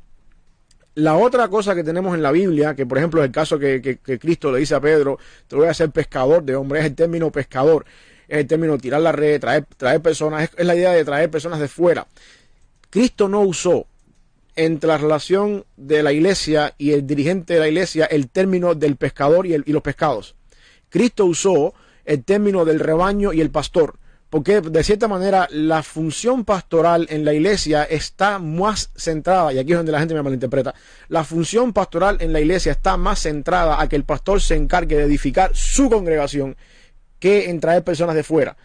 La 0.96 1.16
otra 1.16 1.48
cosa 1.48 1.74
que 1.74 1.84
tenemos 1.84 2.14
en 2.14 2.22
la 2.22 2.32
Biblia, 2.32 2.74
que 2.74 2.84
por 2.84 2.98
ejemplo 2.98 3.20
es 3.20 3.26
el 3.26 3.32
caso 3.32 3.58
que, 3.58 3.98
Cristo 4.20 4.50
le 4.50 4.58
dice 4.58 4.74
a 4.74 4.80
Pedro, 4.80 5.18
te 5.46 5.56
voy 5.56 5.68
a 5.68 5.70
hacer 5.70 5.90
pescador 5.90 6.42
de 6.42 6.56
hombres, 6.56 6.82
es 6.82 6.90
el 6.90 6.96
término 6.96 7.30
pescador, 7.30 7.84
es 8.26 8.38
el 8.38 8.46
término 8.46 8.76
tirar 8.76 9.00
la 9.00 9.12
red, 9.12 9.40
traer, 9.40 9.64
traer 9.76 10.02
personas, 10.02 10.50
es, 10.56 10.66
la 10.66 10.74
idea 10.74 10.90
de 10.90 11.04
traer 11.04 11.30
personas 11.30 11.60
de 11.60 11.68
fuera. 11.68 12.06
Cristo 12.90 13.28
no 13.28 13.40
usó 13.42 13.86
entre 14.56 14.88
la 14.88 14.98
relación 14.98 15.64
de 15.76 16.02
la 16.02 16.12
iglesia 16.12 16.74
y 16.76 16.90
el 16.90 17.06
dirigente 17.06 17.54
de 17.54 17.60
la 17.60 17.68
iglesia 17.68 18.06
el 18.06 18.28
término 18.28 18.74
del 18.74 18.96
pescador 18.96 19.46
y, 19.46 19.54
y 19.54 19.72
los 19.72 19.82
pescados. 19.82 20.34
Cristo 20.88 21.24
usó 21.24 21.72
el 22.04 22.24
término 22.24 22.64
del 22.64 22.80
rebaño 22.80 23.32
y 23.32 23.40
el 23.40 23.50
pastor 23.50 23.99
porque 24.30 24.60
de 24.60 24.84
cierta 24.84 25.08
manera 25.08 25.48
la 25.50 25.82
función 25.82 26.44
pastoral 26.44 27.06
en 27.10 27.24
la 27.24 27.34
iglesia 27.34 27.82
está 27.82 28.38
más 28.38 28.90
centrada, 28.96 29.52
y 29.52 29.58
aquí 29.58 29.72
es 29.72 29.76
donde 29.76 29.92
la 29.92 29.98
gente 29.98 30.14
me 30.14 30.22
malinterpreta, 30.22 30.72
la 31.08 31.24
función 31.24 31.72
pastoral 31.72 32.18
en 32.20 32.32
la 32.32 32.40
iglesia 32.40 32.72
está 32.72 32.96
más 32.96 33.18
centrada 33.18 33.82
a 33.82 33.88
que 33.88 33.96
el 33.96 34.04
pastor 34.04 34.40
se 34.40 34.54
encargue 34.54 34.96
de 34.96 35.02
edificar 35.02 35.50
su 35.52 35.90
congregación 35.90 36.56
que 37.18 37.50
en 37.50 37.60
traer 37.60 37.82
personas 37.82 38.14
de 38.14 38.22
fuera. 38.22 38.56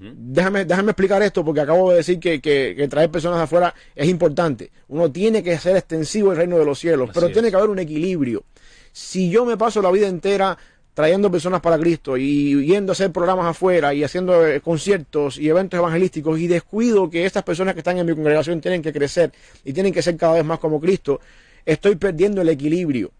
déjame, 0.00 0.64
déjame 0.64 0.90
explicar 0.90 1.22
esto 1.22 1.44
porque 1.44 1.60
acabo 1.60 1.90
de 1.90 1.98
decir 1.98 2.18
que, 2.18 2.88
traer 2.90 3.10
personas 3.10 3.38
de 3.38 3.44
afuera 3.44 3.74
es 3.94 4.08
importante. 4.08 4.70
Uno 4.88 5.12
tiene 5.12 5.42
que 5.42 5.56
ser 5.58 5.76
extensivo 5.76 6.32
el 6.32 6.38
reino 6.38 6.58
de 6.58 6.64
los 6.64 6.78
cielos, 6.78 7.10
pero 7.12 7.30
tiene 7.30 7.50
que 7.50 7.56
haber 7.56 7.70
un 7.70 7.78
equilibrio. 7.78 8.44
Si 8.92 9.30
yo 9.30 9.44
me 9.44 9.56
paso 9.56 9.80
la 9.80 9.90
vida 9.90 10.08
entera 10.08 10.58
trayendo 11.00 11.30
personas 11.30 11.62
para 11.62 11.78
Cristo 11.78 12.18
y 12.18 12.62
yendo 12.66 12.92
a 12.92 12.94
hacer 12.94 13.10
programas 13.10 13.46
afuera 13.46 13.94
y 13.94 14.04
haciendo 14.04 14.46
eh, 14.46 14.60
conciertos 14.60 15.38
y 15.38 15.48
eventos 15.48 15.78
evangelísticos 15.78 16.38
y 16.38 16.46
descuido 16.46 17.08
que 17.08 17.24
estas 17.24 17.42
personas 17.42 17.72
que 17.72 17.80
están 17.80 17.96
en 17.96 18.04
mi 18.04 18.14
congregación 18.14 18.60
tienen 18.60 18.82
que 18.82 18.92
crecer 18.92 19.32
y 19.64 19.72
tienen 19.72 19.94
que 19.94 20.02
ser 20.02 20.18
cada 20.18 20.34
vez 20.34 20.44
más 20.44 20.58
como 20.58 20.78
Cristo, 20.78 21.18
estoy 21.64 21.96
perdiendo 21.96 22.42
el 22.42 22.50
equilibrio. 22.50 23.12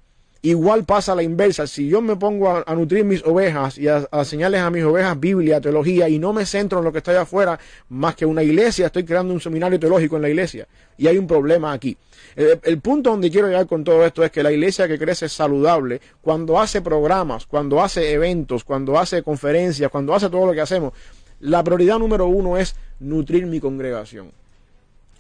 Igual 0.43 0.85
pasa 0.85 1.13
a 1.13 1.17
la 1.17 1.23
inversa. 1.23 1.67
Si 1.67 1.87
yo 1.87 2.01
me 2.01 2.17
pongo 2.17 2.65
a, 2.67 2.75
nutrir 2.75 3.05
mis 3.05 3.23
ovejas 3.25 3.77
y 3.77 3.89
a, 3.89 4.09
enseñarles 4.11 4.63
a 4.63 4.71
mis 4.71 4.85
ovejas 4.85 5.21
Biblia, 5.21 5.61
teología, 5.61 6.09
y 6.09 6.19
no 6.19 6.33
me 6.33 6.47
centro 6.47 6.79
en 6.79 6.85
lo 6.87 6.93
que 6.93 6.99
está 6.99 7.11
allá 7.11 7.23
afuera, 7.23 7.59
más 7.91 8.15
que 8.15 8.25
una 8.25 8.43
iglesia, 8.43 8.87
estoy 8.87 9.05
creando 9.05 9.35
un 9.35 9.41
seminario 9.41 9.79
teológico 9.79 10.17
en 10.17 10.23
la 10.23 10.31
iglesia. 10.31 10.67
Y 10.97 11.07
hay 11.09 11.19
un 11.19 11.27
problema 11.27 11.73
aquí. 11.73 11.97
El, 12.37 12.81
punto 12.81 13.11
donde 13.11 13.31
quiero 13.31 13.49
llegar 13.49 13.67
con 13.67 13.85
todo 13.85 14.05
esto 14.05 14.25
es 14.25 14.31
que 14.31 14.43
la 14.43 14.51
iglesia 14.51 14.89
que 14.89 14.99
crece 14.99 15.29
saludable, 15.29 16.01
cuando 16.23 16.59
hace 16.59 16.81
programas, 16.81 17.45
cuando 17.45 17.83
hace 17.83 18.13
eventos, 18.13 18.65
cuando 18.65 18.99
hace 18.99 19.23
conferencias, 19.23 19.91
cuando 19.91 20.15
hace 20.15 20.31
todo 20.31 20.47
lo 20.47 20.53
que 20.53 20.63
hacemos, 20.63 20.95
la 21.41 21.63
prioridad 21.63 21.99
número 21.99 22.27
uno 22.27 22.57
es 22.57 22.77
nutrir 22.99 23.47
mi 23.47 23.61
congregación 23.61 24.33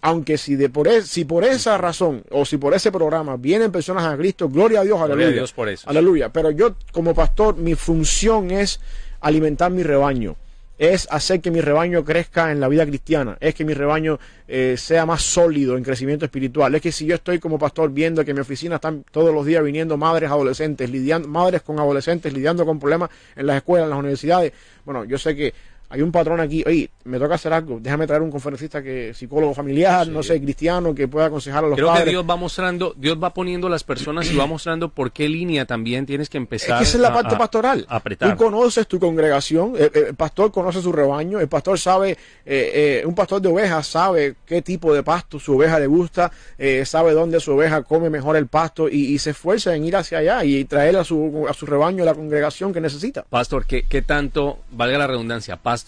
aunque 0.02 0.38
si 0.38 0.56
de 0.56 0.70
por 0.70 0.88
e, 0.88 1.02
si 1.02 1.24
por 1.24 1.44
esa 1.44 1.76
razón 1.78 2.22
o 2.30 2.44
si 2.44 2.56
por 2.56 2.74
ese 2.74 2.90
programa 2.90 3.36
vienen 3.36 3.70
personas 3.70 4.04
a 4.04 4.16
Cristo, 4.16 4.48
gloria 4.48 4.80
a 4.80 4.84
Dios, 4.84 4.98
aleluya. 4.98 5.14
Gloria 5.14 5.28
a 5.28 5.32
Dios 5.32 5.52
por 5.52 5.68
eso. 5.68 5.88
Aleluya. 5.88 6.28
Pero 6.30 6.50
yo 6.50 6.76
como 6.92 7.14
pastor, 7.14 7.56
mi 7.56 7.74
función 7.74 8.50
es 8.50 8.80
alimentar 9.20 9.70
mi 9.70 9.82
rebaño, 9.82 10.36
es 10.78 11.06
hacer 11.10 11.42
que 11.42 11.50
mi 11.50 11.60
rebaño 11.60 12.02
crezca 12.04 12.50
en 12.50 12.58
la 12.58 12.68
vida 12.68 12.86
cristiana, 12.86 13.36
es 13.40 13.54
que 13.54 13.66
mi 13.66 13.74
rebaño 13.74 14.18
eh, 14.48 14.76
sea 14.78 15.04
más 15.04 15.20
sólido 15.20 15.76
en 15.76 15.84
crecimiento 15.84 16.24
espiritual. 16.24 16.74
Es 16.74 16.80
que 16.80 16.92
si 16.92 17.04
yo 17.04 17.16
estoy 17.16 17.38
como 17.38 17.58
pastor 17.58 17.90
viendo 17.90 18.24
que 18.24 18.30
en 18.30 18.36
mi 18.36 18.40
oficina 18.40 18.76
están 18.76 19.04
todos 19.10 19.34
los 19.34 19.44
días 19.44 19.62
viniendo 19.62 19.98
madres 19.98 20.30
adolescentes, 20.30 20.88
lidiando, 20.88 21.28
madres 21.28 21.60
con 21.60 21.78
adolescentes 21.78 22.32
lidiando 22.32 22.64
con 22.64 22.78
problemas 22.78 23.10
en 23.36 23.46
las 23.46 23.56
escuelas, 23.56 23.84
en 23.84 23.90
las 23.90 23.98
universidades, 23.98 24.52
bueno, 24.86 25.04
yo 25.04 25.18
sé 25.18 25.36
que 25.36 25.52
hay 25.90 26.02
un 26.02 26.12
patrón 26.12 26.38
aquí, 26.38 26.62
oye, 26.64 26.88
me 27.04 27.18
toca 27.18 27.34
hacer 27.34 27.52
algo, 27.52 27.80
déjame 27.80 28.06
traer 28.06 28.22
un 28.22 28.30
conferencista 28.30 28.80
que 28.80 29.12
psicólogo 29.12 29.52
familiar, 29.54 30.06
no 30.06 30.22
sé, 30.22 30.40
cristiano, 30.40 30.94
que 30.94 31.08
pueda 31.08 31.26
aconsejar 31.26 31.64
a 31.64 31.68
los 31.68 31.76
Creo 31.76 31.92
que 31.92 32.04
Dios 32.04 32.24
va 32.28 32.36
mostrando, 32.36 32.94
Dios 32.96 33.18
va 33.20 33.34
poniendo 33.34 33.68
las 33.68 33.82
personas 33.82 34.30
y 34.30 34.36
va 34.36 34.46
mostrando 34.46 34.90
por 34.90 35.10
qué 35.10 35.28
línea 35.28 35.64
también 35.64 36.06
tienes 36.06 36.30
que 36.30 36.38
empezar. 36.38 36.70
Es 36.70 36.78
que 36.78 36.84
esa 36.84 36.96
es 36.98 37.02
la 37.02 37.12
parte 37.12 37.36
pastoral. 37.36 37.86
Tú 38.18 38.36
conoces 38.36 38.86
tu 38.86 39.00
congregación, 39.00 39.74
el, 39.76 40.14
pastor 40.14 40.52
conoce 40.52 40.80
su 40.80 40.92
rebaño, 40.92 41.40
el 41.40 41.48
pastor 41.48 41.76
sabe, 41.76 42.12
eh, 42.12 42.16
eh, 42.46 43.02
un 43.04 43.14
pastor 43.16 43.42
de 43.42 43.48
ovejas 43.48 43.88
sabe 43.88 44.36
qué 44.46 44.62
tipo 44.62 44.94
de 44.94 45.02
pasto 45.02 45.40
su 45.40 45.56
oveja 45.56 45.80
le 45.80 45.88
gusta, 45.88 46.30
eh, 46.56 46.84
sabe 46.86 47.12
dónde 47.12 47.40
su 47.40 47.52
oveja 47.52 47.82
come 47.82 48.10
mejor 48.10 48.36
el 48.36 48.46
pasto 48.46 48.88
y, 48.88 49.18
se 49.20 49.30
esfuerza 49.30 49.74
en 49.74 49.84
ir 49.84 49.96
hacia 49.96 50.18
allá 50.18 50.44
y 50.44 50.64
traer 50.64 50.96
a 50.96 51.04
su, 51.04 51.44
a 51.46 51.52
su 51.52 51.66
rebaño 51.66 52.04
la 52.04 52.14
congregación 52.14 52.72
que 52.72 52.80
necesita. 52.80 53.22
Pastor, 53.28 53.66
¿qué, 53.66 53.82
qué 53.82 54.00
tanto, 54.00 54.60
valga 54.70 54.96
la 54.96 55.06
redundancia, 55.08 55.56
pastor? 55.56 55.79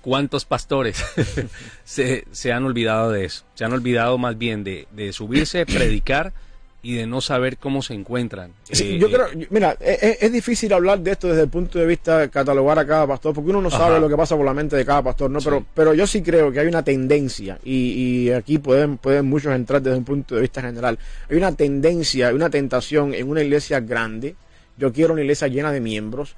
¿Cuántos 0.00 0.44
pastores 0.44 1.04
se, 1.84 2.24
se, 2.30 2.52
han 2.52 2.64
olvidado 2.64 3.10
de 3.10 3.24
eso? 3.24 3.44
Se 3.54 3.64
han 3.64 3.72
olvidado 3.72 4.16
más 4.16 4.38
bien 4.38 4.64
de, 4.64 4.86
de 4.92 5.12
subirse, 5.12 5.66
predicar 5.66 6.32
y 6.80 6.94
de 6.94 7.06
no 7.06 7.20
saber 7.20 7.56
cómo 7.58 7.82
se 7.82 7.94
encuentran. 7.94 8.52
Eh, 8.70 8.98
yo 8.98 9.10
creo, 9.10 9.26
mira, 9.50 9.76
e, 9.80 9.98
e, 10.00 10.26
es, 10.26 10.32
difícil 10.32 10.72
hablar 10.72 11.00
de 11.00 11.10
esto 11.10 11.28
desde 11.28 11.42
el 11.42 11.48
punto 11.48 11.78
de 11.78 11.86
vista 11.86 12.18
de 12.18 12.30
catalogar 12.30 12.78
a 12.78 12.86
cada 12.86 13.06
pastor, 13.06 13.34
porque 13.34 13.50
uno 13.50 13.60
no 13.60 13.70
sabe 13.70 13.98
lo 13.98 14.08
que 14.08 14.16
pasa 14.16 14.36
por 14.36 14.46
la 14.46 14.54
mente 14.54 14.76
de 14.76 14.84
cada 14.84 15.02
pastor, 15.02 15.30
¿no? 15.30 15.40
Pero, 15.40 15.66
pero 15.74 15.92
yo 15.92 16.06
sí 16.06 16.22
creo 16.22 16.52
que 16.52 16.60
hay 16.60 16.68
una 16.68 16.84
tendencia, 16.84 17.58
y, 17.64 18.28
y, 18.28 18.30
aquí 18.30 18.58
pueden, 18.58 18.96
pueden 18.96 19.26
muchos 19.26 19.52
entrar 19.54 19.82
desde 19.82 19.98
un 19.98 20.04
punto 20.04 20.36
de 20.36 20.42
vista 20.42 20.62
general, 20.62 20.98
hay 21.28 21.36
una 21.36 21.52
tendencia, 21.52 22.32
una 22.32 22.48
tentación 22.48 23.12
en 23.12 23.28
una 23.28 23.42
iglesia 23.42 23.80
grande, 23.80 24.36
yo 24.76 24.92
quiero 24.92 25.14
una 25.14 25.22
iglesia 25.22 25.48
llena 25.48 25.72
de 25.72 25.80
miembros, 25.80 26.36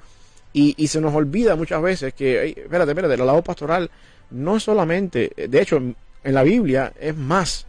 y, 0.53 0.87
se 0.87 0.99
nos 0.99 1.13
olvida 1.13 1.55
muchas 1.55 1.81
veces 1.81 2.13
que, 2.13 2.49
espérate, 2.49 2.91
espérate, 2.91 3.17
la 3.17 3.25
labor 3.25 3.43
pastoral 3.43 3.89
no 4.31 4.57
es 4.57 4.63
solamente, 4.63 5.31
de 5.35 5.61
hecho, 5.61 5.77
en, 5.77 5.95
la 6.23 6.43
Biblia 6.43 6.93
es 6.99 7.15
más, 7.15 7.65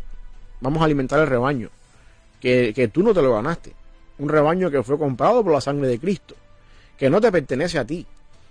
vamos 0.61 0.83
a 0.83 0.87
alimentar 0.87 1.21
el 1.21 1.29
rebaño, 1.29 1.71
que, 2.41 2.73
que 2.75 2.89
tú 2.89 3.03
no 3.03 3.15
te 3.15 3.23
lo 3.23 3.35
ganaste. 3.35 3.73
Un 4.19 4.29
rebaño 4.29 4.71
que 4.71 4.83
fue 4.83 4.99
comprado 4.99 5.43
por 5.43 5.53
la 5.53 5.61
sangre 5.61 5.89
de 5.89 5.99
Cristo, 5.99 6.35
que 6.99 7.09
no 7.09 7.21
te 7.21 7.33
pertenece 7.33 7.79
a 7.79 7.85
ti, 7.85 8.07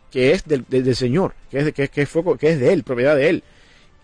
que 0.09 0.31
es 0.31 0.45
del, 0.45 0.65
del, 0.67 0.95
Señor, 0.95 1.33
que 1.49 1.59
es, 1.59 1.73
que, 1.73 1.89
que, 1.89 2.05
fue, 2.05 2.37
que 2.37 2.51
es 2.51 2.59
de 2.59 2.73
Él, 2.73 2.83
propiedad 2.83 3.15
de 3.15 3.29
Él, 3.29 3.43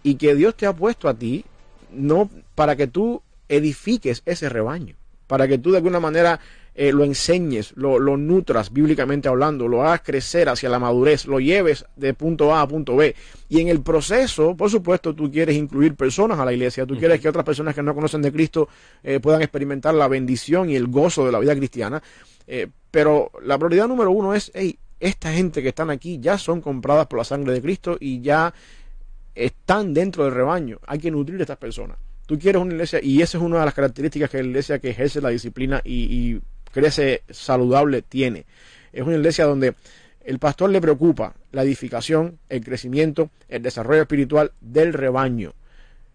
y 0.03 0.15
que 0.15 0.35
Dios 0.35 0.55
te 0.55 0.65
ha 0.65 0.73
puesto 0.73 1.09
a 1.09 1.13
ti 1.13 1.45
no 1.91 2.29
para 2.55 2.75
que 2.75 2.87
tú 2.87 3.21
edifiques 3.49 4.23
ese 4.25 4.49
rebaño, 4.49 4.95
para 5.27 5.47
que 5.47 5.57
tú 5.57 5.71
de 5.71 5.77
alguna 5.77 5.99
manera 5.99 6.39
eh, 6.79 6.91
lo 6.91 7.03
enseñes, 7.03 7.73
lo, 7.75 7.97
lo, 7.97 8.17
nutras 8.17 8.71
bíblicamente 8.71 9.27
hablando, 9.27 9.67
lo 9.67 9.81
hagas 9.81 10.01
crecer 10.01 10.47
hacia 10.47 10.69
la 10.69 10.77
madurez, 10.77 11.25
lo 11.25 11.39
lleves 11.39 11.83
de 11.95 12.13
punto 12.13 12.53
A 12.53 12.61
a 12.61 12.67
punto 12.67 12.95
B. 12.95 13.15
Y 13.49 13.61
en 13.61 13.67
el 13.67 13.81
proceso, 13.81 14.55
por 14.55 14.69
supuesto, 14.69 15.15
tú 15.15 15.31
quieres 15.31 15.57
incluir 15.57 15.95
personas 15.95 16.37
a 16.37 16.45
la 16.45 16.53
iglesia, 16.53 16.85
tú 16.85 16.95
quieres 16.95 17.19
que 17.19 17.29
otras 17.29 17.43
personas 17.43 17.73
que 17.73 17.81
no 17.81 17.95
conocen 17.95 18.21
de 18.21 18.31
Cristo 18.31 18.69
eh, 19.01 19.19
puedan 19.19 19.41
experimentar 19.41 19.95
la 19.95 20.07
bendición 20.07 20.69
y 20.69 20.75
el 20.75 20.85
gozo 20.85 21.25
de 21.25 21.31
la 21.31 21.39
vida 21.39 21.55
cristiana. 21.55 22.01
Eh, 22.45 22.67
pero 22.91 23.31
la 23.41 23.57
prioridad 23.57 23.87
número 23.87 24.11
uno 24.11 24.35
es, 24.35 24.51
hey, 24.53 24.77
esta 24.99 25.33
gente 25.33 25.63
que 25.63 25.69
están 25.69 25.89
aquí 25.89 26.19
ya 26.19 26.37
son 26.37 26.61
compradas 26.61 27.07
por 27.07 27.17
la 27.17 27.25
sangre 27.25 27.53
de 27.53 27.61
Cristo 27.63 27.97
y 27.99 28.21
ya 28.21 28.53
están 29.33 29.95
dentro 29.95 30.25
del 30.25 30.33
rebaño. 30.35 30.77
Hay 30.85 30.99
que 30.99 31.09
nutrir 31.09 31.39
a 31.39 31.43
estas 31.43 31.57
personas. 31.57 31.97
Tú 32.27 32.37
quieres 32.37 32.61
una 32.61 32.73
iglesia, 32.73 32.99
y 33.01 33.23
esa 33.23 33.39
es 33.39 33.43
una 33.43 33.59
de 33.61 33.65
las 33.65 33.73
características 33.73 34.29
que 34.29 34.43
la 34.43 34.49
iglesia 34.49 34.77
que 34.77 34.91
ejerce 34.91 35.21
la 35.21 35.29
disciplina 35.29 35.81
y 35.83 36.39
crece 36.77 37.23
saludable 37.31 38.03
tiene. 38.03 38.45
Es 38.93 39.01
una 39.01 39.15
iglesia 39.15 39.45
donde 39.45 39.73
el 40.23 40.37
pastor 40.37 40.69
le 40.69 40.79
preocupa 40.79 41.33
la 41.51 41.63
edificación, 41.63 42.37
el 42.49 42.63
crecimiento, 42.63 43.31
el 43.49 43.63
desarrollo 43.63 44.03
espiritual 44.03 44.51
del 44.61 44.93
rebaño, 44.93 45.53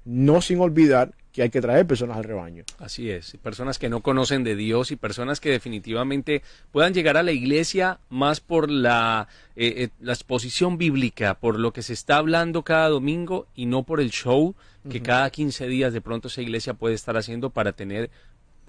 no 0.04 0.40
sin 0.40 0.60
olvidar 0.60 1.14
que 1.32 1.42
hay 1.42 1.50
que 1.50 1.62
traer 1.62 1.86
personas 1.86 2.18
al 2.18 2.24
rebaño. 2.24 2.64
Así 2.78 3.10
es, 3.10 3.36
personas 3.42 3.78
que 3.78 3.88
no 3.88 4.02
conocen 4.02 4.44
de 4.44 4.54
Dios 4.54 4.90
y 4.92 4.96
personas 4.96 5.40
que 5.40 5.50
definitivamente 5.50 6.42
puedan 6.70 6.92
llegar 6.92 7.16
a 7.16 7.22
la 7.22 7.32
iglesia 7.32 7.98
más 8.10 8.40
por 8.40 8.70
la, 8.70 9.28
eh, 9.56 9.74
eh, 9.78 9.88
la 10.00 10.12
exposición 10.12 10.76
bíblica, 10.76 11.34
por 11.34 11.58
lo 11.58 11.72
que 11.72 11.82
se 11.82 11.94
está 11.94 12.18
hablando 12.18 12.62
cada 12.62 12.88
domingo 12.88 13.46
y 13.56 13.66
no 13.66 13.82
por 13.82 14.00
el 14.00 14.10
show 14.10 14.54
que 14.90 15.00
cada 15.00 15.30
15 15.30 15.68
días 15.68 15.92
de 15.92 16.00
pronto 16.00 16.26
esa 16.26 16.42
iglesia 16.42 16.74
puede 16.74 16.96
estar 16.96 17.16
haciendo 17.16 17.50
para 17.50 17.72
tener 17.72 18.10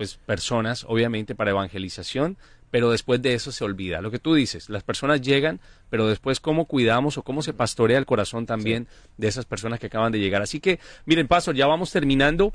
pues 0.03 0.19
personas, 0.25 0.85
obviamente, 0.87 1.35
para 1.35 1.51
evangelización, 1.51 2.37
pero 2.71 2.89
después 2.89 3.21
de 3.21 3.33
eso 3.35 3.51
se 3.51 3.63
olvida. 3.63 4.01
Lo 4.01 4.11
que 4.11 4.19
tú 4.19 4.33
dices, 4.33 4.69
las 4.69 4.83
personas 4.83 5.21
llegan, 5.21 5.59
pero 5.89 6.07
después 6.07 6.39
cómo 6.39 6.65
cuidamos 6.65 7.17
o 7.17 7.23
cómo 7.23 7.41
se 7.41 7.53
pastorea 7.53 7.97
el 7.97 8.05
corazón 8.05 8.45
también 8.45 8.87
de 9.17 9.27
esas 9.27 9.45
personas 9.45 9.79
que 9.79 9.87
acaban 9.87 10.11
de 10.11 10.19
llegar. 10.19 10.41
Así 10.41 10.59
que, 10.59 10.79
miren, 11.05 11.27
Pastor, 11.27 11.55
ya 11.55 11.67
vamos 11.67 11.91
terminando. 11.91 12.51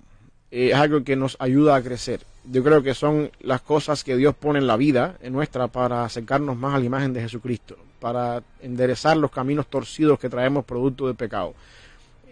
eh, 0.55 0.69
es 0.71 0.75
algo 0.75 1.03
que 1.03 1.17
nos 1.17 1.37
ayuda 1.41 1.75
a 1.75 1.83
crecer. 1.83 2.21
Yo 2.45 2.63
creo 2.63 2.83
que 2.83 2.95
son 2.95 3.31
las 3.41 3.63
cosas 3.63 4.05
que 4.05 4.17
Dios 4.17 4.35
pone 4.35 4.59
en 4.59 4.67
la 4.67 4.77
vida 4.77 5.17
en 5.23 5.33
nuestra 5.33 5.69
para 5.69 6.05
acercarnos 6.05 6.57
más 6.57 6.75
a 6.75 6.79
la 6.79 6.85
imagen 6.85 7.13
de 7.13 7.23
Jesucristo, 7.23 7.77
para 8.01 8.43
enderezar 8.61 9.17
los 9.17 9.31
caminos 9.31 9.67
torcidos 9.67 10.19
que 10.19 10.29
traemos 10.29 10.65
producto 10.65 11.07
del 11.07 11.17
pecado 11.17 11.55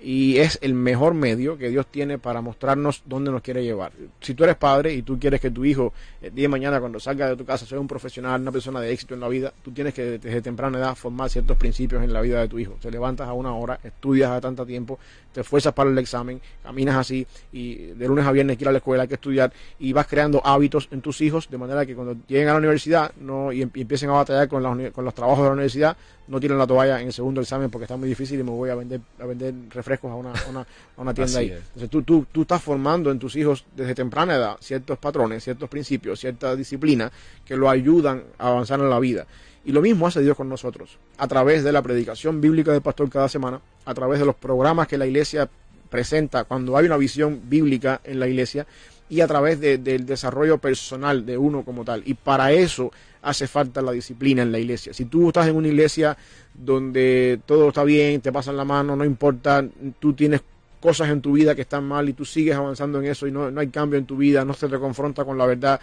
y 0.03 0.39
es 0.39 0.59
el 0.63 0.75
mejor 0.75 1.15
medio 1.15 1.57
que 1.57 1.69
Dios 1.69 1.87
tiene 1.87 2.19
para 2.19 2.41
mostrarnos 2.41 3.03
dónde 3.07 3.31
nos 3.31 3.43
quiere 3.43 3.63
llevar. 3.63 3.93
Si 4.21 4.35
tú 4.35 4.45
eres 4.45 4.57
padre 4.57 4.93
y 4.93 5.03
tú 5.03 5.19
quieres 5.19 5.41
que 5.41 5.51
tu 5.51 5.65
hijo 5.65 5.93
el 6.21 6.35
día 6.35 6.45
de 6.45 6.49
mañana 6.49 6.81
cuando 6.81 6.99
salga 6.99 7.29
de 7.29 7.37
tu 7.37 7.45
casa 7.45 7.65
sea 7.67 7.79
un 7.79 7.87
profesional, 7.87 8.41
una 8.41 8.51
persona 8.51 8.81
de 8.81 8.93
éxito 8.93 9.15
en 9.15 9.21
la 9.21 9.29
vida, 9.29 9.53
tú 9.63 9.71
tienes 9.71 9.95
que 9.95 10.19
desde 10.19 10.43
temprana 10.43 10.79
edad 10.79 10.95
formar 10.97 11.31
ciertos 11.31 11.57
principios 11.57 12.03
en 12.03 12.13
la 12.13 12.21
vida 12.21 12.41
de 12.41 12.49
tu 12.49 12.59
hijo. 12.59 12.77
Te 12.81 12.91
levantas 12.91 13.29
a 13.29 13.33
una 13.33 13.55
hora, 13.55 13.79
estudias 13.83 14.31
a 14.31 14.41
tanto 14.41 14.67
tiempo, 14.67 14.99
te 15.33 15.43
esfuerzas 15.43 15.73
para 15.73 15.91
el 15.91 15.99
examen, 15.99 16.41
caminas 16.63 16.97
así 16.97 17.27
y 17.53 17.77
de 17.77 18.09
lunes 18.09 18.27
a 18.27 18.33
viernes 18.33 18.61
ir 18.61 18.69
a 18.69 18.73
la 18.73 18.79
escuela, 18.79 19.05
hay 19.05 19.09
que 19.09 19.15
estudiar 19.15 19.53
y 19.79 19.93
vas 19.93 20.07
creando 20.07 20.45
hábitos 20.45 20.89
en 20.91 21.01
tus 21.01 21.21
hijos 21.21 21.49
de 21.49 21.59
manera 21.59 21.87
que 21.87 21.95
cuando 21.95 22.17
lleguen 22.27 22.49
a 22.49 22.53
la 22.53 22.59
universidad 22.59 23.13
no 23.21 23.53
y, 23.53 23.63
em, 23.63 23.71
empiecen 23.75 24.11
a 24.11 24.15
batallar 24.15 24.49
con, 24.49 24.91
con 24.91 25.05
los 25.05 25.15
trabajos 25.15 25.45
de 25.45 25.49
la 25.49 25.53
universidad, 25.53 25.97
no 26.29 26.41
tienen 26.41 26.59
la 26.59 26.67
toalla 26.67 27.01
en 27.01 27.09
el 27.09 27.13
segundo 27.13 27.41
examen 27.41 27.71
porque 27.71 27.85
está 27.85 27.97
muy 27.97 28.09
difícil 28.09 28.41
y 28.41 28.43
me 28.43 28.51
voy 28.51 28.71
a 28.71 28.75
vender 28.75 29.01
a 29.19 29.27
vender 29.27 29.55
refrescos 29.71 29.91
a 30.03 30.14
una, 30.14 30.32
a 30.32 31.01
una, 31.01 31.14
tienda 31.14 31.38
ahí. 31.38 31.51
Entonces 31.51 31.90
tú, 31.90 32.03
tú, 32.03 32.26
tú 32.30 32.43
estás 32.43 32.62
formando 32.62 33.11
en 33.11 33.18
tus 33.18 33.36
hijos 33.36 33.64
desde 33.76 33.95
temprana 33.95 34.34
edad 34.34 34.57
ciertos 34.61 34.99
patrones, 34.99 35.45
ciertos 35.45 35.68
principios, 35.68 36.20
cierta 36.20 36.55
disciplina 36.57 37.11
que 37.45 37.57
lo 37.57 37.68
ayudan 37.68 38.22
a 38.38 38.49
avanzar 38.49 38.80
en 38.80 38.90
la 38.90 38.99
vida. 38.99 39.26
Y 39.64 39.72
lo 39.72 39.80
mismo 39.80 40.07
hace 40.07 40.20
Dios 40.20 40.36
con 40.36 40.49
nosotros, 40.49 40.99
a 41.18 41.28
través 41.28 41.62
de 41.62 41.72
la 41.72 41.82
predicación 41.82 42.40
bíblica 42.40 42.72
del 42.72 42.82
pastor 42.82 43.09
cada 43.09 43.28
semana, 43.28 43.61
a 43.84 43.95
través 43.95 44.18
de 44.18 44.26
los 44.26 44.34
programas 44.34 44.88
que 44.88 44.99
la 44.99 45.07
iglesia 45.07 45.49
presenta 45.88 46.45
cuando 46.45 46.76
hay 46.76 46.86
una 46.86 46.97
visión 46.97 47.43
bíblica 47.49 48.01
en 48.03 48.18
la 48.18 48.26
iglesia 48.26 48.66
y 49.09 49.20
a 49.20 49.28
través 49.28 49.61
del 49.61 50.07
desarrollo 50.07 50.57
personal 50.57 51.26
de 51.26 51.36
uno 51.36 51.64
como 51.64 51.84
tal. 51.84 52.03
Y 52.07 52.14
para 52.14 52.51
eso 52.53 52.90
hace 53.20 53.47
falta 53.47 53.82
la 53.82 53.93
disciplina 53.93 54.40
en 54.40 54.51
la 54.51 54.59
iglesia. 54.59 54.95
Si 54.95 55.05
tú 55.05 55.28
estás 55.28 55.47
en 55.49 55.55
una 55.55 55.68
iglesia 55.68 56.16
donde 56.55 57.41
todo 57.47 57.69
está 57.69 57.85
bien, 57.85 58.21
te 58.21 58.33
pasan 58.33 58.57
la 58.57 58.65
mano, 58.65 58.97
no 58.97 59.05
importa, 59.05 59.65
tú 59.99 60.13
tienes 60.13 60.43
cosas 60.81 61.11
en 61.11 61.21
tu 61.21 61.33
vida 61.33 61.55
que 61.55 61.63
están 61.63 61.85
mal 61.85 62.09
y 62.09 62.13
tú 62.13 62.25
sigues 62.25 62.57
avanzando 62.57 63.01
en 63.01 63.07
eso 63.07 63.27
y 63.27 63.33
no, 63.33 63.47
hay 63.59 63.69
cambio 63.69 63.99
en 63.99 64.07
tu 64.07 64.17
vida, 64.17 64.45
no 64.45 64.53
se 64.53 64.69
te 64.69 64.79
confronta 64.79 65.25
con 65.25 65.39
la 65.39 65.47
verdad, 65.47 65.81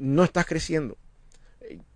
no 0.00 0.24
estás 0.24 0.46
creciendo. 0.46 0.96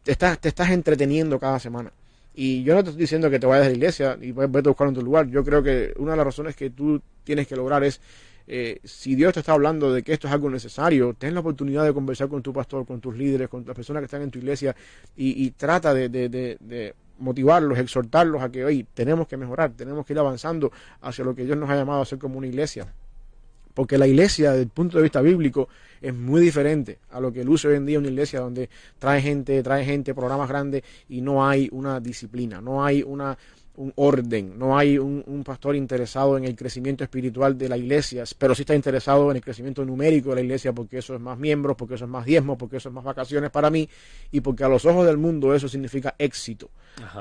Te 0.02 0.12
estás, 0.12 0.38
te 0.40 0.48
estás 0.48 0.70
entreteniendo 0.70 1.38
cada 1.38 1.58
semana. 1.58 1.92
Y 2.34 2.62
yo 2.62 2.74
no 2.74 2.82
te 2.82 2.90
estoy 2.90 3.02
diciendo 3.02 3.30
que 3.30 3.38
te 3.38 3.46
vayas 3.46 3.66
de 3.66 3.72
la 3.72 3.76
iglesia 3.76 4.18
y 4.20 4.32
vete 4.32 4.68
a 4.68 4.72
buscar 4.72 4.92
tu 4.92 5.02
lugar. 5.02 5.28
Yo 5.28 5.42
creo 5.42 5.62
que 5.62 5.94
una 5.96 6.12
de 6.12 6.16
las 6.18 6.26
razones 6.26 6.54
que 6.54 6.70
tú 6.70 7.00
tienes 7.24 7.46
que 7.46 7.56
lograr 7.56 7.82
es 7.82 8.00
eh, 8.48 8.78
si 8.84 9.16
Dios 9.16 9.32
te 9.32 9.40
está 9.40 9.52
hablando 9.52 9.92
de 9.92 10.02
que 10.02 10.12
esto 10.12 10.28
es 10.28 10.32
algo 10.32 10.48
necesario, 10.48 11.14
ten 11.18 11.34
la 11.34 11.40
oportunidad 11.40 11.84
de 11.84 11.92
conversar 11.92 12.28
con 12.28 12.42
tu 12.42 12.52
pastor, 12.52 12.86
con 12.86 13.00
tus 13.00 13.16
líderes, 13.16 13.48
con 13.48 13.64
las 13.66 13.74
personas 13.74 14.02
que 14.02 14.04
están 14.04 14.22
en 14.22 14.30
tu 14.30 14.38
iglesia 14.38 14.74
y, 15.16 15.50
trata 15.52 15.92
de, 15.92 16.94
motivarlos, 17.18 17.78
exhortarlos 17.78 18.42
a 18.42 18.50
que 18.50 18.64
hoy 18.64 18.86
tenemos 18.94 19.26
que 19.26 19.36
mejorar, 19.36 19.72
tenemos 19.72 20.04
que 20.06 20.12
ir 20.12 20.18
avanzando 20.18 20.72
hacia 21.00 21.24
lo 21.24 21.34
que 21.34 21.44
Dios 21.44 21.56
nos 21.56 21.70
ha 21.70 21.76
llamado 21.76 22.02
a 22.02 22.04
ser 22.04 22.18
como 22.18 22.38
una 22.38 22.46
iglesia. 22.46 22.92
Porque 23.74 23.98
la 23.98 24.06
iglesia, 24.06 24.52
desde 24.52 24.62
el 24.62 24.70
punto 24.70 24.96
de 24.96 25.02
vista 25.02 25.20
bíblico, 25.20 25.68
es 26.00 26.14
muy 26.14 26.40
diferente 26.40 26.98
a 27.10 27.20
lo 27.20 27.30
que 27.30 27.44
luce 27.44 27.68
hoy 27.68 27.76
en 27.76 27.84
día 27.84 27.98
una 27.98 28.08
iglesia 28.08 28.40
donde 28.40 28.70
trae 28.98 29.20
gente, 29.20 29.62
trae 29.62 29.84
gente, 29.84 30.14
programas 30.14 30.48
grandes 30.48 30.82
y 31.10 31.20
no 31.20 31.46
hay 31.46 31.68
una 31.72 32.00
disciplina, 32.00 32.62
no 32.62 32.82
hay 32.82 33.02
una, 33.02 33.36
un 33.76 33.92
orden, 33.96 34.58
no 34.58 34.76
hay 34.76 34.98
un, 34.98 35.42
pastor 35.44 35.76
interesado 35.76 36.36
en 36.36 36.44
el 36.44 36.56
crecimiento 36.56 37.04
espiritual 37.04 37.56
de 37.56 37.68
la 37.68 37.76
iglesia, 37.76 38.24
pero 38.38 38.54
sí 38.54 38.62
está 38.62 38.74
interesado 38.74 39.30
en 39.30 39.36
el 39.36 39.42
crecimiento 39.42 39.84
numérico 39.84 40.30
de 40.30 40.36
la 40.36 40.40
iglesia 40.40 40.72
porque 40.72 40.98
eso 40.98 41.14
es 41.14 41.20
más 41.20 41.38
miembros, 41.38 41.76
porque 41.76 41.94
eso 41.94 42.04
es 42.04 42.10
más 42.10 42.24
diezmos, 42.24 42.56
porque 42.58 42.78
eso 42.78 42.88
es 42.88 42.94
más 42.94 43.04
vacaciones 43.04 43.50
para 43.50 43.70
mí 43.70 43.88
y 44.32 44.40
porque 44.40 44.64
a 44.64 44.68
los 44.68 44.84
ojos 44.86 45.06
del 45.06 45.18
mundo 45.18 45.54
eso 45.54 45.68
significa 45.68 46.14
éxito. 46.18 46.70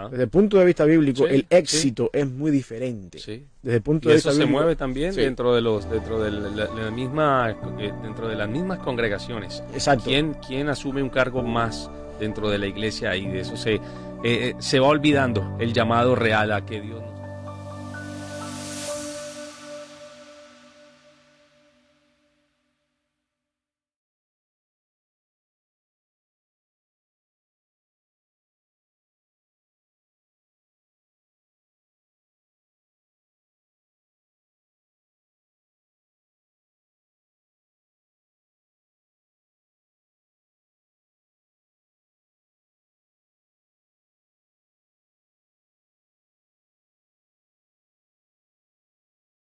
Desde 0.10 0.24
el 0.24 0.30
punto 0.30 0.58
de 0.58 0.66
vista 0.66 0.86
bíblico, 0.86 1.28
el 1.28 1.46
éxito 1.50 2.10
es 2.14 2.28
muy 2.28 2.50
diferente. 2.50 3.18
Desde 3.18 3.78
el 3.78 3.82
punto 3.82 4.10
de 4.10 4.16
eso 4.16 4.32
se 4.32 4.46
mueve 4.46 4.76
también 4.76 5.14
dentro 5.14 5.54
de 5.54 5.62
los 5.62 5.90
dentro 5.90 6.24
de 6.24 6.32
la, 6.32 6.92
misma 6.92 7.52
eh, 7.80 7.92
dentro 8.02 8.28
de 8.28 8.36
las 8.36 8.50
mismas 8.50 8.80
congregaciones. 8.80 9.62
Exacto. 9.74 10.06
¿Quién, 10.06 10.36
quién 10.46 10.70
asume 10.70 11.04
un 11.04 11.10
cargo 11.10 11.44
más 11.44 11.90
dentro 12.20 12.50
de 12.50 12.58
la 12.58 12.68
iglesia 12.68 13.16
y 13.16 13.28
de 13.28 13.42
eso 13.42 13.58
se 13.58 13.80
eh, 14.24 14.56
se 14.60 14.80
va 14.80 14.88
olvidando 14.88 15.56
el 15.60 15.74
llamado 15.74 16.16
real 16.16 16.52
a 16.52 16.66
que 16.66 16.82
Dios 16.82 17.02
nos 17.02 17.15